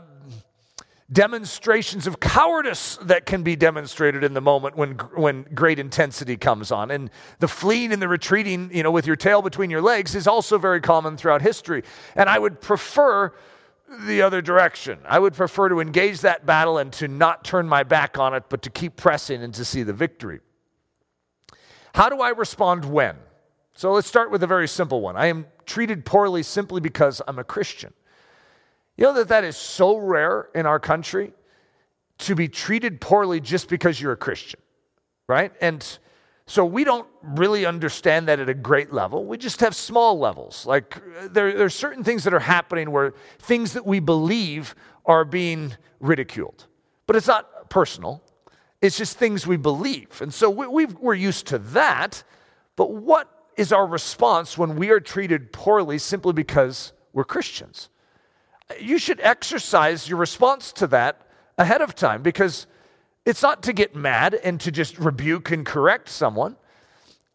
demonstrations 1.11 2.07
of 2.07 2.19
cowardice 2.19 2.97
that 3.03 3.25
can 3.25 3.43
be 3.43 3.55
demonstrated 3.55 4.23
in 4.23 4.33
the 4.33 4.41
moment 4.41 4.77
when, 4.77 4.93
when 5.15 5.43
great 5.53 5.77
intensity 5.77 6.37
comes 6.37 6.71
on. 6.71 6.89
And 6.89 7.09
the 7.39 7.47
fleeing 7.47 7.91
and 7.91 8.01
the 8.01 8.07
retreating, 8.07 8.71
you 8.73 8.81
know, 8.81 8.91
with 8.91 9.05
your 9.05 9.17
tail 9.17 9.41
between 9.41 9.69
your 9.69 9.81
legs 9.81 10.15
is 10.15 10.25
also 10.25 10.57
very 10.57 10.79
common 10.79 11.17
throughout 11.17 11.41
history. 11.41 11.83
And 12.15 12.29
I 12.29 12.39
would 12.39 12.61
prefer 12.61 13.33
the 13.99 14.21
other 14.21 14.41
direction. 14.41 14.99
I 15.05 15.19
would 15.19 15.33
prefer 15.33 15.69
to 15.69 15.79
engage 15.79 16.21
that 16.21 16.45
battle 16.45 16.77
and 16.77 16.91
to 16.93 17.07
not 17.07 17.43
turn 17.43 17.67
my 17.67 17.83
back 17.83 18.17
on 18.17 18.33
it, 18.33 18.45
but 18.49 18.61
to 18.63 18.69
keep 18.69 18.95
pressing 18.95 19.43
and 19.43 19.53
to 19.55 19.65
see 19.65 19.83
the 19.83 19.93
victory. 19.93 20.39
How 21.93 22.09
do 22.09 22.21
I 22.21 22.29
respond 22.29 22.85
when? 22.85 23.17
So 23.73 23.91
let's 23.91 24.07
start 24.07 24.31
with 24.31 24.43
a 24.43 24.47
very 24.47 24.67
simple 24.67 25.01
one. 25.01 25.15
I 25.17 25.27
am 25.27 25.45
treated 25.65 26.05
poorly 26.05 26.43
simply 26.43 26.81
because 26.81 27.21
I'm 27.27 27.39
a 27.39 27.43
Christian. 27.43 27.93
You 28.97 29.05
know 29.05 29.13
that 29.13 29.29
that 29.29 29.43
is 29.43 29.57
so 29.57 29.97
rare 29.97 30.49
in 30.53 30.65
our 30.65 30.79
country 30.79 31.33
to 32.19 32.35
be 32.35 32.47
treated 32.47 33.01
poorly 33.01 33.39
just 33.39 33.67
because 33.67 33.99
you're 33.99 34.11
a 34.11 34.17
Christian, 34.17 34.59
right? 35.27 35.51
And 35.59 35.97
so 36.51 36.65
we 36.65 36.83
don't 36.83 37.07
really 37.23 37.65
understand 37.65 38.27
that 38.27 38.41
at 38.41 38.49
a 38.49 38.53
great 38.53 38.91
level. 38.91 39.23
We 39.23 39.37
just 39.37 39.61
have 39.61 39.73
small 39.73 40.19
levels. 40.19 40.65
Like 40.65 41.01
there, 41.31 41.53
there 41.53 41.65
are 41.65 41.69
certain 41.69 42.03
things 42.03 42.25
that 42.25 42.33
are 42.33 42.41
happening 42.41 42.91
where 42.91 43.13
things 43.39 43.71
that 43.71 43.85
we 43.85 44.01
believe 44.01 44.75
are 45.05 45.23
being 45.23 45.77
ridiculed. 46.01 46.67
But 47.07 47.15
it's 47.15 47.27
not 47.27 47.69
personal, 47.69 48.21
it's 48.81 48.97
just 48.97 49.17
things 49.17 49.47
we 49.47 49.55
believe. 49.55 50.21
And 50.21 50.33
so 50.33 50.49
we, 50.49 50.87
we're 50.87 51.13
used 51.13 51.47
to 51.47 51.57
that. 51.57 52.21
But 52.75 52.91
what 52.91 53.29
is 53.55 53.71
our 53.71 53.87
response 53.87 54.57
when 54.57 54.75
we 54.75 54.89
are 54.89 54.99
treated 54.99 55.53
poorly 55.53 55.99
simply 55.99 56.33
because 56.33 56.91
we're 57.13 57.23
Christians? 57.23 57.87
You 58.77 58.97
should 58.97 59.21
exercise 59.21 60.09
your 60.09 60.17
response 60.17 60.73
to 60.73 60.87
that 60.87 61.25
ahead 61.57 61.81
of 61.81 61.95
time 61.95 62.21
because 62.21 62.67
it's 63.25 63.41
not 63.41 63.63
to 63.63 63.73
get 63.73 63.95
mad 63.95 64.33
and 64.33 64.59
to 64.61 64.71
just 64.71 64.97
rebuke 64.97 65.51
and 65.51 65.65
correct 65.65 66.09
someone. 66.09 66.55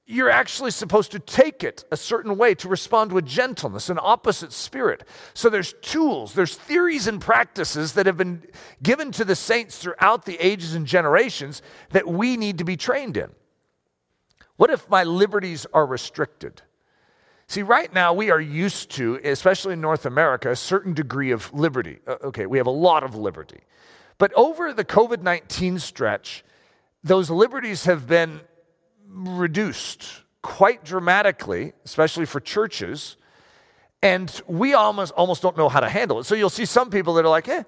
You're 0.08 0.30
actually 0.30 0.70
supposed 0.70 1.10
to 1.12 1.18
take 1.18 1.64
it 1.64 1.84
a 1.90 1.96
certain 1.96 2.36
way 2.36 2.54
to 2.56 2.68
respond 2.68 3.10
with 3.10 3.26
gentleness, 3.26 3.90
an 3.90 3.98
opposite 4.00 4.52
spirit. 4.52 5.02
So 5.34 5.50
there's 5.50 5.74
tools, 5.82 6.34
there's 6.34 6.54
theories 6.54 7.08
and 7.08 7.20
practices 7.20 7.94
that 7.94 8.06
have 8.06 8.16
been 8.16 8.42
given 8.82 9.10
to 9.12 9.24
the 9.24 9.34
saints 9.34 9.78
throughout 9.78 10.24
the 10.24 10.36
ages 10.44 10.74
and 10.74 10.86
generations 10.86 11.60
that 11.90 12.06
we 12.06 12.36
need 12.36 12.58
to 12.58 12.64
be 12.64 12.76
trained 12.76 13.16
in. 13.16 13.30
What 14.56 14.70
if 14.70 14.88
my 14.88 15.02
liberties 15.02 15.66
are 15.72 15.86
restricted? 15.86 16.62
See, 17.48 17.62
right 17.62 17.92
now 17.92 18.12
we 18.12 18.30
are 18.30 18.40
used 18.40 18.90
to, 18.92 19.20
especially 19.22 19.74
in 19.74 19.80
North 19.80 20.06
America, 20.06 20.50
a 20.50 20.56
certain 20.56 20.94
degree 20.94 21.30
of 21.30 21.52
liberty. 21.52 21.98
Uh, 22.06 22.16
okay, 22.24 22.46
we 22.46 22.58
have 22.58 22.66
a 22.66 22.70
lot 22.70 23.04
of 23.04 23.14
liberty. 23.14 23.60
But 24.18 24.32
over 24.34 24.72
the 24.72 24.84
COVID 24.84 25.22
19 25.22 25.78
stretch, 25.78 26.44
those 27.02 27.30
liberties 27.30 27.84
have 27.84 28.06
been 28.06 28.40
reduced 29.08 30.22
quite 30.42 30.84
dramatically, 30.84 31.72
especially 31.84 32.26
for 32.26 32.40
churches. 32.40 33.16
And 34.02 34.40
we 34.46 34.74
almost, 34.74 35.12
almost 35.12 35.42
don't 35.42 35.56
know 35.56 35.68
how 35.68 35.80
to 35.80 35.88
handle 35.88 36.20
it. 36.20 36.24
So 36.24 36.34
you'll 36.34 36.50
see 36.50 36.64
some 36.64 36.90
people 36.90 37.14
that 37.14 37.24
are 37.24 37.28
like, 37.28 37.48
eh, 37.48 37.64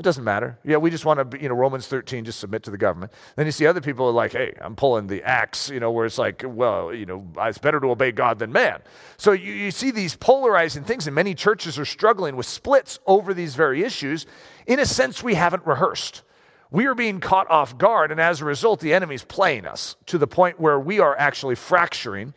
It 0.00 0.02
doesn't 0.02 0.24
matter. 0.24 0.58
Yeah, 0.64 0.78
we 0.78 0.88
just 0.88 1.04
want 1.04 1.30
to, 1.30 1.42
you 1.42 1.50
know, 1.50 1.54
Romans 1.54 1.86
13, 1.86 2.24
just 2.24 2.40
submit 2.40 2.62
to 2.62 2.70
the 2.70 2.78
government. 2.78 3.12
Then 3.36 3.44
you 3.44 3.52
see 3.52 3.66
other 3.66 3.82
people 3.82 4.08
are 4.08 4.12
like, 4.12 4.32
hey, 4.32 4.54
I'm 4.58 4.74
pulling 4.74 5.08
the 5.08 5.22
axe, 5.22 5.68
you 5.68 5.78
know, 5.78 5.90
where 5.90 6.06
it's 6.06 6.16
like, 6.16 6.42
well, 6.42 6.94
you 6.94 7.04
know, 7.04 7.28
it's 7.36 7.58
better 7.58 7.78
to 7.78 7.86
obey 7.88 8.10
God 8.10 8.38
than 8.38 8.50
man. 8.50 8.80
So 9.18 9.32
you, 9.32 9.52
you 9.52 9.70
see 9.70 9.90
these 9.90 10.16
polarizing 10.16 10.84
things, 10.84 11.06
and 11.06 11.14
many 11.14 11.34
churches 11.34 11.78
are 11.78 11.84
struggling 11.84 12.34
with 12.34 12.46
splits 12.46 12.98
over 13.06 13.34
these 13.34 13.54
very 13.56 13.82
issues. 13.84 14.24
In 14.66 14.80
a 14.80 14.86
sense, 14.86 15.22
we 15.22 15.34
haven't 15.34 15.66
rehearsed. 15.66 16.22
We 16.70 16.86
are 16.86 16.94
being 16.94 17.20
caught 17.20 17.50
off 17.50 17.76
guard, 17.76 18.10
and 18.10 18.18
as 18.18 18.40
a 18.40 18.46
result, 18.46 18.80
the 18.80 18.94
enemy's 18.94 19.22
playing 19.22 19.66
us 19.66 19.96
to 20.06 20.16
the 20.16 20.26
point 20.26 20.58
where 20.58 20.80
we 20.80 21.00
are 21.00 21.14
actually 21.14 21.56
fracturing 21.56 22.32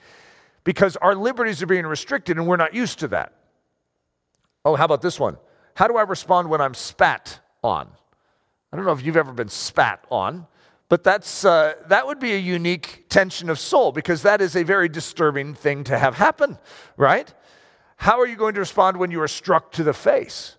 because 0.66 0.98
our 0.98 1.16
liberties 1.16 1.64
are 1.64 1.68
being 1.68 1.86
restricted, 1.86 2.36
and 2.36 2.46
we're 2.46 2.58
not 2.58 2.74
used 2.74 3.00
to 3.00 3.08
that. 3.08 3.32
Oh, 4.66 4.76
how 4.76 4.84
about 4.84 5.02
this 5.02 5.18
one? 5.18 5.38
How 5.76 5.88
do 5.88 5.96
I 5.96 6.02
respond 6.02 6.50
when 6.50 6.60
I'm 6.60 6.74
spat 6.74 7.40
on. 7.64 7.90
I 8.72 8.76
don't 8.76 8.86
know 8.86 8.92
if 8.92 9.06
you've 9.06 9.18
ever 9.18 9.32
been 9.32 9.50
spat 9.50 10.04
on, 10.10 10.48
but 10.90 11.04
that's, 11.04 11.46
uh, 11.46 11.74
that 11.88 12.06
would 12.06 12.20
be 12.20 12.34
a 12.34 12.38
unique 12.38 13.06
tension 13.10 13.50
of 13.50 13.60
soul 13.60 13.92
because 13.92 14.24
that 14.24 14.42
is 14.42 14.56
a 14.56 14.64
very 14.64 14.90
disturbing 14.90 15.54
thing 15.54 15.84
to 15.86 15.98
have 15.98 16.16
happen, 16.16 16.58
right? 16.98 17.34
How 17.98 18.20
are 18.20 18.28
you 18.28 18.36
going 18.36 18.54
to 18.56 18.60
respond 18.60 18.98
when 18.98 19.12
you 19.12 19.22
are 19.22 19.28
struck 19.28 19.72
to 19.74 19.84
the 19.84 19.94
face? 19.94 20.58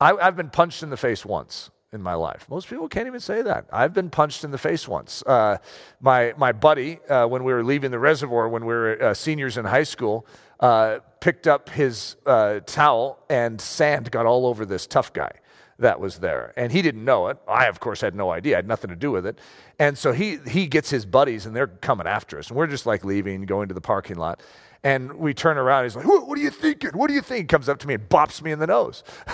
I, 0.00 0.12
I've 0.12 0.36
been 0.36 0.50
punched 0.50 0.82
in 0.82 0.90
the 0.90 0.96
face 0.96 1.24
once 1.24 1.70
in 1.92 2.02
my 2.02 2.14
life. 2.14 2.46
Most 2.48 2.68
people 2.68 2.88
can't 2.88 3.06
even 3.06 3.20
say 3.20 3.42
that. 3.42 3.66
I've 3.72 3.94
been 3.94 4.10
punched 4.10 4.44
in 4.44 4.50
the 4.50 4.58
face 4.58 4.86
once. 4.86 5.22
Uh, 5.26 5.58
my, 6.00 6.34
my 6.36 6.52
buddy, 6.52 7.00
uh, 7.08 7.26
when 7.26 7.44
we 7.44 7.52
were 7.52 7.64
leaving 7.64 7.90
the 7.90 7.98
reservoir, 7.98 8.48
when 8.48 8.64
we 8.64 8.74
were 8.74 9.02
uh, 9.02 9.14
seniors 9.14 9.56
in 9.56 9.64
high 9.64 9.82
school, 9.82 10.26
uh, 10.60 10.98
picked 11.20 11.46
up 11.46 11.68
his 11.68 12.16
uh, 12.26 12.60
towel 12.60 13.18
and 13.28 13.60
sand 13.60 14.10
got 14.10 14.26
all 14.26 14.46
over 14.46 14.64
this 14.64 14.86
tough 14.86 15.12
guy 15.12 15.32
that 15.78 16.00
was 16.00 16.18
there. 16.18 16.52
And 16.56 16.72
he 16.72 16.82
didn't 16.82 17.04
know 17.04 17.28
it. 17.28 17.38
I, 17.46 17.66
of 17.66 17.80
course, 17.80 18.00
had 18.00 18.14
no 18.14 18.30
idea. 18.30 18.56
I 18.56 18.58
had 18.58 18.68
nothing 18.68 18.90
to 18.90 18.96
do 18.96 19.10
with 19.10 19.26
it. 19.26 19.38
And 19.78 19.96
so 19.96 20.12
he, 20.12 20.38
he 20.46 20.66
gets 20.66 20.90
his 20.90 21.06
buddies, 21.06 21.46
and 21.46 21.54
they're 21.54 21.68
coming 21.68 22.06
after 22.06 22.38
us. 22.38 22.48
And 22.48 22.56
we're 22.56 22.66
just 22.66 22.86
like 22.86 23.04
leaving, 23.04 23.42
going 23.42 23.68
to 23.68 23.74
the 23.74 23.80
parking 23.80 24.16
lot. 24.16 24.40
And 24.84 25.14
we 25.14 25.34
turn 25.34 25.58
around. 25.58 25.84
He's 25.84 25.96
like, 25.96 26.06
what, 26.06 26.38
are 26.38 26.40
you 26.40 26.50
thinking? 26.50 26.90
What 26.90 27.08
do 27.08 27.14
you 27.14 27.20
think? 27.20 27.48
Comes 27.48 27.68
up 27.68 27.78
to 27.80 27.88
me 27.88 27.94
and 27.94 28.08
bops 28.08 28.42
me 28.42 28.52
in 28.52 28.60
the 28.60 28.66
nose. 28.66 29.02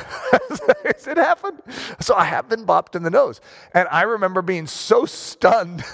it 0.85 1.17
happened. 1.19 1.61
So 2.01 2.15
I 2.15 2.25
have 2.25 2.49
been 2.49 2.65
bopped 2.65 2.95
in 2.95 3.03
the 3.03 3.11
nose. 3.11 3.43
And 3.75 3.87
I 3.91 4.03
remember 4.03 4.41
being 4.41 4.67
so 4.67 5.05
stunned. 5.05 5.85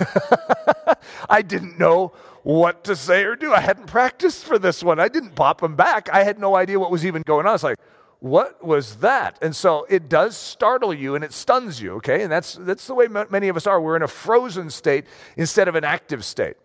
I 1.28 1.42
didn't 1.42 1.80
know 1.80 2.12
what 2.42 2.84
to 2.84 2.94
say 2.94 3.24
or 3.24 3.34
do. 3.34 3.53
I 3.53 3.61
hadn't 3.61 3.86
practiced 3.86 4.44
for 4.44 4.59
this 4.59 4.84
one. 4.84 5.01
I 5.01 5.09
didn't 5.09 5.34
bop 5.34 5.62
him 5.62 5.74
back. 5.74 6.09
I 6.11 6.22
had 6.22 6.38
no 6.38 6.55
idea 6.55 6.78
what 6.78 6.92
was 6.92 7.05
even 7.05 7.22
going 7.22 7.44
on. 7.44 7.51
I 7.51 7.53
was 7.53 7.64
like, 7.64 7.76
what 8.21 8.62
was 8.62 8.97
that? 8.97 9.39
And 9.41 9.57
so 9.57 9.87
it 9.89 10.09
does 10.09 10.37
startle 10.37 10.93
you 10.93 11.14
and 11.14 11.25
it 11.25 11.33
stuns 11.33 11.81
you, 11.81 11.95
okay? 11.95 12.23
And 12.23 12.31
that's, 12.31 12.55
that's 12.55 12.87
the 12.87 12.95
way 12.95 13.09
many 13.09 13.49
of 13.49 13.57
us 13.57 13.66
are. 13.66 13.81
We're 13.81 13.97
in 13.97 14.03
a 14.03 14.09
frozen 14.09 14.71
state 14.71 15.07
instead 15.37 15.68
of 15.68 15.75
an 15.75 15.85
active 15.85 16.25
state. 16.25 16.57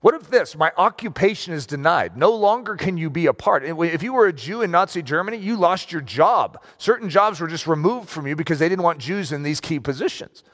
What 0.00 0.14
if 0.14 0.30
this? 0.30 0.56
My 0.56 0.72
occupation 0.76 1.52
is 1.52 1.66
denied. 1.66 2.16
No 2.16 2.34
longer 2.34 2.76
can 2.76 2.96
you 2.96 3.10
be 3.10 3.26
a 3.26 3.34
part. 3.34 3.64
If 3.64 4.02
you 4.02 4.12
were 4.12 4.26
a 4.26 4.32
Jew 4.32 4.62
in 4.62 4.70
Nazi 4.70 5.02
Germany, 5.02 5.36
you 5.36 5.56
lost 5.56 5.92
your 5.92 6.02
job. 6.02 6.62
Certain 6.78 7.10
jobs 7.10 7.40
were 7.40 7.48
just 7.48 7.66
removed 7.66 8.08
from 8.08 8.26
you 8.26 8.36
because 8.36 8.58
they 8.58 8.68
didn't 8.68 8.84
want 8.84 8.98
Jews 8.98 9.32
in 9.32 9.42
these 9.42 9.60
key 9.60 9.80
positions. 9.80 10.44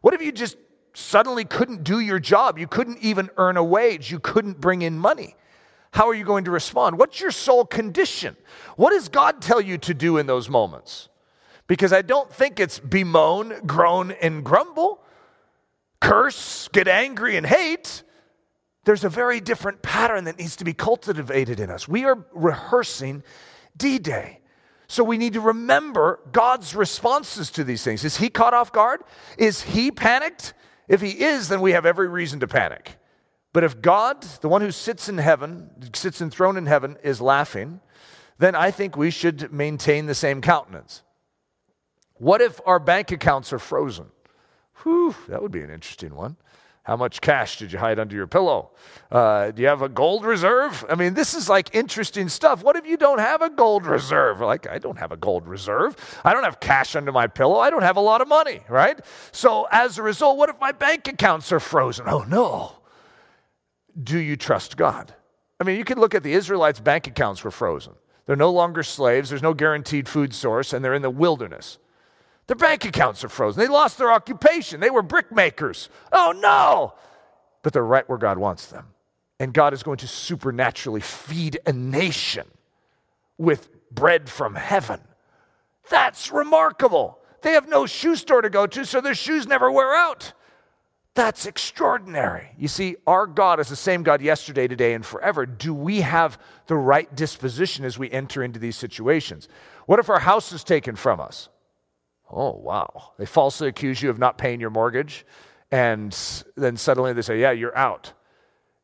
What 0.00 0.14
if 0.14 0.22
you 0.22 0.32
just 0.32 0.56
suddenly 0.94 1.44
couldn't 1.44 1.82
do 1.82 2.00
your 2.00 2.20
job? 2.20 2.58
You 2.58 2.66
couldn't 2.66 2.98
even 3.00 3.30
earn 3.36 3.56
a 3.56 3.64
wage. 3.64 4.10
You 4.10 4.18
couldn't 4.18 4.60
bring 4.60 4.82
in 4.82 4.98
money. 4.98 5.34
How 5.92 6.08
are 6.08 6.14
you 6.14 6.24
going 6.24 6.44
to 6.44 6.50
respond? 6.50 6.98
What's 6.98 7.20
your 7.20 7.30
soul 7.30 7.64
condition? 7.64 8.36
What 8.76 8.90
does 8.90 9.08
God 9.08 9.42
tell 9.42 9.60
you 9.60 9.76
to 9.78 9.94
do 9.94 10.18
in 10.18 10.26
those 10.26 10.48
moments? 10.48 11.08
Because 11.66 11.92
I 11.92 12.02
don't 12.02 12.32
think 12.32 12.60
it's 12.60 12.78
bemoan, 12.78 13.66
groan, 13.66 14.12
and 14.12 14.44
grumble, 14.44 15.02
curse, 16.00 16.68
get 16.68 16.88
angry, 16.88 17.36
and 17.36 17.46
hate. 17.46 18.02
There's 18.84 19.04
a 19.04 19.08
very 19.08 19.40
different 19.40 19.82
pattern 19.82 20.24
that 20.24 20.38
needs 20.38 20.56
to 20.56 20.64
be 20.64 20.72
cultivated 20.72 21.60
in 21.60 21.70
us. 21.70 21.86
We 21.86 22.04
are 22.04 22.24
rehearsing 22.32 23.22
D 23.76 23.98
Day. 23.98 24.40
So 24.86 25.04
we 25.04 25.18
need 25.18 25.34
to 25.34 25.40
remember 25.40 26.18
God's 26.32 26.74
responses 26.74 27.50
to 27.52 27.62
these 27.62 27.84
things. 27.84 28.04
Is 28.04 28.16
he 28.16 28.28
caught 28.28 28.54
off 28.54 28.72
guard? 28.72 29.02
Is 29.38 29.62
he 29.62 29.92
panicked? 29.92 30.54
If 30.88 31.00
he 31.00 31.10
is, 31.10 31.46
then 31.46 31.60
we 31.60 31.72
have 31.72 31.86
every 31.86 32.08
reason 32.08 32.40
to 32.40 32.48
panic. 32.48 32.96
But 33.52 33.64
if 33.64 33.80
God, 33.80 34.22
the 34.40 34.48
one 34.48 34.62
who 34.62 34.70
sits 34.70 35.08
in 35.08 35.18
heaven, 35.18 35.70
sits 35.92 36.20
enthroned 36.20 36.58
in 36.58 36.66
heaven, 36.66 36.96
is 37.02 37.20
laughing, 37.20 37.80
then 38.38 38.54
I 38.54 38.70
think 38.70 38.96
we 38.96 39.10
should 39.10 39.52
maintain 39.52 40.06
the 40.06 40.14
same 40.14 40.40
countenance. 40.40 41.02
What 42.14 42.40
if 42.40 42.60
our 42.64 42.78
bank 42.78 43.10
accounts 43.10 43.52
are 43.52 43.58
frozen? 43.58 44.06
Whew, 44.82 45.14
that 45.28 45.42
would 45.42 45.52
be 45.52 45.62
an 45.62 45.70
interesting 45.70 46.14
one. 46.14 46.36
How 46.84 46.96
much 46.96 47.20
cash 47.20 47.58
did 47.58 47.72
you 47.72 47.78
hide 47.78 47.98
under 47.98 48.16
your 48.16 48.26
pillow? 48.26 48.70
Uh, 49.12 49.50
do 49.50 49.60
you 49.60 49.68
have 49.68 49.82
a 49.82 49.88
gold 49.88 50.24
reserve? 50.24 50.84
I 50.88 50.94
mean, 50.94 51.12
this 51.14 51.34
is 51.34 51.48
like 51.48 51.74
interesting 51.74 52.28
stuff. 52.28 52.62
What 52.62 52.76
if 52.76 52.86
you 52.86 52.96
don't 52.96 53.18
have 53.18 53.42
a 53.42 53.50
gold 53.50 53.84
reserve? 53.84 54.40
Like, 54.40 54.66
I 54.68 54.78
don't 54.78 54.98
have 54.98 55.12
a 55.12 55.16
gold 55.16 55.46
reserve. 55.46 55.94
I 56.24 56.32
don't 56.32 56.44
have 56.44 56.58
cash 56.60 56.96
under 56.96 57.12
my 57.12 57.26
pillow. 57.26 57.58
I 57.58 57.68
don't 57.68 57.82
have 57.82 57.96
a 57.96 58.00
lot 58.00 58.22
of 58.22 58.28
money, 58.28 58.62
right? 58.68 58.98
So, 59.32 59.68
as 59.70 59.98
a 59.98 60.02
result, 60.02 60.38
what 60.38 60.48
if 60.48 60.58
my 60.58 60.72
bank 60.72 61.06
accounts 61.08 61.52
are 61.52 61.60
frozen? 61.60 62.06
Oh, 62.08 62.24
no 62.24 62.79
do 64.02 64.18
you 64.18 64.36
trust 64.36 64.76
God? 64.76 65.14
I 65.60 65.64
mean, 65.64 65.76
you 65.76 65.84
can 65.84 65.98
look 65.98 66.14
at 66.14 66.22
the 66.22 66.32
Israelites' 66.32 66.80
bank 66.80 67.06
accounts 67.06 67.44
were 67.44 67.50
frozen. 67.50 67.92
They're 68.26 68.36
no 68.36 68.50
longer 68.50 68.82
slaves, 68.82 69.30
there's 69.30 69.42
no 69.42 69.54
guaranteed 69.54 70.08
food 70.08 70.32
source, 70.32 70.72
and 70.72 70.84
they're 70.84 70.94
in 70.94 71.02
the 71.02 71.10
wilderness. 71.10 71.78
Their 72.46 72.56
bank 72.56 72.84
accounts 72.84 73.22
are 73.22 73.28
frozen. 73.28 73.60
They 73.60 73.68
lost 73.68 73.98
their 73.98 74.12
occupation. 74.12 74.80
They 74.80 74.90
were 74.90 75.02
brickmakers. 75.02 75.88
Oh 76.12 76.32
no! 76.36 76.94
But 77.62 77.72
they're 77.72 77.84
right 77.84 78.08
where 78.08 78.18
God 78.18 78.38
wants 78.38 78.66
them. 78.66 78.86
And 79.38 79.54
God 79.54 79.72
is 79.72 79.82
going 79.82 79.98
to 79.98 80.08
supernaturally 80.08 81.00
feed 81.00 81.60
a 81.66 81.72
nation 81.72 82.46
with 83.38 83.68
bread 83.90 84.28
from 84.28 84.54
heaven. 84.54 85.00
That's 85.88 86.30
remarkable. 86.30 87.20
They 87.42 87.52
have 87.52 87.68
no 87.68 87.86
shoe 87.86 88.16
store 88.16 88.42
to 88.42 88.50
go 88.50 88.66
to, 88.66 88.84
so 88.84 89.00
their 89.00 89.14
shoes 89.14 89.46
never 89.46 89.70
wear 89.70 89.94
out. 89.94 90.32
That's 91.14 91.44
extraordinary. 91.44 92.50
You 92.56 92.68
see, 92.68 92.96
our 93.06 93.26
God 93.26 93.58
is 93.58 93.68
the 93.68 93.76
same 93.76 94.04
God 94.04 94.22
yesterday, 94.22 94.68
today, 94.68 94.94
and 94.94 95.04
forever. 95.04 95.44
Do 95.44 95.74
we 95.74 96.02
have 96.02 96.38
the 96.66 96.76
right 96.76 97.12
disposition 97.14 97.84
as 97.84 97.98
we 97.98 98.10
enter 98.10 98.44
into 98.44 98.60
these 98.60 98.76
situations? 98.76 99.48
What 99.86 99.98
if 99.98 100.08
our 100.08 100.20
house 100.20 100.52
is 100.52 100.62
taken 100.62 100.94
from 100.94 101.20
us? 101.20 101.48
Oh, 102.30 102.52
wow. 102.52 103.12
They 103.18 103.26
falsely 103.26 103.66
accuse 103.66 104.00
you 104.00 104.08
of 104.08 104.18
not 104.18 104.38
paying 104.38 104.60
your 104.60 104.70
mortgage, 104.70 105.26
and 105.72 106.16
then 106.56 106.76
suddenly 106.76 107.12
they 107.12 107.22
say, 107.22 107.40
Yeah, 107.40 107.50
you're 107.50 107.76
out. 107.76 108.12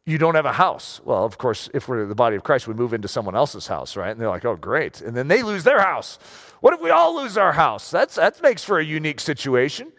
You 0.04 0.18
don't 0.18 0.34
have 0.36 0.46
a 0.46 0.52
house. 0.52 1.00
Well, 1.04 1.24
of 1.24 1.38
course, 1.38 1.68
if 1.74 1.88
we're 1.88 2.06
the 2.06 2.14
body 2.14 2.36
of 2.36 2.44
Christ, 2.44 2.68
we 2.68 2.74
move 2.74 2.92
into 2.92 3.08
someone 3.08 3.34
else's 3.34 3.66
house, 3.66 3.96
right? 3.96 4.10
And 4.10 4.20
they're 4.20 4.28
like, 4.28 4.44
Oh, 4.44 4.56
great. 4.56 5.00
And 5.00 5.16
then 5.16 5.28
they 5.28 5.44
lose 5.44 5.62
their 5.62 5.80
house. 5.80 6.18
What 6.60 6.74
if 6.74 6.80
we 6.80 6.90
all 6.90 7.16
lose 7.16 7.36
our 7.36 7.52
house? 7.52 7.90
That's, 7.90 8.16
that 8.16 8.42
makes 8.42 8.64
for 8.64 8.80
a 8.80 8.84
unique 8.84 9.20
situation. 9.20 9.92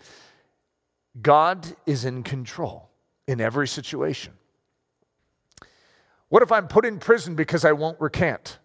God 1.22 1.66
is 1.86 2.06
in 2.06 2.24
control 2.24 2.90
in 3.28 3.42
every 3.42 3.68
situation. 3.68 4.34
What 6.30 6.44
if 6.44 6.52
I'm 6.52 6.68
put 6.68 6.86
in 6.86 7.00
prison 7.00 7.36
because 7.36 7.64
I 7.64 7.72
won't 7.72 8.00
recant? 8.00 8.60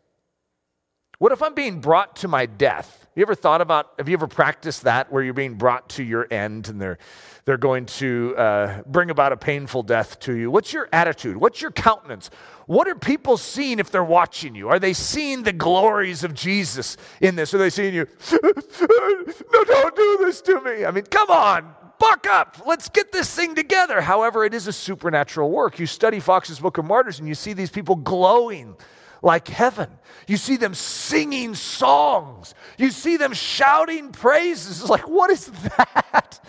What 1.18 1.30
if 1.30 1.40
I'm 1.40 1.54
being 1.54 1.80
brought 1.80 2.16
to 2.16 2.28
my 2.28 2.46
death? 2.46 2.98
Have 3.00 3.10
you 3.14 3.22
ever 3.22 3.36
thought 3.36 3.60
about, 3.60 3.92
have 3.96 4.08
you 4.08 4.14
ever 4.14 4.26
practiced 4.26 4.82
that 4.82 5.12
where 5.12 5.22
you're 5.22 5.34
being 5.34 5.54
brought 5.54 5.90
to 5.90 6.02
your 6.02 6.26
end 6.32 6.68
and 6.68 6.80
they're, 6.80 6.98
they're 7.44 7.58
going 7.58 7.86
to 7.86 8.34
uh, 8.36 8.82
bring 8.86 9.10
about 9.10 9.30
a 9.30 9.36
painful 9.36 9.84
death 9.84 10.18
to 10.20 10.36
you? 10.36 10.50
What's 10.50 10.72
your 10.72 10.88
attitude? 10.92 11.36
What's 11.36 11.62
your 11.62 11.70
countenance? 11.70 12.30
What 12.66 12.88
are 12.88 12.96
people 12.96 13.36
seeing 13.36 13.78
if 13.78 13.92
they're 13.92 14.02
watching 14.02 14.56
you? 14.56 14.68
Are 14.68 14.80
they 14.80 14.94
seeing 14.94 15.44
the 15.44 15.52
glories 15.52 16.24
of 16.24 16.34
Jesus 16.34 16.96
in 17.20 17.36
this? 17.36 17.54
Are 17.54 17.58
they 17.58 17.70
seeing 17.70 17.94
you, 17.94 18.08
no, 18.32 19.64
don't 19.64 19.94
do 19.94 20.18
this 20.22 20.40
to 20.40 20.60
me? 20.62 20.84
I 20.84 20.90
mean, 20.90 21.04
come 21.04 21.30
on, 21.30 21.72
buck 22.02 22.26
up. 22.26 22.56
Let's 22.66 22.88
get 22.88 23.12
this 23.12 23.32
thing 23.32 23.54
together. 23.54 24.00
However, 24.00 24.44
it 24.44 24.54
is 24.54 24.66
a 24.66 24.72
supernatural 24.72 25.50
work. 25.50 25.78
You 25.78 25.86
study 25.86 26.18
Fox's 26.18 26.58
Book 26.58 26.78
of 26.78 26.84
Martyrs 26.84 27.20
and 27.20 27.28
you 27.28 27.34
see 27.34 27.52
these 27.52 27.70
people 27.70 27.94
glowing 27.94 28.74
like 29.22 29.46
heaven. 29.46 29.88
You 30.26 30.36
see 30.36 30.56
them 30.56 30.74
singing 30.74 31.54
songs. 31.54 32.54
You 32.76 32.90
see 32.90 33.16
them 33.16 33.32
shouting 33.32 34.10
praises. 34.10 34.80
It's 34.80 34.90
like, 34.90 35.08
what 35.08 35.30
is 35.30 35.46
that? 35.46 36.44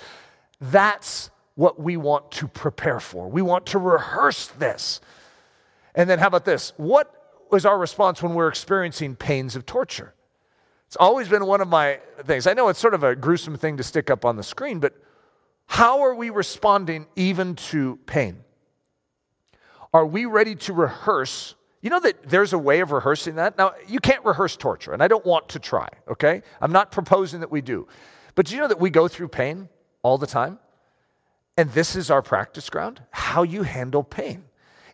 That's 0.60 1.30
what 1.54 1.80
we 1.80 1.98
want 1.98 2.32
to 2.32 2.48
prepare 2.48 3.00
for. 3.00 3.30
We 3.30 3.44
want 3.44 3.68
to 3.68 3.80
rehearse 3.80 4.48
this. 4.48 5.02
And 5.94 6.10
then, 6.10 6.18
how 6.18 6.28
about 6.28 6.46
this? 6.46 6.74
What 6.78 7.14
was 7.52 7.64
our 7.64 7.78
response 7.78 8.24
when 8.24 8.34
we're 8.34 8.48
experiencing 8.48 9.16
pains 9.16 9.56
of 9.56 9.68
torture? 9.68 10.16
It's 10.88 10.96
always 10.96 11.28
been 11.28 11.46
one 11.46 11.62
of 11.62 11.68
my 11.68 12.00
things. 12.26 12.48
I 12.48 12.54
know 12.54 12.70
it's 12.70 12.80
sort 12.80 12.96
of 12.96 13.04
a 13.04 13.16
gruesome 13.16 13.56
thing 13.56 13.78
to 13.78 13.84
stick 13.84 14.10
up 14.10 14.26
on 14.26 14.36
the 14.36 14.44
screen, 14.44 14.80
but 14.80 14.96
how 15.74 16.04
are 16.04 16.14
we 16.14 16.30
responding 16.30 17.08
even 17.16 17.56
to 17.56 17.98
pain? 18.06 18.44
Are 19.92 20.06
we 20.06 20.26
ready 20.26 20.54
to 20.54 20.72
rehearse 20.74 21.56
You 21.82 21.90
know 21.90 22.00
that 22.00 22.30
there's 22.30 22.54
a 22.54 22.58
way 22.58 22.80
of 22.80 22.92
rehearsing 22.92 23.36
that? 23.36 23.58
Now, 23.58 23.74
you 23.88 24.00
can't 24.00 24.24
rehearse 24.24 24.56
torture, 24.56 24.94
and 24.94 25.04
I 25.04 25.10
don't 25.10 25.26
want 25.26 25.50
to 25.50 25.60
try, 25.60 25.90
okay? 26.08 26.42
I'm 26.62 26.72
not 26.72 26.92
proposing 26.92 27.42
that 27.42 27.52
we 27.52 27.60
do. 27.60 27.88
But 28.36 28.46
do 28.46 28.56
you 28.56 28.62
know 28.62 28.70
that 28.70 28.80
we 28.80 28.90
go 28.90 29.10
through 29.10 29.28
pain 29.28 29.68
all 30.02 30.18
the 30.18 30.28
time? 30.28 30.60
And 31.58 31.70
this 31.72 31.98
is 31.98 32.10
our 32.10 32.22
practice 32.22 32.70
ground 32.70 33.02
how 33.12 33.44
you 33.44 33.64
handle 33.64 34.04
pain. 34.04 34.46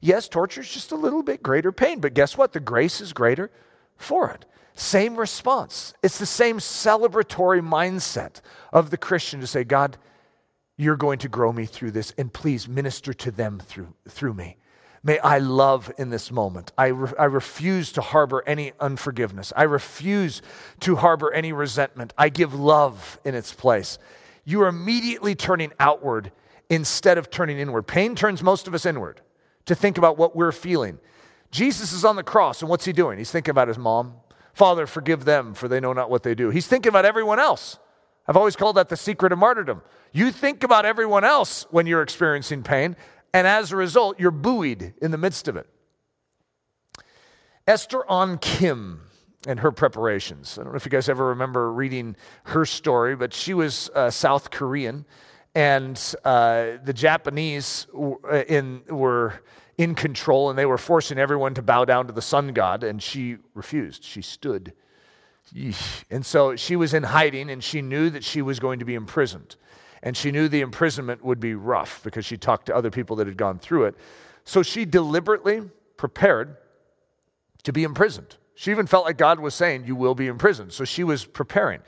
Yes, 0.02 0.28
torture 0.28 0.62
is 0.62 0.72
just 0.72 0.92
a 0.92 0.96
little 0.96 1.22
bit 1.22 1.44
greater 1.44 1.72
pain, 1.72 2.00
but 2.00 2.16
guess 2.16 2.38
what? 2.38 2.54
The 2.54 2.60
grace 2.60 3.02
is 3.02 3.14
greater 3.14 3.52
for 3.98 4.32
it. 4.32 4.46
Same 4.74 5.16
response. 5.16 5.94
It's 6.02 6.18
the 6.18 6.26
same 6.26 6.58
celebratory 6.58 7.62
mindset 7.62 8.42
of 8.74 8.90
the 8.90 8.98
Christian 8.98 9.42
to 9.42 9.48
say, 9.48 9.64
God, 9.64 9.98
you're 10.80 10.96
going 10.96 11.20
to 11.20 11.28
grow 11.28 11.52
me 11.52 11.66
through 11.66 11.92
this, 11.92 12.14
and 12.18 12.32
please 12.32 12.70
minister 12.70 13.14
to 13.14 13.32
them 13.32 13.60
through, 13.60 13.94
through 14.08 14.34
me. 14.34 14.56
May 15.04 15.20
I 15.20 15.40
love 15.40 15.92
in 15.98 16.10
this 16.10 16.32
moment. 16.32 16.72
I, 16.78 16.88
re- 16.88 17.12
I 17.20 17.26
refuse 17.26 17.92
to 17.92 18.02
harbor 18.02 18.42
any 18.48 18.72
unforgiveness. 18.80 19.52
I 19.58 19.64
refuse 19.64 20.42
to 20.80 20.96
harbor 20.96 21.34
any 21.34 21.52
resentment. 21.52 22.14
I 22.18 22.30
give 22.30 22.54
love 22.54 23.20
in 23.26 23.36
its 23.36 23.54
place. 23.54 24.00
You 24.46 24.62
are 24.62 24.70
immediately 24.70 25.36
turning 25.36 25.74
outward 25.82 26.32
instead 26.70 27.18
of 27.18 27.30
turning 27.30 27.60
inward. 27.60 27.84
Pain 27.84 28.16
turns 28.16 28.42
most 28.42 28.66
of 28.66 28.74
us 28.74 28.86
inward 28.86 29.20
to 29.66 29.76
think 29.76 29.98
about 29.98 30.18
what 30.18 30.34
we're 30.34 30.54
feeling. 30.54 30.98
Jesus 31.52 31.92
is 31.92 32.06
on 32.06 32.16
the 32.16 32.24
cross, 32.24 32.62
and 32.62 32.70
what's 32.70 32.86
he 32.86 32.94
doing? 32.94 33.18
He's 33.18 33.32
thinking 33.32 33.52
about 33.52 33.68
his 33.68 33.78
mom. 33.78 34.14
Father, 34.54 34.88
forgive 34.88 35.26
them, 35.26 35.54
for 35.54 35.68
they 35.68 35.82
know 35.82 35.92
not 35.92 36.10
what 36.10 36.24
they 36.24 36.36
do. 36.36 36.52
He's 36.52 36.68
thinking 36.68 36.90
about 36.90 37.04
everyone 37.04 37.40
else. 37.40 37.80
I've 38.30 38.38
always 38.38 38.56
called 38.56 38.78
that 38.78 38.90
the 38.90 38.96
secret 38.96 39.32
of 39.32 39.40
martyrdom. 39.40 39.82
You 40.14 40.32
think 40.32 40.64
about 40.64 40.86
everyone 40.86 41.24
else 41.24 41.66
when 41.72 41.88
you're 41.88 42.04
experiencing 42.04 42.62
pain, 42.62 42.96
and 43.34 43.48
as 43.48 43.72
a 43.72 43.76
result, 43.76 44.20
you're 44.20 44.30
buoyed 44.30 44.94
in 45.02 45.10
the 45.10 45.18
midst 45.18 45.48
of 45.48 45.58
it. 45.58 45.68
Esther 47.68 48.08
Ahn 48.08 48.38
Kim 48.38 49.02
and 49.48 49.60
her 49.62 49.72
preparations. 49.72 50.60
I 50.60 50.64
don't 50.64 50.74
know 50.74 50.78
if 50.78 50.86
you 50.86 50.92
guys 50.92 51.10
ever 51.10 51.30
remember 51.30 51.74
reading 51.74 52.16
her 52.44 52.66
story, 52.66 53.16
but 53.16 53.34
she 53.34 53.56
was 53.56 53.90
uh, 53.96 54.12
South 54.12 54.52
Korean, 54.52 55.06
and 55.56 56.00
uh, 56.24 56.74
the 56.84 56.94
Japanese 56.94 57.88
uh, 57.96 58.44
in, 58.44 58.84
were 58.90 59.42
in 59.80 59.96
control, 59.96 60.52
and 60.52 60.60
they 60.60 60.68
were 60.68 60.78
forcing 60.78 61.18
everyone 61.18 61.56
to 61.56 61.64
bow 61.64 61.84
down 61.84 62.06
to 62.06 62.14
the 62.14 62.22
sun 62.22 62.54
god, 62.54 62.84
and 62.84 63.02
she 63.02 63.38
refused. 63.56 64.04
She 64.04 64.22
stood. 64.22 64.74
And 66.10 66.26
so 66.26 66.56
she 66.56 66.76
was 66.76 66.94
in 66.94 67.04
hiding, 67.04 67.50
and 67.50 67.64
she 67.64 67.82
knew 67.82 68.10
that 68.10 68.24
she 68.24 68.42
was 68.42 68.60
going 68.60 68.80
to 68.80 68.86
be 68.86 68.96
imprisoned. 68.96 69.56
And 70.02 70.16
she 70.16 70.32
knew 70.32 70.48
the 70.48 70.62
imprisonment 70.62 71.24
would 71.24 71.40
be 71.40 71.56
rough 71.56 72.02
because 72.04 72.26
she 72.26 72.38
talked 72.38 72.68
to 72.68 72.76
other 72.76 72.90
people 72.90 73.16
that 73.18 73.28
had 73.28 73.38
gone 73.38 73.60
through 73.60 73.86
it. 73.86 73.96
So 74.46 74.64
she 74.64 74.86
deliberately 74.86 75.62
prepared 75.98 76.58
to 77.64 77.74
be 77.74 77.84
imprisoned. 77.84 78.38
She 78.56 78.72
even 78.72 78.88
felt 78.88 79.06
like 79.06 79.18
God 79.18 79.40
was 79.40 79.54
saying, 79.56 79.86
You 79.86 79.96
will 79.96 80.16
be 80.16 80.28
imprisoned. 80.28 80.74
So 80.74 80.86
she 80.86 81.04
was 81.04 81.26
preparing. 81.26 81.82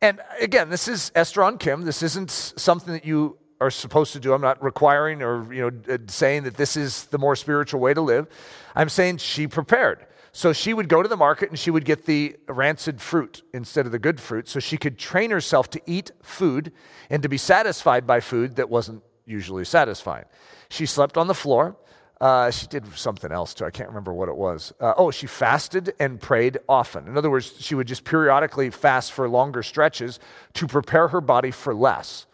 And 0.00 0.20
again, 0.40 0.68
this 0.68 0.88
is 0.88 1.10
Esther 1.14 1.42
Ahn 1.42 1.58
Kim. 1.58 1.82
This 1.82 2.02
isn't 2.02 2.30
something 2.30 2.92
that 2.92 3.04
you 3.04 3.38
are 3.60 3.70
supposed 3.70 4.12
to 4.12 4.20
do. 4.20 4.32
I'm 4.32 4.42
not 4.42 4.62
requiring 4.62 5.22
or 5.22 5.52
you 5.52 5.70
know 5.70 5.98
saying 6.08 6.44
that 6.44 6.56
this 6.56 6.76
is 6.76 7.04
the 7.06 7.18
more 7.18 7.36
spiritual 7.36 7.80
way 7.80 7.94
to 7.94 8.00
live. 8.00 8.26
I'm 8.74 8.88
saying 8.88 9.18
she 9.18 9.46
prepared. 9.46 10.04
So 10.36 10.52
she 10.52 10.74
would 10.74 10.88
go 10.88 11.00
to 11.00 11.08
the 11.08 11.16
market 11.16 11.50
and 11.50 11.56
she 11.56 11.70
would 11.70 11.84
get 11.84 12.06
the 12.06 12.34
rancid 12.48 13.00
fruit 13.00 13.42
instead 13.52 13.86
of 13.86 13.92
the 13.92 14.00
good 14.00 14.18
fruit 14.18 14.48
so 14.48 14.58
she 14.58 14.76
could 14.76 14.98
train 14.98 15.30
herself 15.30 15.70
to 15.70 15.80
eat 15.86 16.10
food 16.22 16.72
and 17.08 17.22
to 17.22 17.28
be 17.28 17.38
satisfied 17.38 18.04
by 18.04 18.18
food 18.18 18.56
that 18.56 18.68
wasn't 18.68 19.00
usually 19.26 19.64
satisfying. 19.64 20.24
She 20.70 20.86
slept 20.86 21.16
on 21.16 21.28
the 21.28 21.34
floor. 21.34 21.76
Uh, 22.20 22.50
she 22.50 22.66
did 22.66 22.84
something 22.96 23.30
else 23.30 23.54
too. 23.54 23.64
I 23.64 23.70
can't 23.70 23.88
remember 23.88 24.12
what 24.12 24.28
it 24.28 24.34
was. 24.34 24.72
Uh, 24.80 24.94
oh, 24.96 25.12
she 25.12 25.28
fasted 25.28 25.94
and 26.00 26.20
prayed 26.20 26.58
often. 26.68 27.06
In 27.06 27.16
other 27.16 27.30
words, 27.30 27.54
she 27.60 27.76
would 27.76 27.86
just 27.86 28.02
periodically 28.02 28.70
fast 28.70 29.12
for 29.12 29.28
longer 29.28 29.62
stretches 29.62 30.18
to 30.54 30.66
prepare 30.66 31.06
her 31.06 31.20
body 31.20 31.52
for 31.52 31.72
less. 31.72 32.26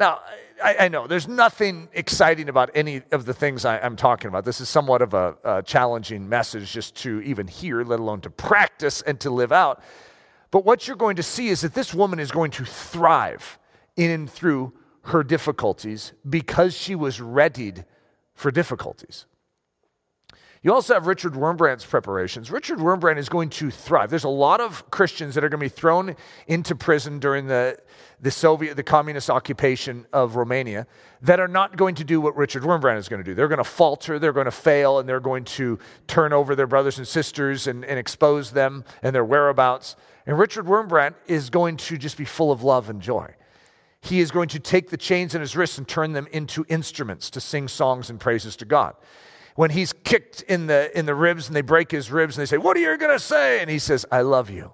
Now, 0.00 0.18
I, 0.62 0.76
I, 0.80 0.88
know 0.88 1.06
there's 1.06 1.28
nothing 1.28 1.88
exciting 1.92 2.48
about 2.48 2.70
any 2.74 3.02
of 3.12 3.24
the 3.24 3.34
things 3.34 3.64
I, 3.64 3.78
am 3.78 3.96
talking 3.96 4.28
about. 4.28 4.44
This 4.44 4.60
is 4.60 4.68
somewhat 4.68 5.02
of 5.02 5.14
a, 5.14 5.36
a 5.44 5.62
challenging 5.62 6.28
message 6.28 6.72
just 6.72 6.94
to 6.96 7.20
even 7.22 7.46
hear, 7.46 7.82
let 7.84 8.00
alone 8.00 8.20
to 8.22 8.30
practice 8.30 9.02
and 9.02 9.18
to 9.20 9.30
live 9.30 9.52
out. 9.52 9.82
But 10.50 10.64
what 10.64 10.86
you're 10.86 10.96
going 10.96 11.16
to 11.16 11.22
see 11.22 11.48
is 11.48 11.60
that 11.60 11.74
this 11.74 11.94
woman 11.94 12.18
is 12.18 12.30
going 12.30 12.50
to 12.52 12.64
thrive 12.64 13.58
in 13.96 14.10
and 14.10 14.30
through 14.30 14.72
her 15.02 15.22
difficulties 15.22 16.12
because 16.28 16.74
she 16.74 16.94
was 16.94 17.20
readied 17.20 17.84
for 18.34 18.50
difficulties. 18.50 19.26
You 20.62 20.74
also 20.74 20.92
have 20.92 21.06
Richard 21.06 21.32
Wurmbrand's 21.32 21.86
preparations. 21.86 22.50
Richard 22.50 22.80
Wurmbrand 22.80 23.16
is 23.16 23.30
going 23.30 23.48
to 23.50 23.70
thrive. 23.70 24.10
There's 24.10 24.24
a 24.24 24.28
lot 24.28 24.60
of 24.60 24.90
Christians 24.90 25.34
that 25.34 25.42
are 25.42 25.48
going 25.48 25.60
to 25.60 25.64
be 25.64 25.80
thrown 25.80 26.16
into 26.48 26.74
prison 26.74 27.18
during 27.18 27.46
the, 27.46 27.78
the 28.20 28.30
Soviet, 28.30 28.74
the 28.74 28.82
communist 28.82 29.30
occupation 29.30 30.04
of 30.12 30.36
Romania 30.36 30.86
that 31.22 31.40
are 31.40 31.48
not 31.48 31.78
going 31.78 31.94
to 31.94 32.04
do 32.04 32.20
what 32.20 32.36
Richard 32.36 32.62
Wurmbrand 32.62 32.98
is 32.98 33.08
going 33.08 33.20
to 33.20 33.24
do. 33.24 33.34
They're 33.34 33.48
going 33.48 33.56
to 33.56 33.64
falter, 33.64 34.18
they're 34.18 34.34
going 34.34 34.44
to 34.44 34.50
fail, 34.50 34.98
and 34.98 35.08
they're 35.08 35.18
going 35.18 35.44
to 35.44 35.78
turn 36.06 36.34
over 36.34 36.54
their 36.54 36.66
brothers 36.66 36.98
and 36.98 37.08
sisters 37.08 37.66
and, 37.66 37.82
and 37.82 37.98
expose 37.98 38.50
them 38.50 38.84
and 39.02 39.14
their 39.14 39.24
whereabouts. 39.24 39.96
And 40.26 40.38
Richard 40.38 40.66
Wurmbrand 40.66 41.14
is 41.26 41.48
going 41.48 41.78
to 41.78 41.96
just 41.96 42.18
be 42.18 42.26
full 42.26 42.52
of 42.52 42.62
love 42.62 42.90
and 42.90 43.00
joy. 43.00 43.34
He 44.02 44.20
is 44.20 44.30
going 44.30 44.50
to 44.50 44.58
take 44.58 44.90
the 44.90 44.98
chains 44.98 45.34
in 45.34 45.40
his 45.40 45.56
wrists 45.56 45.78
and 45.78 45.88
turn 45.88 46.12
them 46.12 46.28
into 46.32 46.66
instruments 46.68 47.30
to 47.30 47.40
sing 47.40 47.66
songs 47.66 48.10
and 48.10 48.20
praises 48.20 48.56
to 48.56 48.66
God 48.66 48.94
when 49.54 49.70
he's 49.70 49.92
kicked 49.92 50.42
in 50.42 50.66
the, 50.66 50.96
in 50.98 51.06
the 51.06 51.14
ribs 51.14 51.48
and 51.48 51.56
they 51.56 51.60
break 51.60 51.90
his 51.90 52.10
ribs 52.10 52.36
and 52.36 52.42
they 52.42 52.46
say, 52.46 52.58
What 52.58 52.76
are 52.76 52.80
you 52.80 52.96
going 52.96 53.12
to 53.12 53.22
say? 53.24 53.60
And 53.60 53.70
he 53.70 53.78
says, 53.78 54.06
I 54.10 54.22
love 54.22 54.50
you. 54.50 54.72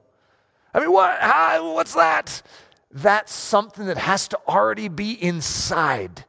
I 0.74 0.81
mean, 0.81 0.93
what? 0.93 1.18
How, 1.20 1.74
what's 1.74 1.95
that? 1.95 2.43
That's 2.91 3.33
something 3.33 3.87
that 3.87 3.99
has 3.99 4.29
to 4.29 4.39
already 4.49 4.89
be 4.89 5.12
inside. 5.12 6.24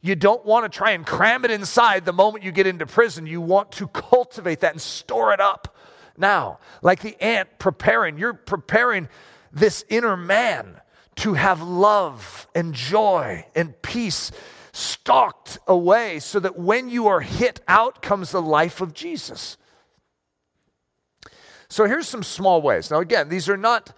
You 0.00 0.14
don't 0.14 0.44
want 0.44 0.70
to 0.70 0.76
try 0.76 0.92
and 0.92 1.04
cram 1.04 1.44
it 1.44 1.50
inside 1.50 2.04
the 2.04 2.12
moment 2.12 2.44
you 2.44 2.52
get 2.52 2.66
into 2.66 2.86
prison. 2.86 3.26
You 3.26 3.40
want 3.40 3.72
to 3.72 3.88
cultivate 3.88 4.60
that 4.60 4.72
and 4.72 4.80
store 4.80 5.32
it 5.32 5.40
up 5.40 5.76
now. 6.16 6.60
Like 6.82 7.00
the 7.00 7.20
ant 7.22 7.58
preparing, 7.58 8.18
you're 8.18 8.34
preparing 8.34 9.08
this 9.52 9.84
inner 9.88 10.16
man 10.16 10.80
to 11.16 11.34
have 11.34 11.60
love 11.60 12.46
and 12.54 12.72
joy 12.74 13.44
and 13.56 13.80
peace 13.82 14.30
stocked 14.78 15.58
away 15.66 16.20
so 16.20 16.38
that 16.40 16.58
when 16.58 16.88
you 16.88 17.08
are 17.08 17.20
hit 17.20 17.60
out 17.66 18.00
comes 18.00 18.30
the 18.30 18.40
life 18.40 18.80
of 18.80 18.94
Jesus. 18.94 19.56
So 21.68 21.84
here's 21.84 22.08
some 22.08 22.22
small 22.22 22.62
ways. 22.62 22.90
Now, 22.90 23.00
again, 23.00 23.28
these 23.28 23.48
are 23.48 23.56
not 23.56 23.92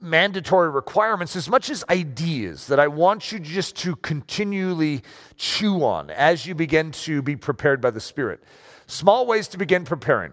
mandatory 0.00 0.70
requirements 0.70 1.34
as 1.36 1.48
much 1.48 1.70
as 1.70 1.84
ideas 1.88 2.66
that 2.66 2.78
I 2.78 2.88
want 2.88 3.32
you 3.32 3.38
just 3.38 3.76
to 3.78 3.96
continually 3.96 5.02
chew 5.36 5.84
on 5.84 6.10
as 6.10 6.46
you 6.46 6.54
begin 6.54 6.90
to 6.92 7.22
be 7.22 7.36
prepared 7.36 7.80
by 7.80 7.90
the 7.90 8.00
Spirit. 8.00 8.42
Small 8.86 9.26
ways 9.26 9.48
to 9.48 9.58
begin 9.58 9.84
preparing. 9.84 10.32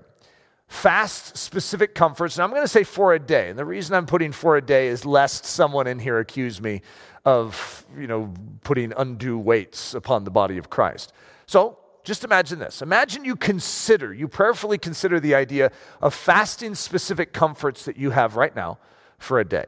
Fast 0.68 1.38
specific 1.38 1.94
comforts. 1.94 2.36
And 2.36 2.44
I'm 2.44 2.50
going 2.50 2.64
to 2.64 2.68
say 2.68 2.84
for 2.84 3.14
a 3.14 3.20
day. 3.20 3.50
And 3.50 3.58
the 3.58 3.66
reason 3.66 3.96
I'm 3.96 4.08
putting 4.08 4.32
for 4.32 4.58
a 4.58 4.62
day 4.62 4.88
is 4.88 5.06
lest 5.06 5.46
someone 5.46 5.88
in 5.88 6.00
here 6.00 6.20
accuse 6.20 6.60
me 6.60 6.82
of, 7.26 7.86
you 7.97 8.07
know, 8.07 8.34
putting 8.63 8.93
undue 8.95 9.38
weights 9.38 9.93
upon 9.93 10.23
the 10.23 10.32
body 10.32 10.57
of 10.57 10.69
Christ. 10.69 11.11
So 11.47 11.80
just 12.03 12.23
imagine 12.23 12.59
this. 12.59 12.82
Imagine 12.82 13.26
you 13.26 13.36
consider, 13.36 14.13
you 14.13 14.28
prayerfully 14.28 14.78
consider 14.78 15.19
the 15.19 15.36
idea 15.36 15.71
of 16.01 16.13
fasting 16.13 16.76
specific 16.76 17.34
comforts 17.34 17.86
that 17.86 17.97
you 17.97 18.11
have 18.11 18.36
right 18.36 18.55
now 18.55 18.78
for 19.17 19.39
a 19.39 19.45
day. 19.45 19.65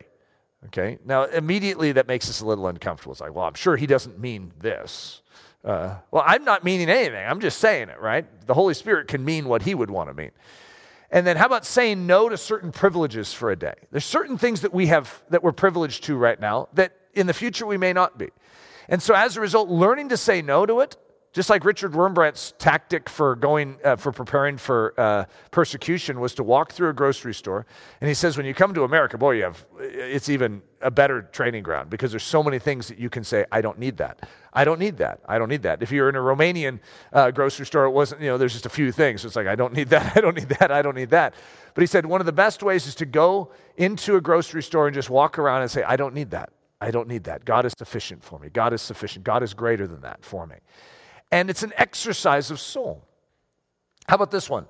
Okay? 0.68 1.00
Now, 1.04 1.24
immediately 1.26 1.92
that 1.94 2.08
makes 2.08 2.30
us 2.30 2.42
a 2.42 2.46
little 2.46 2.68
uncomfortable. 2.68 3.12
It's 3.12 3.22
like, 3.22 3.34
well, 3.34 3.46
I'm 3.46 3.56
sure 3.56 3.76
he 3.76 3.88
doesn't 3.88 4.20
mean 4.20 4.54
this. 4.60 5.22
Uh, 5.66 5.96
well, 6.12 6.24
I'm 6.26 6.46
not 6.46 6.64
meaning 6.64 6.90
anything. 6.90 7.26
I'm 7.26 7.40
just 7.40 7.60
saying 7.60 7.90
it, 7.90 8.00
right? 8.00 8.26
The 8.46 8.54
Holy 8.54 8.74
Spirit 8.74 9.08
can 9.08 9.26
mean 9.26 9.48
what 9.48 9.64
he 9.64 9.74
would 9.74 9.90
want 9.90 10.10
to 10.10 10.14
mean. 10.14 10.32
And 11.10 11.26
then 11.26 11.38
how 11.38 11.46
about 11.46 11.66
saying 11.66 12.06
no 12.06 12.30
to 12.30 12.38
certain 12.38 12.72
privileges 12.72 13.34
for 13.34 13.52
a 13.52 13.56
day? 13.56 13.74
There's 13.92 14.06
certain 14.06 14.38
things 14.38 14.62
that 14.62 14.74
we 14.74 14.88
have 14.88 15.24
that 15.30 15.42
we're 15.42 15.54
privileged 15.54 16.04
to 16.06 16.18
right 16.18 16.40
now 16.40 16.68
that 16.74 16.94
in 17.18 17.28
the 17.28 17.34
future 17.34 17.66
we 17.66 17.78
may 17.78 17.94
not 17.94 18.18
be. 18.18 18.30
And 18.90 19.02
so 19.02 19.14
as 19.14 19.36
a 19.36 19.42
result, 19.42 19.70
learning 19.70 20.10
to 20.10 20.18
say 20.18 20.42
no 20.42 20.66
to 20.66 20.80
it, 20.80 20.96
just 21.34 21.50
like 21.52 21.66
Richard 21.66 21.92
Wurmbrand's 21.92 22.54
tactic 22.58 23.08
for 23.08 23.36
going 23.36 23.78
uh, 23.84 23.96
for 23.96 24.12
preparing 24.12 24.58
for 24.58 24.94
uh, 24.98 25.26
persecution 25.52 26.20
was 26.20 26.34
to 26.36 26.44
walk 26.44 26.72
through 26.72 26.90
a 26.90 26.94
grocery 26.94 27.34
store, 27.34 27.68
and 28.02 28.08
he 28.08 28.16
says, 28.16 28.38
when 28.38 28.46
you 28.48 28.56
come 28.56 28.74
to 28.74 28.84
America, 28.84 29.20
boy, 29.20 29.34
you 29.34 29.44
have 29.44 29.64
it's 29.80 30.30
even 30.30 30.64
a 30.82 30.90
better 30.90 31.24
training 31.24 31.62
ground 31.62 31.92
because 31.92 32.12
there's 32.12 32.24
so 32.24 32.42
many 32.42 32.58
things 32.58 32.88
that 32.88 32.98
you 32.98 33.10
can 33.10 33.24
say, 33.24 33.46
I 33.52 33.62
don't 33.62 33.78
need 33.78 33.98
that, 33.98 34.28
I 34.52 34.64
don't 34.64 34.80
need 34.80 34.98
that, 34.98 35.20
I 35.28 35.38
don't 35.38 35.50
need 35.50 35.62
that. 35.62 35.84
If 35.84 35.92
you're 35.92 36.10
in 36.10 36.16
a 36.16 36.20
Romanian 36.20 36.80
uh, 37.14 37.30
grocery 37.30 37.68
store, 37.68 37.86
it 37.86 37.92
wasn't 37.92 38.22
you 38.22 38.30
know 38.30 38.40
there's 38.40 38.54
just 38.54 38.66
a 38.66 38.70
few 38.70 38.92
things. 38.92 39.24
It's 39.24 39.36
like 39.36 39.48
I 39.48 39.56
don't 39.56 39.74
need 39.74 39.90
that, 39.90 40.14
I 40.18 40.22
don't 40.22 40.36
need 40.36 40.50
that, 40.50 40.72
I 40.72 40.82
don't 40.82 40.96
need 40.96 41.12
that. 41.12 41.36
But 41.76 41.82
he 41.82 41.88
said 41.88 42.06
one 42.06 42.20
of 42.20 42.26
the 42.26 42.32
best 42.32 42.64
ways 42.64 42.88
is 42.88 42.96
to 42.96 43.06
go 43.06 43.52
into 43.76 44.16
a 44.16 44.22
grocery 44.22 44.64
store 44.64 44.88
and 44.88 44.96
just 44.96 45.12
walk 45.12 45.38
around 45.38 45.62
and 45.62 45.70
say, 45.70 45.84
I 45.84 45.98
don't 45.98 46.16
need 46.16 46.32
that. 46.32 46.50
I 46.80 46.92
don't 46.92 47.08
need 47.08 47.24
that. 47.26 47.46
God 47.46 47.66
is 47.66 47.74
sufficient 47.78 48.24
for 48.24 48.40
me. 48.40 48.50
God 48.50 48.74
is 48.74 48.82
sufficient. 48.82 49.26
God 49.26 49.44
is 49.44 49.54
greater 49.54 49.88
than 49.88 50.02
that 50.02 50.24
for 50.24 50.46
me. 50.46 50.58
And 51.32 51.50
it's 51.50 51.64
an 51.64 51.74
exercise 51.78 52.52
of 52.52 52.60
soul. 52.60 53.04
How 54.08 54.16
about 54.16 54.32
this 54.32 54.50
one? 54.50 54.68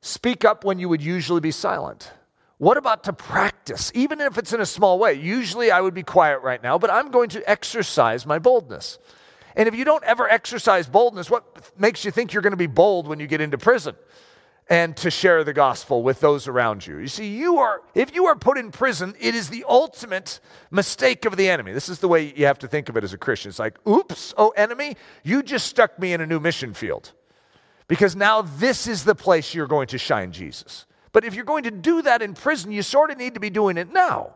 Speak 0.00 0.44
up 0.44 0.64
when 0.64 0.78
you 0.78 0.88
would 0.88 1.02
usually 1.02 1.40
be 1.40 1.50
silent. 1.50 2.12
What 2.58 2.76
about 2.76 3.04
to 3.04 3.12
practice, 3.12 3.90
even 3.94 4.20
if 4.20 4.38
it's 4.38 4.52
in 4.52 4.60
a 4.60 4.66
small 4.66 4.98
way? 4.98 5.14
Usually 5.14 5.70
I 5.70 5.80
would 5.80 5.94
be 5.94 6.02
quiet 6.02 6.40
right 6.42 6.62
now, 6.62 6.78
but 6.78 6.90
I'm 6.90 7.10
going 7.10 7.30
to 7.30 7.50
exercise 7.50 8.26
my 8.26 8.38
boldness. 8.38 8.98
And 9.56 9.66
if 9.66 9.74
you 9.74 9.84
don't 9.84 10.04
ever 10.04 10.28
exercise 10.28 10.88
boldness, 10.88 11.30
what 11.30 11.72
makes 11.78 12.04
you 12.04 12.10
think 12.10 12.32
you're 12.32 12.42
going 12.42 12.52
to 12.52 12.56
be 12.56 12.66
bold 12.66 13.08
when 13.08 13.18
you 13.18 13.26
get 13.26 13.40
into 13.40 13.58
prison 13.58 13.96
and 14.70 14.96
to 14.96 15.10
share 15.10 15.42
the 15.42 15.52
gospel 15.52 16.02
with 16.02 16.20
those 16.20 16.48
around 16.48 16.86
you? 16.86 16.98
You 16.98 17.08
see, 17.08 17.26
you 17.26 17.58
are 17.58 17.82
if 17.94 18.14
you 18.14 18.26
are 18.26 18.36
put 18.36 18.56
in 18.56 18.70
prison, 18.70 19.14
it 19.20 19.34
is 19.34 19.50
the 19.50 19.64
ultimate 19.68 20.40
mistake 20.70 21.24
of 21.24 21.36
the 21.36 21.50
enemy. 21.50 21.72
This 21.72 21.88
is 21.88 21.98
the 21.98 22.08
way 22.08 22.32
you 22.34 22.46
have 22.46 22.60
to 22.60 22.68
think 22.68 22.88
of 22.88 22.96
it 22.96 23.04
as 23.04 23.12
a 23.12 23.18
Christian. 23.18 23.50
It's 23.50 23.58
like, 23.58 23.76
"Oops, 23.86 24.32
oh 24.38 24.50
enemy, 24.50 24.96
you 25.24 25.42
just 25.42 25.66
stuck 25.66 25.98
me 25.98 26.12
in 26.12 26.20
a 26.20 26.26
new 26.26 26.40
mission 26.40 26.72
field." 26.72 27.12
Because 27.88 28.14
now 28.14 28.42
this 28.42 28.86
is 28.86 29.02
the 29.02 29.16
place 29.16 29.52
you're 29.52 29.66
going 29.66 29.88
to 29.88 29.98
shine 29.98 30.30
Jesus. 30.30 30.86
But 31.12 31.24
if 31.24 31.34
you're 31.34 31.44
going 31.44 31.64
to 31.64 31.72
do 31.72 32.02
that 32.02 32.22
in 32.22 32.34
prison, 32.34 32.70
you 32.70 32.82
sort 32.82 33.10
of 33.10 33.18
need 33.18 33.34
to 33.34 33.40
be 33.40 33.50
doing 33.50 33.76
it 33.76 33.92
now. 33.92 34.34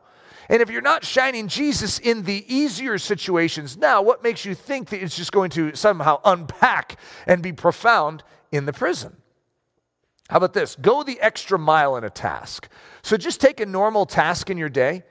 And 0.48 0.60
if 0.60 0.68
you're 0.68 0.82
not 0.82 1.04
shining 1.04 1.48
Jesus 1.48 1.98
in 1.98 2.24
the 2.24 2.44
easier 2.52 2.98
situations 2.98 3.76
now, 3.76 4.02
what 4.02 4.22
makes 4.22 4.44
you 4.44 4.54
think 4.54 4.90
that 4.90 5.02
it's 5.02 5.16
just 5.16 5.32
going 5.32 5.50
to 5.50 5.74
somehow 5.74 6.20
unpack 6.24 6.98
and 7.26 7.42
be 7.42 7.52
profound 7.52 8.24
in 8.50 8.66
the 8.66 8.72
prison? 8.72 9.16
How 10.30 10.38
about 10.38 10.54
this? 10.54 10.76
Go 10.76 11.02
the 11.02 11.20
extra 11.20 11.58
mile 11.58 11.96
in 11.96 12.04
a 12.04 12.10
task. 12.10 12.68
So 13.02 13.16
just 13.16 13.40
take 13.40 13.60
a 13.60 13.66
normal 13.66 14.06
task 14.06 14.48
in 14.50 14.56
your 14.56 14.70
day 14.70 15.02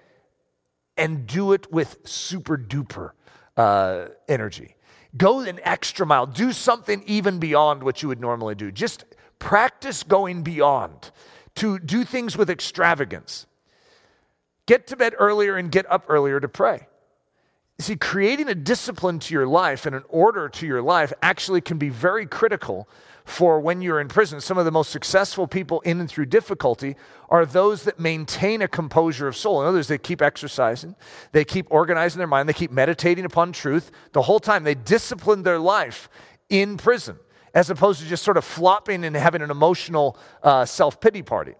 and 0.98 1.28
do 1.28 1.54
it 1.54 1.72
with 1.72 1.98
super 2.04 2.58
duper 2.58 3.12
uh, 3.56 4.08
energy. 4.28 4.76
Go 5.16 5.42
an 5.42 5.60
extra 5.64 6.06
mile. 6.06 6.26
Do 6.26 6.52
something 6.52 7.04
even 7.06 7.40
beyond 7.40 7.84
what 7.84 8.02
you 8.02 8.08
would 8.08 8.20
normally 8.20 8.56
do. 8.56 8.72
Just 8.72 9.06
practice 9.38 10.02
going 10.02 10.42
beyond 10.42 11.12
to 11.56 11.78
do 11.78 12.04
things 12.04 12.36
with 12.36 12.50
extravagance. 12.50 13.46
Get 14.66 14.88
to 14.88 14.96
bed 14.96 15.14
earlier 15.20 15.58
and 15.58 15.72
get 15.72 15.90
up 15.92 16.06
earlier 16.08 16.40
to 16.40 16.48
pray. 16.48 16.88
See, 17.80 17.96
creating 17.96 18.50
a 18.50 18.56
discipline 18.56 19.20
to 19.20 19.34
your 19.34 19.46
life 19.46 19.86
and 19.86 19.96
an 19.96 20.04
order 20.10 20.48
to 20.48 20.66
your 20.66 20.82
life 20.82 21.12
actually 21.22 21.62
can 21.62 21.78
be 21.78 21.90
very 21.90 22.26
critical 22.26 22.88
for 23.26 23.60
when 23.60 23.82
you're 23.82 24.00
in 24.00 24.08
prison. 24.08 24.42
Some 24.42 24.58
of 24.58 24.66
the 24.66 24.72
most 24.72 24.92
successful 24.92 25.48
people 25.48 25.82
in 25.82 26.00
and 26.00 26.10
through 26.10 26.26
difficulty 26.26 26.96
are 27.30 27.46
those 27.46 27.84
that 27.84 28.00
maintain 28.00 28.62
a 28.62 28.68
composure 28.68 29.28
of 29.28 29.36
soul. 29.36 29.62
In 29.62 29.68
other 29.68 29.78
words, 29.78 29.88
they 29.88 29.98
keep 29.98 30.22
exercising, 30.22 30.96
they 31.32 31.46
keep 31.46 31.68
organizing 31.70 32.18
their 32.18 32.28
mind, 32.28 32.50
they 32.50 32.54
keep 32.54 32.72
meditating 32.72 33.26
upon 33.26 33.52
truth 33.52 33.92
the 34.12 34.22
whole 34.22 34.40
time. 34.40 34.64
They 34.64 34.76
discipline 34.76 35.44
their 35.44 35.60
life 35.60 36.10
in 36.50 36.78
prison 36.78 37.18
as 37.54 37.70
opposed 37.70 38.02
to 38.02 38.08
just 38.08 38.24
sort 38.24 38.38
of 38.38 38.44
flopping 38.44 39.06
and 39.06 39.16
having 39.16 39.42
an 39.42 39.52
emotional 39.52 40.18
uh, 40.42 40.66
self 40.66 41.00
pity 41.00 41.22
party. 41.22 41.54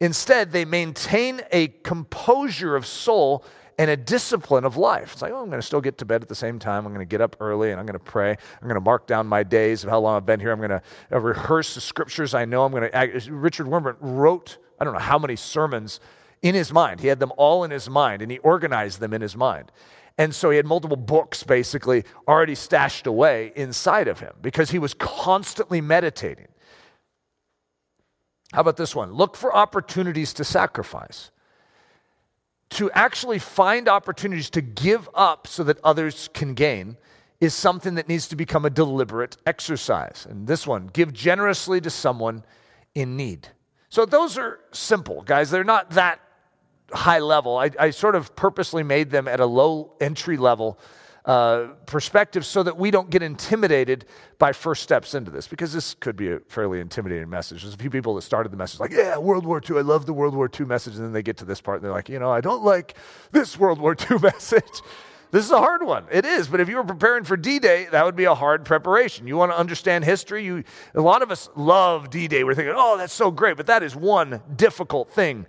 Instead, 0.00 0.52
they 0.52 0.64
maintain 0.64 1.40
a 1.52 1.68
composure 1.68 2.76
of 2.76 2.84
soul 2.84 3.44
and 3.78 3.90
a 3.90 3.96
discipline 3.96 4.64
of 4.64 4.76
life. 4.76 5.12
It's 5.12 5.22
like, 5.22 5.32
oh, 5.32 5.42
I'm 5.42 5.48
going 5.48 5.60
to 5.60 5.66
still 5.66 5.80
get 5.80 5.98
to 5.98 6.04
bed 6.04 6.22
at 6.22 6.28
the 6.28 6.34
same 6.34 6.58
time. 6.58 6.86
I'm 6.86 6.92
going 6.92 7.06
to 7.06 7.10
get 7.10 7.20
up 7.20 7.36
early 7.40 7.70
and 7.70 7.80
I'm 7.80 7.86
going 7.86 7.98
to 7.98 8.04
pray. 8.04 8.30
I'm 8.30 8.68
going 8.68 8.74
to 8.74 8.80
mark 8.80 9.06
down 9.06 9.26
my 9.26 9.42
days 9.42 9.84
of 9.84 9.90
how 9.90 10.00
long 10.00 10.16
I've 10.16 10.26
been 10.26 10.40
here. 10.40 10.52
I'm 10.52 10.58
going 10.58 10.70
to 10.70 10.82
uh, 11.12 11.20
rehearse 11.20 11.74
the 11.74 11.80
scriptures 11.80 12.34
I 12.34 12.44
know. 12.44 12.64
I'm 12.64 12.72
going 12.72 12.90
to. 12.90 13.32
Richard 13.32 13.66
Wurmbrand 13.66 13.96
wrote, 14.00 14.58
I 14.78 14.84
don't 14.84 14.92
know 14.92 15.00
how 15.00 15.18
many 15.18 15.36
sermons 15.36 16.00
in 16.42 16.54
his 16.54 16.72
mind. 16.72 17.00
He 17.00 17.08
had 17.08 17.20
them 17.20 17.32
all 17.36 17.64
in 17.64 17.70
his 17.70 17.88
mind 17.90 18.22
and 18.22 18.30
he 18.30 18.38
organized 18.38 19.00
them 19.00 19.12
in 19.12 19.20
his 19.20 19.36
mind. 19.36 19.72
And 20.16 20.32
so 20.32 20.50
he 20.50 20.56
had 20.56 20.66
multiple 20.66 20.96
books 20.96 21.42
basically 21.42 22.04
already 22.28 22.54
stashed 22.54 23.06
away 23.06 23.52
inside 23.56 24.06
of 24.06 24.20
him 24.20 24.32
because 24.40 24.70
he 24.70 24.78
was 24.78 24.94
constantly 24.94 25.80
meditating. 25.80 26.46
How 28.52 28.60
about 28.60 28.76
this 28.76 28.94
one? 28.94 29.12
Look 29.12 29.36
for 29.36 29.54
opportunities 29.54 30.32
to 30.34 30.44
sacrifice. 30.44 31.32
To 32.74 32.90
actually 32.90 33.38
find 33.38 33.88
opportunities 33.88 34.50
to 34.50 34.60
give 34.60 35.08
up 35.14 35.46
so 35.46 35.64
that 35.64 35.78
others 35.84 36.28
can 36.34 36.54
gain 36.54 36.96
is 37.40 37.54
something 37.54 37.94
that 37.94 38.08
needs 38.08 38.28
to 38.28 38.36
become 38.36 38.64
a 38.64 38.70
deliberate 38.70 39.36
exercise. 39.46 40.26
And 40.28 40.46
this 40.46 40.66
one, 40.66 40.88
give 40.92 41.12
generously 41.12 41.80
to 41.82 41.90
someone 41.90 42.44
in 42.94 43.16
need. 43.16 43.48
So 43.90 44.04
those 44.04 44.38
are 44.38 44.60
simple, 44.72 45.22
guys. 45.22 45.50
They're 45.50 45.62
not 45.62 45.90
that 45.90 46.20
high 46.92 47.20
level. 47.20 47.58
I, 47.58 47.70
I 47.78 47.90
sort 47.90 48.14
of 48.14 48.34
purposely 48.34 48.82
made 48.82 49.10
them 49.10 49.28
at 49.28 49.40
a 49.40 49.46
low 49.46 49.92
entry 50.00 50.36
level 50.36 50.78
uh, 51.24 51.68
perspective 51.86 52.44
so 52.44 52.62
that 52.62 52.76
we 52.76 52.90
don't 52.90 53.08
get 53.08 53.22
intimidated 53.22 54.04
by 54.38 54.52
first 54.52 54.82
steps 54.82 55.14
into 55.14 55.30
this 55.30 55.48
because 55.48 55.72
this 55.72 55.94
could 55.94 56.16
be 56.16 56.30
a 56.30 56.38
fairly 56.48 56.80
intimidating 56.80 57.30
message. 57.30 57.62
There's 57.62 57.74
a 57.74 57.78
few 57.78 57.90
people 57.90 58.14
that 58.16 58.22
started 58.22 58.52
the 58.52 58.58
message 58.58 58.78
like, 58.80 58.90
yeah, 58.90 59.16
World 59.16 59.46
War 59.46 59.62
II, 59.66 59.78
I 59.78 59.80
love 59.80 60.04
the 60.04 60.12
World 60.12 60.34
War 60.34 60.50
II 60.60 60.66
message. 60.66 60.96
And 60.96 61.04
then 61.04 61.12
they 61.12 61.22
get 61.22 61.38
to 61.38 61.46
this 61.46 61.60
part 61.60 61.76
and 61.78 61.84
they're 61.84 61.92
like, 61.92 62.10
you 62.10 62.18
know, 62.18 62.30
I 62.30 62.42
don't 62.42 62.62
like 62.62 62.96
this 63.32 63.58
World 63.58 63.80
War 63.80 63.96
II 63.98 64.18
message. 64.22 64.82
This 65.30 65.46
is 65.46 65.50
a 65.50 65.58
hard 65.58 65.82
one. 65.82 66.04
It 66.12 66.24
is, 66.26 66.46
but 66.46 66.60
if 66.60 66.68
you 66.68 66.76
were 66.76 66.84
preparing 66.84 67.24
for 67.24 67.36
D-Day, 67.36 67.88
that 67.90 68.04
would 68.04 68.14
be 68.14 68.24
a 68.24 68.34
hard 68.34 68.64
preparation. 68.64 69.26
You 69.26 69.36
want 69.36 69.50
to 69.50 69.58
understand 69.58 70.04
history. 70.04 70.44
You, 70.44 70.62
a 70.94 71.00
lot 71.00 71.22
of 71.22 71.32
us 71.32 71.48
love 71.56 72.10
D-Day. 72.10 72.44
We're 72.44 72.54
thinking, 72.54 72.74
oh, 72.76 72.98
that's 72.98 73.12
so 73.12 73.32
great, 73.32 73.56
but 73.56 73.66
that 73.66 73.82
is 73.82 73.96
one 73.96 74.42
difficult 74.54 75.10
thing 75.10 75.46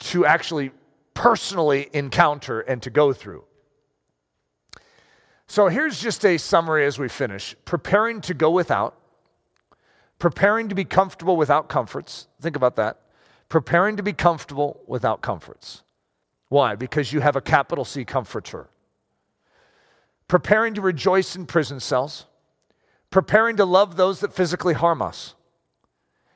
to 0.00 0.26
actually 0.26 0.72
personally 1.14 1.88
encounter 1.92 2.60
and 2.60 2.82
to 2.82 2.90
go 2.90 3.12
through. 3.12 3.44
So 5.52 5.68
here's 5.68 6.00
just 6.00 6.24
a 6.24 6.38
summary 6.38 6.86
as 6.86 6.98
we 6.98 7.10
finish 7.10 7.54
preparing 7.66 8.22
to 8.22 8.32
go 8.32 8.50
without, 8.50 8.96
preparing 10.18 10.70
to 10.70 10.74
be 10.74 10.86
comfortable 10.86 11.36
without 11.36 11.68
comforts. 11.68 12.26
Think 12.40 12.56
about 12.56 12.76
that. 12.76 13.00
Preparing 13.50 13.98
to 13.98 14.02
be 14.02 14.14
comfortable 14.14 14.80
without 14.86 15.20
comforts. 15.20 15.82
Why? 16.48 16.74
Because 16.74 17.12
you 17.12 17.20
have 17.20 17.36
a 17.36 17.42
capital 17.42 17.84
C 17.84 18.02
comforter. 18.02 18.70
Preparing 20.26 20.72
to 20.72 20.80
rejoice 20.80 21.36
in 21.36 21.44
prison 21.44 21.80
cells. 21.80 22.24
Preparing 23.10 23.56
to 23.56 23.66
love 23.66 23.96
those 23.96 24.20
that 24.20 24.32
physically 24.32 24.72
harm 24.72 25.02
us. 25.02 25.34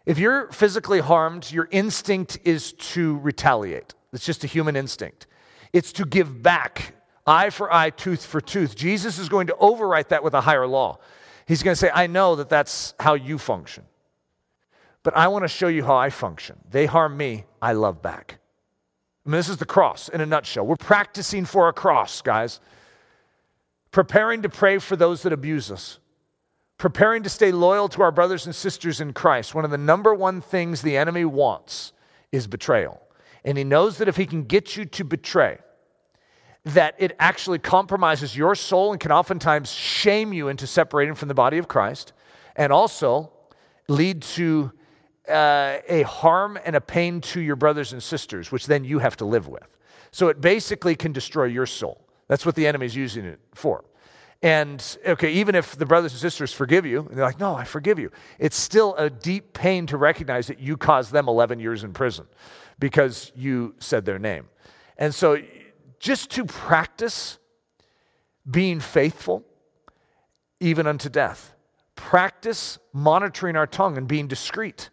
If 0.04 0.18
you're 0.18 0.52
physically 0.52 1.00
harmed, 1.00 1.50
your 1.50 1.68
instinct 1.70 2.38
is 2.44 2.74
to 2.92 3.16
retaliate. 3.20 3.94
It's 4.12 4.26
just 4.26 4.44
a 4.44 4.46
human 4.46 4.76
instinct. 4.76 5.26
It's 5.72 5.90
to 5.94 6.04
give 6.04 6.42
back, 6.42 6.95
eye 7.26 7.50
for 7.50 7.72
eye, 7.72 7.90
tooth 7.90 8.24
for 8.24 8.40
tooth. 8.40 8.76
Jesus 8.76 9.18
is 9.18 9.28
going 9.28 9.48
to 9.48 9.54
overwrite 9.54 10.08
that 10.08 10.22
with 10.22 10.34
a 10.34 10.40
higher 10.40 10.66
law. 10.66 10.98
He's 11.46 11.62
going 11.62 11.72
to 11.72 11.78
say, 11.78 11.90
I 11.92 12.06
know 12.06 12.36
that 12.36 12.48
that's 12.48 12.94
how 12.98 13.14
you 13.14 13.38
function, 13.38 13.84
but 15.02 15.16
I 15.16 15.28
want 15.28 15.44
to 15.44 15.48
show 15.48 15.68
you 15.68 15.84
how 15.84 15.96
I 15.96 16.10
function. 16.10 16.58
They 16.70 16.86
harm 16.86 17.16
me, 17.16 17.44
I 17.60 17.72
love 17.72 18.02
back. 18.02 18.38
I 19.24 19.28
mean, 19.28 19.38
this 19.38 19.48
is 19.48 19.56
the 19.56 19.66
cross 19.66 20.08
in 20.08 20.20
a 20.20 20.26
nutshell. 20.26 20.66
We're 20.66 20.76
practicing 20.76 21.44
for 21.44 21.68
a 21.68 21.72
cross, 21.72 22.22
guys. 22.22 22.60
Preparing 23.90 24.42
to 24.42 24.48
pray 24.48 24.78
for 24.78 24.94
those 24.94 25.22
that 25.22 25.32
abuse 25.32 25.70
us 25.70 25.98
preparing 26.78 27.22
to 27.22 27.28
stay 27.28 27.52
loyal 27.52 27.88
to 27.88 28.02
our 28.02 28.12
brothers 28.12 28.46
and 28.46 28.54
sisters 28.54 29.00
in 29.00 29.12
Christ, 29.12 29.54
one 29.54 29.64
of 29.64 29.70
the 29.70 29.78
number 29.78 30.14
one 30.14 30.40
things 30.40 30.82
the 30.82 30.96
enemy 30.96 31.24
wants 31.24 31.92
is 32.32 32.46
betrayal. 32.46 33.00
And 33.44 33.56
he 33.56 33.64
knows 33.64 33.98
that 33.98 34.08
if 34.08 34.16
he 34.16 34.26
can 34.26 34.44
get 34.44 34.76
you 34.76 34.84
to 34.84 35.04
betray, 35.04 35.58
that 36.66 36.96
it 36.98 37.14
actually 37.20 37.60
compromises 37.60 38.36
your 38.36 38.56
soul 38.56 38.90
and 38.90 39.00
can 39.00 39.12
oftentimes 39.12 39.70
shame 39.70 40.32
you 40.32 40.48
into 40.48 40.66
separating 40.66 41.14
from 41.14 41.28
the 41.28 41.34
body 41.34 41.58
of 41.58 41.68
Christ 41.68 42.12
and 42.56 42.72
also 42.72 43.30
lead 43.86 44.20
to 44.22 44.72
uh, 45.28 45.78
a 45.88 46.02
harm 46.02 46.58
and 46.64 46.74
a 46.74 46.80
pain 46.80 47.20
to 47.20 47.40
your 47.40 47.54
brothers 47.54 47.92
and 47.92 48.02
sisters, 48.02 48.50
which 48.50 48.66
then 48.66 48.82
you 48.82 48.98
have 48.98 49.16
to 49.16 49.24
live 49.24 49.46
with. 49.46 49.76
So 50.10 50.26
it 50.26 50.40
basically 50.40 50.96
can 50.96 51.12
destroy 51.12 51.44
your 51.44 51.66
soul. 51.66 52.04
That's 52.26 52.44
what 52.44 52.56
the 52.56 52.66
enemy 52.66 52.86
is 52.86 52.96
using 52.96 53.24
it 53.24 53.38
for. 53.54 53.84
And 54.42 54.98
okay, 55.06 55.32
even 55.34 55.54
if 55.54 55.76
the 55.76 55.86
brothers 55.86 56.12
and 56.12 56.20
sisters 56.20 56.52
forgive 56.52 56.84
you, 56.84 57.06
and 57.08 57.16
they're 57.16 57.24
like, 57.24 57.38
no, 57.38 57.54
I 57.54 57.62
forgive 57.62 58.00
you, 58.00 58.10
it's 58.40 58.56
still 58.56 58.96
a 58.96 59.08
deep 59.08 59.52
pain 59.52 59.86
to 59.86 59.96
recognize 59.96 60.48
that 60.48 60.58
you 60.58 60.76
caused 60.76 61.12
them 61.12 61.28
11 61.28 61.60
years 61.60 61.84
in 61.84 61.92
prison 61.92 62.26
because 62.80 63.30
you 63.36 63.76
said 63.78 64.04
their 64.04 64.18
name. 64.18 64.48
And 64.98 65.14
so 65.14 65.38
just 66.06 66.30
to 66.30 66.44
practice 66.44 67.36
being 68.48 68.78
faithful, 68.78 69.44
even 70.60 70.86
unto 70.86 71.08
death, 71.08 71.52
practice 71.96 72.78
monitoring 72.92 73.56
our 73.56 73.66
tongue 73.66 73.98
and 73.98 74.06
being 74.06 74.28
discreet 74.28 74.90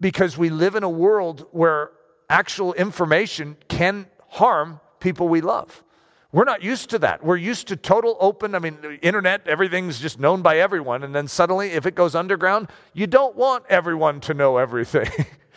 because 0.00 0.36
we 0.36 0.50
live 0.50 0.74
in 0.74 0.82
a 0.82 0.90
world 0.90 1.46
where 1.52 1.92
actual 2.28 2.72
information 2.74 3.56
can 3.68 4.08
harm 4.28 4.80
people 4.98 5.28
we 5.28 5.40
love. 5.40 5.84
We're 6.32 6.42
not 6.42 6.60
used 6.60 6.90
to 6.90 6.98
that. 6.98 7.24
We're 7.24 7.36
used 7.36 7.68
to 7.68 7.76
total 7.76 8.16
open. 8.18 8.56
I 8.56 8.58
mean, 8.58 8.98
internet, 9.02 9.46
everything's 9.46 10.00
just 10.00 10.18
known 10.18 10.42
by 10.42 10.58
everyone. 10.58 11.04
And 11.04 11.14
then 11.14 11.28
suddenly, 11.28 11.70
if 11.70 11.86
it 11.86 11.94
goes 11.94 12.16
underground, 12.16 12.66
you 12.94 13.06
don't 13.06 13.36
want 13.36 13.64
everyone 13.68 14.20
to 14.22 14.34
know 14.34 14.56
everything. 14.56 15.08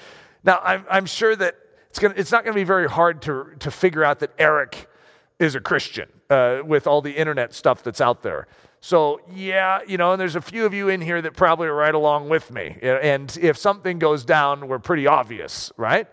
now, 0.43 0.59
I'm, 0.63 0.85
I'm 0.91 1.07
sure 1.07 1.35
that 1.35 1.55
gonna, 1.99 2.15
it's 2.17 2.31
not 2.31 2.43
going 2.43 2.53
to 2.53 2.59
be 2.59 2.65
very 2.65 2.89
hard 2.89 3.21
to, 3.23 3.47
to 3.59 3.71
figure 3.71 4.03
out 4.03 4.19
that 4.19 4.31
Eric 4.37 4.89
is 5.39 5.55
a 5.55 5.59
Christian 5.59 6.09
uh, 6.29 6.59
with 6.65 6.87
all 6.87 7.01
the 7.01 7.11
internet 7.11 7.53
stuff 7.53 7.83
that's 7.83 8.01
out 8.01 8.23
there. 8.23 8.47
So, 8.81 9.19
yeah, 9.33 9.81
you 9.87 9.97
know, 9.97 10.13
and 10.13 10.21
there's 10.21 10.35
a 10.35 10.41
few 10.41 10.65
of 10.65 10.73
you 10.73 10.89
in 10.89 11.01
here 11.01 11.21
that 11.21 11.35
probably 11.35 11.67
are 11.67 11.75
right 11.75 11.93
along 11.93 12.29
with 12.29 12.49
me. 12.51 12.77
And 12.81 13.37
if 13.41 13.57
something 13.57 13.99
goes 13.99 14.23
down, 14.23 14.67
we're 14.67 14.79
pretty 14.79 15.05
obvious, 15.05 15.71
right? 15.75 16.07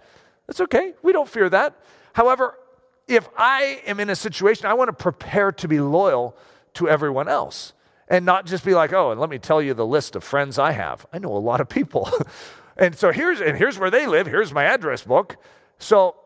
That's 0.47 0.61
okay. 0.63 0.95
We 1.03 1.13
don't 1.13 1.29
fear 1.29 1.49
that. 1.49 1.77
However, 2.13 2.59
if 3.07 3.29
I 3.37 3.83
am 3.87 4.01
in 4.01 4.11
a 4.11 4.17
situation, 4.17 4.67
I 4.67 4.75
want 4.75 4.89
to 4.89 4.93
prepare 4.93 5.53
to 5.53 5.69
be 5.69 5.79
loyal 5.79 6.37
to 6.75 6.89
everyone 6.89 7.29
else 7.29 7.73
and 8.09 8.25
not 8.25 8.47
just 8.47 8.65
be 8.65 8.75
like, 8.75 8.93
oh, 8.93 9.13
and 9.13 9.21
let 9.21 9.31
me 9.31 9.39
tell 9.39 9.61
you 9.61 9.75
the 9.75 9.87
list 9.87 10.17
of 10.17 10.25
friends 10.25 10.59
I 10.59 10.73
have. 10.73 11.07
I 11.13 11.19
know 11.19 11.37
a 11.37 11.39
lot 11.39 11.61
of 11.61 11.69
people. 11.69 12.11
and 12.77 12.97
so 12.97 13.13
here's 13.13 13.41
and 13.41 13.57
here's 13.57 13.79
where 13.79 13.91
they 13.91 14.07
live. 14.07 14.27
Here's 14.27 14.53
my 14.53 14.65
address 14.65 15.03
book. 15.03 15.37
So, 15.79 16.17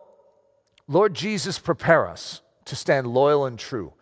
Lord 0.86 1.14
Jesus, 1.14 1.58
prepare 1.58 2.06
us 2.06 2.42
to 2.66 2.76
stand 2.76 3.06
loyal 3.06 3.46
and 3.46 3.58
true. 3.58 3.92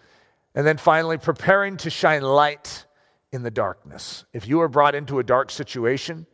And 0.55 0.66
then 0.66 0.76
finally, 0.76 1.18
preparing 1.18 1.76
to 1.78 1.90
shine 1.90 2.22
light 2.22 2.86
in 3.32 3.42
the 3.42 3.51
darkness. 3.51 4.24
If 4.32 4.49
you 4.49 4.61
are 4.61 4.68
brought 4.68 4.94
into 4.94 5.18
a 5.18 5.22
dark 5.22 5.51
situation, 5.51 6.26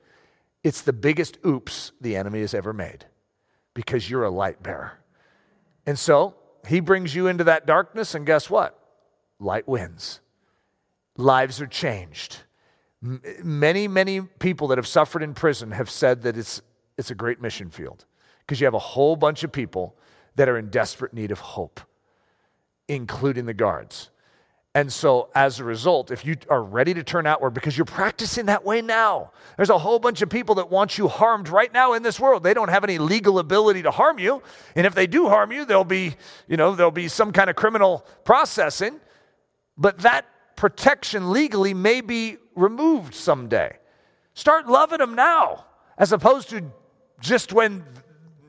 it's 0.62 0.82
the 0.82 0.92
biggest 0.92 1.38
oops 1.44 1.92
the 2.00 2.16
enemy 2.16 2.40
has 2.40 2.54
ever 2.54 2.72
made 2.72 3.04
because 3.74 4.08
you're 4.08 4.24
a 4.24 4.30
light 4.30 4.62
bearer. 4.62 4.92
And 5.86 5.98
so 5.98 6.34
he 6.66 6.80
brings 6.80 7.14
you 7.14 7.26
into 7.26 7.44
that 7.44 7.66
darkness, 7.66 8.14
and 8.14 8.24
guess 8.24 8.48
what? 8.48 8.78
Light 9.38 9.68
wins. 9.68 10.20
Lives 11.16 11.60
are 11.60 11.66
changed. 11.66 12.38
M- 13.02 13.20
many, 13.42 13.88
many 13.88 14.22
people 14.22 14.68
that 14.68 14.78
have 14.78 14.86
suffered 14.86 15.22
in 15.22 15.34
prison 15.34 15.72
have 15.72 15.90
said 15.90 16.22
that 16.22 16.38
it's, 16.38 16.62
it's 16.96 17.10
a 17.10 17.14
great 17.14 17.42
mission 17.42 17.70
field 17.70 18.06
because 18.46 18.60
you 18.60 18.66
have 18.66 18.74
a 18.74 18.78
whole 18.78 19.16
bunch 19.16 19.44
of 19.44 19.52
people 19.52 19.96
that 20.36 20.48
are 20.48 20.58
in 20.58 20.68
desperate 20.70 21.14
need 21.14 21.30
of 21.30 21.40
hope, 21.40 21.80
including 22.88 23.46
the 23.46 23.54
guards. 23.54 24.10
And 24.76 24.92
so, 24.92 25.28
as 25.36 25.60
a 25.60 25.64
result, 25.64 26.10
if 26.10 26.26
you 26.26 26.34
are 26.50 26.62
ready 26.62 26.94
to 26.94 27.04
turn 27.04 27.28
outward 27.28 27.50
because 27.50 27.78
you're 27.78 27.84
practicing 27.84 28.46
that 28.46 28.64
way 28.64 28.82
now, 28.82 29.30
there's 29.56 29.70
a 29.70 29.78
whole 29.78 30.00
bunch 30.00 30.20
of 30.20 30.28
people 30.28 30.56
that 30.56 30.68
want 30.68 30.98
you 30.98 31.06
harmed 31.06 31.48
right 31.48 31.72
now 31.72 31.92
in 31.92 32.02
this 32.02 32.18
world. 32.18 32.42
They 32.42 32.54
don't 32.54 32.70
have 32.70 32.82
any 32.82 32.98
legal 32.98 33.38
ability 33.38 33.82
to 33.82 33.92
harm 33.92 34.18
you. 34.18 34.42
And 34.74 34.84
if 34.84 34.92
they 34.96 35.06
do 35.06 35.28
harm 35.28 35.52
you, 35.52 35.64
there'll 35.64 35.84
be, 35.84 36.16
you 36.48 36.56
know, 36.56 36.74
there'll 36.74 36.90
be 36.90 37.06
some 37.06 37.30
kind 37.30 37.48
of 37.48 37.54
criminal 37.54 38.04
processing. 38.24 38.98
But 39.78 39.98
that 39.98 40.26
protection 40.56 41.30
legally 41.30 41.72
may 41.72 42.00
be 42.00 42.38
removed 42.56 43.14
someday. 43.14 43.78
Start 44.34 44.66
loving 44.66 44.98
them 44.98 45.14
now, 45.14 45.66
as 45.98 46.12
opposed 46.12 46.50
to 46.50 46.64
just 47.20 47.52
when 47.52 47.84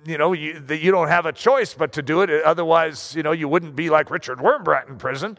you 0.05 0.17
know 0.17 0.33
you, 0.33 0.63
you 0.69 0.91
don't 0.91 1.07
have 1.07 1.25
a 1.25 1.33
choice 1.33 1.73
but 1.73 1.93
to 1.93 2.01
do 2.01 2.21
it. 2.21 2.29
Otherwise, 2.43 3.13
you 3.15 3.23
know, 3.23 3.31
you 3.31 3.47
wouldn't 3.47 3.75
be 3.75 3.89
like 3.89 4.09
Richard 4.09 4.39
Wurmbrand 4.39 4.89
in 4.89 4.97
prison. 4.97 5.37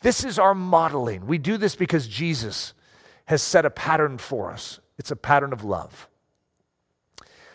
This 0.00 0.24
is 0.24 0.38
our 0.38 0.54
modeling. 0.54 1.26
We 1.26 1.38
do 1.38 1.56
this 1.56 1.76
because 1.76 2.08
Jesus 2.08 2.74
has 3.26 3.42
set 3.42 3.64
a 3.64 3.70
pattern 3.70 4.18
for 4.18 4.50
us. 4.50 4.80
It's 4.98 5.10
a 5.10 5.16
pattern 5.16 5.52
of 5.52 5.64
love. 5.64 6.08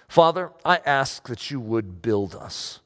Father, 0.07 0.51
I 0.63 0.77
ask 0.85 1.27
that 1.27 1.51
you 1.51 1.59
would 1.59 2.01
build 2.01 2.33
us 2.33 2.79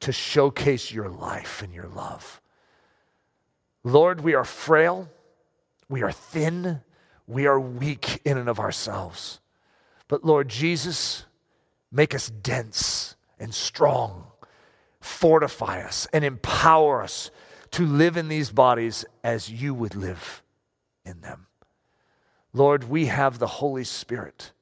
to 0.00 0.12
showcase 0.12 0.90
your 0.90 1.08
life 1.08 1.62
and 1.62 1.72
your 1.72 1.86
love. 1.86 2.40
Lord, 3.84 4.22
we 4.22 4.34
are 4.34 4.44
frail, 4.44 5.08
we 5.88 6.02
are 6.02 6.12
thin, 6.12 6.80
we 7.26 7.46
are 7.46 7.60
weak 7.60 8.20
in 8.24 8.36
and 8.36 8.48
of 8.48 8.58
ourselves. 8.58 9.40
But 10.08 10.24
Lord 10.24 10.48
Jesus, 10.48 11.24
make 11.92 12.14
us 12.14 12.28
dense 12.28 13.16
and 13.38 13.54
strong, 13.54 14.26
fortify 15.00 15.82
us 15.82 16.06
and 16.12 16.24
empower 16.24 17.02
us 17.02 17.30
to 17.72 17.86
live 17.86 18.16
in 18.16 18.28
these 18.28 18.50
bodies 18.50 19.04
as 19.22 19.50
you 19.50 19.74
would 19.74 19.94
live 19.94 20.42
in 21.04 21.20
them. 21.20 21.46
Lord, 22.52 22.84
we 22.84 23.06
have 23.06 23.38
the 23.38 23.46
Holy 23.46 23.84
Spirit. 23.84 24.52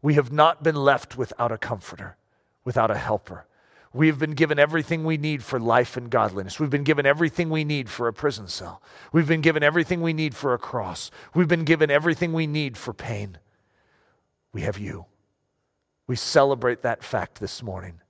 We 0.00 0.14
have 0.14 0.32
not 0.32 0.62
been 0.62 0.74
left 0.74 1.16
without 1.16 1.52
a 1.52 1.58
comforter, 1.58 2.16
without 2.64 2.90
a 2.90 2.98
helper. 2.98 3.46
We 3.94 4.08
have 4.08 4.18
been 4.18 4.32
given 4.32 4.58
everything 4.58 5.04
we 5.04 5.18
need 5.18 5.44
for 5.44 5.60
life 5.60 5.96
and 5.96 6.10
godliness. 6.10 6.58
We've 6.58 6.70
been 6.70 6.82
given 6.82 7.06
everything 7.06 7.50
we 7.50 7.62
need 7.62 7.88
for 7.90 8.08
a 8.08 8.12
prison 8.12 8.48
cell. 8.48 8.82
We've 9.12 9.28
been 9.28 9.42
given 9.42 9.62
everything 9.62 10.00
we 10.00 10.14
need 10.14 10.34
for 10.34 10.54
a 10.54 10.58
cross. 10.58 11.10
We've 11.34 11.48
been 11.48 11.64
given 11.64 11.90
everything 11.90 12.32
we 12.32 12.46
need 12.46 12.76
for 12.76 12.92
pain. 12.92 13.38
We 14.52 14.62
have 14.62 14.78
you. 14.78 15.06
We 16.06 16.16
celebrate 16.16 16.82
that 16.82 17.02
fact 17.02 17.40
this 17.40 17.62
morning. 17.62 18.00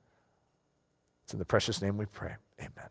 It's 1.25 1.33
in 1.33 1.39
the 1.39 1.45
precious 1.45 1.81
name 1.83 1.97
we 1.97 2.07
pray. 2.07 2.35
Amen. 2.61 2.89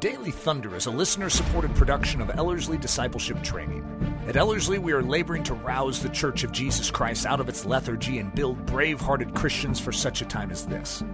Daily 0.00 0.32
Thunder 0.32 0.74
is 0.74 0.86
a 0.86 0.90
listener 0.90 1.30
supported 1.30 1.72
production 1.76 2.20
of 2.20 2.30
Ellerslie 2.30 2.76
Discipleship 2.76 3.40
Training. 3.44 3.84
At 4.26 4.36
Ellerslie, 4.36 4.80
we 4.80 4.92
are 4.92 5.02
laboring 5.02 5.44
to 5.44 5.54
rouse 5.54 6.02
the 6.02 6.08
Church 6.08 6.42
of 6.42 6.50
Jesus 6.50 6.90
Christ 6.90 7.24
out 7.24 7.38
of 7.38 7.48
its 7.48 7.64
lethargy 7.64 8.18
and 8.18 8.34
build 8.34 8.66
brave 8.66 9.00
hearted 9.00 9.32
Christians 9.32 9.78
for 9.78 9.92
such 9.92 10.20
a 10.20 10.24
time 10.24 10.50
as 10.50 10.66
this. 10.66 11.04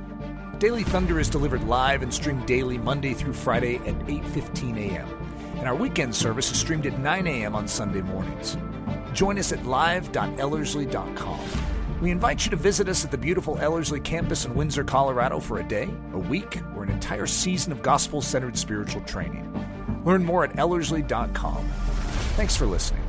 Daily 0.58 0.84
Thunder 0.84 1.20
is 1.20 1.28
delivered 1.28 1.64
live 1.64 2.02
and 2.02 2.12
streamed 2.12 2.46
daily 2.46 2.78
Monday 2.78 3.12
through 3.12 3.34
Friday 3.34 3.76
at 3.76 3.94
8:15 4.06 4.78
a.m. 4.78 5.08
And 5.58 5.68
our 5.68 5.74
weekend 5.74 6.16
service 6.16 6.50
is 6.50 6.58
streamed 6.58 6.86
at 6.86 6.98
9 6.98 7.26
a.m. 7.26 7.54
on 7.54 7.68
Sunday 7.68 8.00
mornings. 8.00 8.56
Join 9.12 9.38
us 9.38 9.52
at 9.52 9.64
live.ellerslie.com. 9.66 11.40
We 12.00 12.10
invite 12.12 12.44
you 12.44 12.50
to 12.50 12.56
visit 12.56 12.88
us 12.88 13.04
at 13.04 13.10
the 13.10 13.18
beautiful 13.18 13.58
Ellerslie 13.58 14.00
campus 14.00 14.44
in 14.44 14.54
Windsor, 14.54 14.84
Colorado 14.84 15.40
for 15.40 15.58
a 15.58 15.64
day, 15.64 15.88
a 16.12 16.18
week, 16.18 16.60
or 16.76 16.84
an 16.84 16.90
entire 16.90 17.26
season 17.26 17.72
of 17.72 17.82
gospel 17.82 18.22
centered 18.22 18.56
spiritual 18.56 19.00
training. 19.02 19.52
Learn 20.04 20.24
more 20.24 20.44
at 20.44 20.56
Ellerslie.com. 20.56 21.68
Thanks 22.36 22.56
for 22.56 22.66
listening. 22.66 23.07